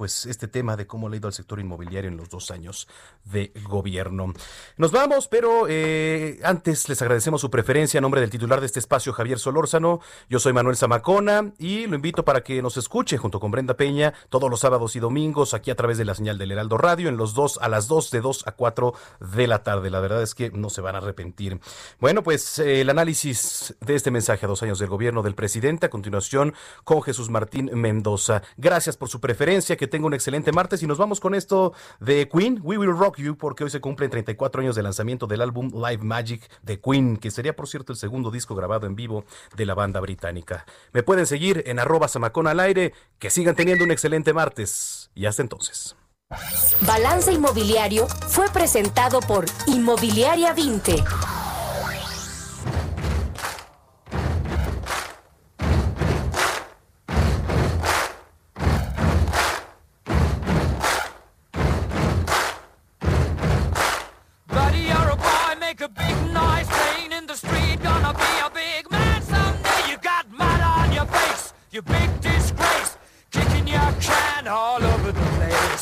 [0.00, 2.88] pues este tema de cómo le ha ido al sector inmobiliario en los dos años
[3.26, 4.32] de gobierno.
[4.78, 8.78] Nos vamos, pero eh, antes les agradecemos su preferencia a nombre del titular de este
[8.78, 10.00] espacio, Javier Solórzano.
[10.30, 14.14] Yo soy Manuel Zamacona y lo invito para que nos escuche junto con Brenda Peña
[14.30, 17.18] todos los sábados y domingos aquí a través de la señal del Heraldo Radio en
[17.18, 19.90] los dos a las dos de dos a cuatro de la tarde.
[19.90, 21.60] La verdad es que no se van a arrepentir.
[22.00, 25.84] Bueno, pues eh, el análisis de este mensaje a dos años del gobierno del presidente
[25.84, 26.54] a continuación
[26.84, 28.40] con Jesús Martín Mendoza.
[28.56, 29.76] Gracias por su preferencia.
[29.76, 33.18] Que tenga un excelente martes y nos vamos con esto de Queen, We Will Rock
[33.18, 37.16] You, porque hoy se cumplen 34 años del lanzamiento del álbum Live Magic de Queen,
[37.16, 39.24] que sería por cierto el segundo disco grabado en vivo
[39.56, 40.64] de la banda británica.
[40.92, 45.26] Me pueden seguir en arroba samacón al aire, que sigan teniendo un excelente martes y
[45.26, 45.96] hasta entonces.
[46.82, 51.02] Balance Inmobiliario fue presentado por Inmobiliaria 20.